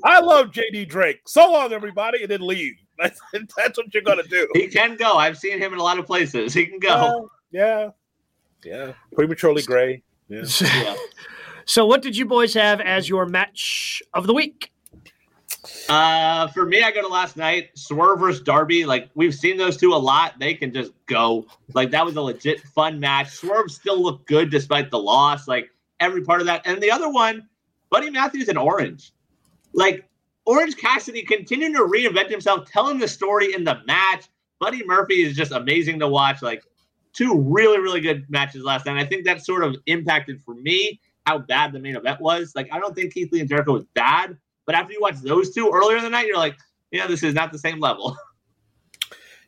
[0.03, 1.21] I love JD Drake.
[1.25, 2.75] So long, everybody, and then leave.
[3.01, 3.19] That's,
[3.57, 4.47] that's what you're going to do.
[4.53, 5.13] he can go.
[5.13, 6.53] I've seen him in a lot of places.
[6.53, 6.89] He can go.
[6.89, 7.89] Uh, yeah,
[8.63, 8.93] yeah.
[9.15, 10.03] Prematurely gray.
[10.29, 10.43] Yeah.
[10.61, 10.95] Yeah.
[11.65, 14.71] So, what did you boys have as your match of the week?
[15.87, 17.69] Uh, for me, I go to last night.
[17.75, 18.83] Swerve versus Darby.
[18.83, 20.39] Like we've seen those two a lot.
[20.39, 21.45] They can just go.
[21.73, 23.29] Like that was a legit fun match.
[23.29, 25.47] Swerve still looked good despite the loss.
[25.47, 26.61] Like every part of that.
[26.65, 27.47] And the other one,
[27.91, 29.11] Buddy Matthews and Orange.
[29.73, 30.09] Like
[30.45, 34.25] Orange Cassidy continuing to reinvent himself, telling the story in the match.
[34.59, 36.41] Buddy Murphy is just amazing to watch.
[36.41, 36.63] Like
[37.13, 38.97] two really, really good matches last night.
[38.97, 42.53] I think that sort of impacted for me how bad the main event was.
[42.55, 44.37] Like I don't think Keith Lee and Jericho was bad.
[44.65, 46.57] But after you watch those two earlier in the night, you're like,
[46.91, 48.17] yeah, this is not the same level.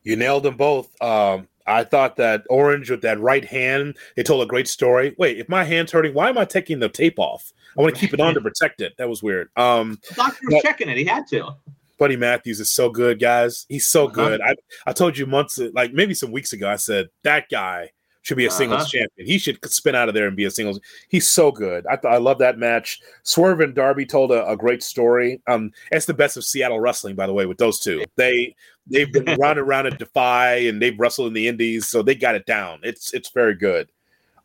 [0.06, 1.02] You nailed them both.
[1.02, 5.16] Um, I thought that Orange with that right hand, they told a great story.
[5.18, 7.52] Wait, if my hand's hurting, why am I taking the tape off?
[7.78, 8.94] I want to keep it on to protect it.
[8.98, 9.50] That was weird.
[9.56, 10.98] Um, The doctor was But- checking it.
[10.98, 11.56] He had to.
[12.00, 13.66] Buddy Matthews is so good, guys.
[13.70, 14.14] He's so Uh-huh.
[14.16, 14.42] good.
[14.42, 17.92] I, I told you months, like maybe some weeks ago, I said that guy
[18.24, 18.90] should be a singles Uh-huh.
[18.90, 19.28] champion.
[19.28, 20.80] He should spin out of there and be a singles.
[21.10, 21.86] He's so good.
[21.88, 23.00] I, th- I love that match.
[23.24, 25.42] Swerve and Darby told a, a great story.
[25.48, 28.04] Um, it's the best of Seattle wrestling, by the way, with those two.
[28.16, 28.56] They
[28.88, 32.16] they've been round and round at Defy and they've wrestled in the Indies, so they
[32.16, 32.80] got it down.
[32.84, 33.90] It's it's very good.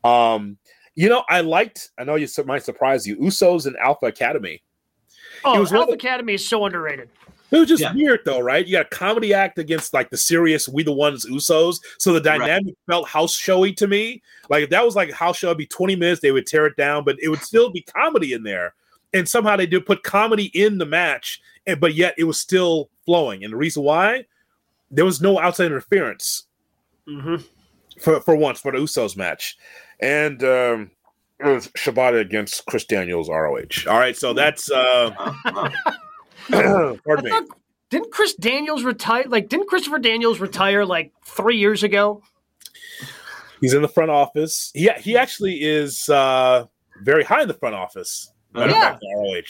[0.05, 0.59] Um,
[0.95, 1.91] you know, I liked.
[1.99, 3.17] I know you might surprise you.
[3.17, 4.61] Usos and Alpha Academy.
[5.45, 7.09] Oh, Alpha the- Academy is so underrated.
[7.51, 7.95] It was just Yeah.
[7.95, 8.67] weird though, right?
[8.67, 11.81] You got a comedy act against like the serious We the Ones Usos.
[11.99, 14.23] So the dynamic felt house showy to me.
[14.51, 16.67] Like if that was like a house show, it'd be 20 minutes, they would tear
[16.67, 18.75] it down, but it would still be comedy in there.
[19.15, 22.91] And somehow they did put comedy in the match, and but yet it was still
[23.07, 23.43] flowing.
[23.45, 24.27] And the reason why
[24.91, 26.45] there was no outside interference
[27.07, 27.37] hmm
[28.01, 29.57] for, for once for the Usos match.
[30.01, 30.91] And um
[31.41, 33.87] it was Shibata against Chris Daniels ROH.
[33.91, 35.11] All right, so that's uh.
[37.05, 37.31] pardon me.
[37.31, 37.45] thought,
[37.91, 39.25] didn't Chris Daniels retire?
[39.27, 42.23] Like, didn't Christopher Daniels retire like three years ago?
[43.61, 44.71] He's in the front office.
[44.75, 46.67] He he actually is uh,
[47.03, 48.33] very high in the front office.
[48.55, 48.71] Yeah.
[48.71, 49.41] fact, ROH.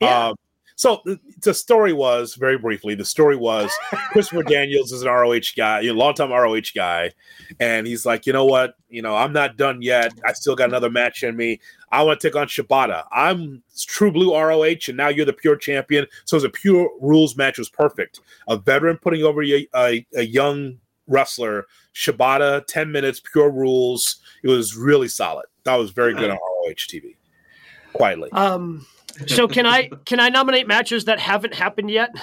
[0.00, 0.28] Yeah.
[0.28, 0.34] Um,
[0.80, 1.02] so
[1.42, 2.94] the, story was very briefly.
[2.94, 3.70] The story was
[4.12, 7.10] Christopher Daniels is an ROH guy, you know, longtime ROH guy,
[7.60, 10.14] and he's like, you know what, you know, I'm not done yet.
[10.24, 11.60] I still got another match in me.
[11.92, 13.04] I want to take on Shibata.
[13.12, 16.06] I'm True Blue ROH, and now you're the pure champion.
[16.24, 18.20] So it's a pure rules match was perfect.
[18.48, 21.66] A veteran putting over a, a, a young wrestler.
[21.94, 24.22] Shibata, 10 minutes, pure rules.
[24.42, 25.44] It was really solid.
[25.64, 27.16] That was very good on ROH TV.
[27.92, 28.32] Quietly.
[28.32, 28.86] Um,
[29.26, 32.10] so can I can I nominate matches that haven't happened yet?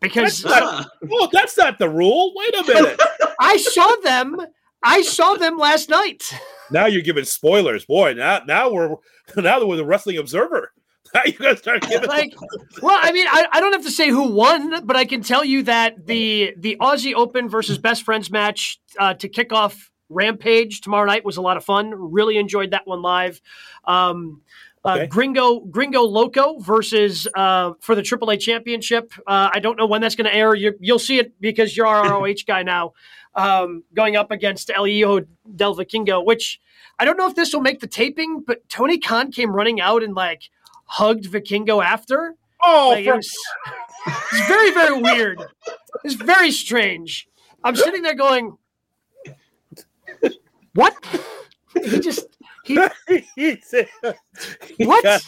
[0.00, 2.34] Because That's not, oh, that's not the rule.
[2.36, 3.00] Wait a minute.
[3.40, 4.36] I saw them.
[4.82, 6.30] I saw them last night.
[6.70, 7.86] now you're giving spoilers.
[7.86, 8.96] Boy, now now we're
[9.36, 10.72] now that we're the wrestling observer.
[11.14, 12.34] Now you gonna start giving like,
[12.82, 15.44] well, I mean, I, I don't have to say who won, but I can tell
[15.44, 20.80] you that the the Aussie Open versus Best Friends match uh, to kick off Rampage
[20.80, 21.92] tomorrow night was a lot of fun.
[21.94, 23.40] Really enjoyed that one live.
[23.84, 24.42] Um,
[24.86, 25.06] Okay.
[25.06, 29.12] Gringo Gringo Loco versus uh, for the AAA championship.
[29.26, 30.54] Uh, I don't know when that's going to air.
[30.54, 32.92] You, you'll see it because you're our ROH guy now.
[33.34, 35.22] Um, going up against Elio
[35.56, 36.60] Del Vikingo, which
[36.98, 40.02] I don't know if this will make the taping, but Tony Khan came running out
[40.02, 40.50] and like
[40.84, 42.36] hugged Vikingo after.
[42.62, 43.32] Oh, Like, it was,
[44.06, 45.42] it's very, very weird.
[46.04, 47.26] It's very strange.
[47.64, 48.56] I'm sitting there going,
[50.74, 50.94] "What?"
[51.82, 52.26] He just
[52.64, 52.78] he
[53.36, 53.88] he said,
[54.76, 55.04] he What?
[55.04, 55.22] Got,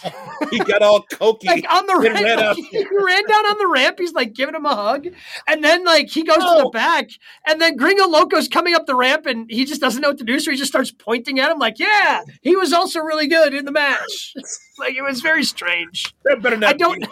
[0.51, 1.47] he got all cokey.
[1.47, 2.15] like on the ramp.
[2.15, 3.97] ran he ran down on the ramp.
[3.99, 5.07] He's like giving him a hug,
[5.47, 7.09] and then like he goes to the back,
[7.47, 10.25] and then Gringo Loco's coming up the ramp, and he just doesn't know what to
[10.25, 13.55] do, so he just starts pointing at him like, "Yeah, he was also really good
[13.55, 14.35] in the match."
[14.79, 16.15] like it was very strange.
[16.25, 17.07] That better not I don't-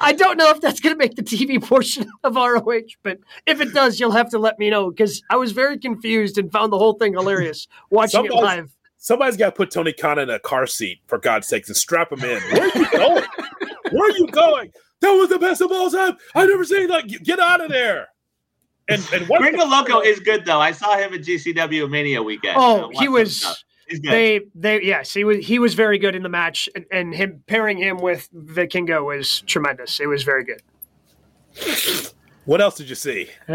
[0.00, 3.60] I don't know if that's going to make the TV portion of ROH, but if
[3.60, 6.72] it does, you'll have to let me know because I was very confused and found
[6.72, 8.74] the whole thing hilarious watching it live.
[8.98, 12.10] Somebody's got to put Tony Khan in a car seat for God's sakes and strap
[12.12, 12.40] him in.
[12.52, 13.24] Where are you going?
[13.92, 14.72] Where are you going?
[15.00, 16.16] That was the best of all time.
[16.34, 18.08] I've never seen like get out of there.
[18.88, 20.60] And and what Gringo Loco is good though.
[20.60, 22.56] I saw him at GCW Mania weekend.
[22.56, 23.40] I Oh, watched he was.
[23.40, 23.62] stuff.
[23.86, 24.10] He's good.
[24.12, 25.46] They, they, yes, he was.
[25.46, 29.40] He was very good in the match, and, and him pairing him with Vikingo was
[29.46, 29.98] tremendous.
[30.00, 30.60] It was very good.
[32.44, 33.28] what else did you see?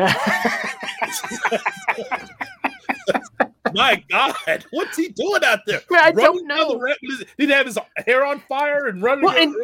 [3.74, 4.36] My God,
[4.72, 5.82] what's he doing out there?
[5.92, 6.70] I Running don't know.
[6.74, 7.00] the ramp?
[7.38, 9.26] Did he have his hair on fire and running?
[9.26, 9.56] Well, and-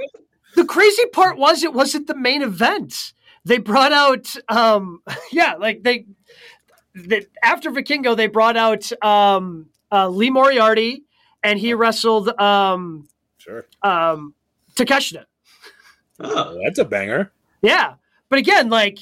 [0.56, 3.14] the crazy part was it wasn't the main event.
[3.46, 6.06] They brought out, um, yeah, like they,
[6.94, 11.04] the, after Vikingo, they brought out um, uh, Lee Moriarty,
[11.44, 13.08] and he wrestled um,
[13.38, 14.34] sure, um,
[14.76, 15.26] Takeshita.
[16.20, 17.32] Oh, that's a banger.
[17.62, 17.94] Yeah,
[18.28, 19.00] but again, like,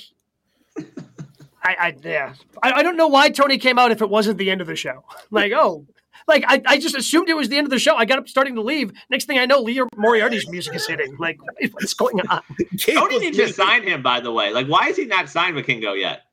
[1.63, 4.49] I, I yeah, I, I don't know why Tony came out if it wasn't the
[4.49, 5.03] end of the show.
[5.29, 5.85] Like, oh,
[6.27, 7.95] like I, I just assumed it was the end of the show.
[7.95, 8.91] I got up starting to leave.
[9.09, 11.17] Next thing I know, Lee Moriarty's music is hitting.
[11.17, 11.39] Like,
[11.71, 12.41] what's going on?
[12.79, 14.51] Tony needs to sign him, by the way.
[14.51, 16.23] Like, why is he not signed with Kingo yet?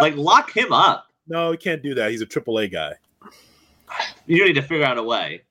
[0.00, 1.08] Like, lock him up.
[1.26, 2.10] No, he can't do that.
[2.10, 2.94] He's a AAA guy.
[4.26, 5.42] You need to figure out a way.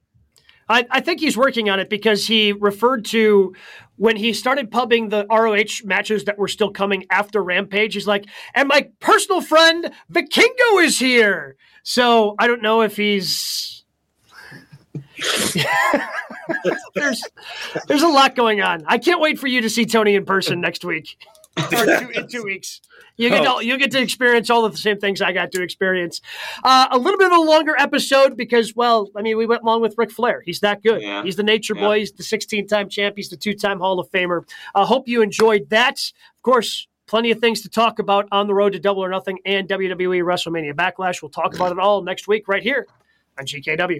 [0.70, 3.54] I, I think he's working on it because he referred to
[3.98, 7.94] when he started pubbing the ROH matches that were still coming after Rampage.
[7.94, 8.26] He's like,
[8.56, 11.56] and my personal friend Vikingo is here.
[11.84, 13.84] So I don't know if he's.
[16.96, 17.24] there's
[17.88, 18.84] there's a lot going on.
[18.88, 21.16] I can't wait for you to see Tony in person next week
[21.70, 22.82] two, in two weeks.
[23.18, 23.54] You get Oh.
[23.56, 26.22] all, you get to experience all of the same things I got to experience.
[26.64, 29.82] Uh, a little bit of a longer episode because, well, I mean, we went along
[29.82, 30.42] with Ric Flair.
[30.46, 31.02] He's that good.
[31.02, 31.24] Yeah.
[31.24, 31.82] He's the Nature Yeah.
[31.82, 32.00] Boy.
[32.00, 33.16] He's the 16-time champ.
[33.18, 34.48] He's the two-time Hall of Famer.
[34.74, 36.00] I hope you enjoyed that.
[36.38, 39.38] Of course, plenty of things to talk about on the road to Double or Nothing
[39.46, 41.22] and WWE WrestleMania Backlash.
[41.22, 42.88] We'll talk about it all next week right here
[43.38, 44.00] on GKW.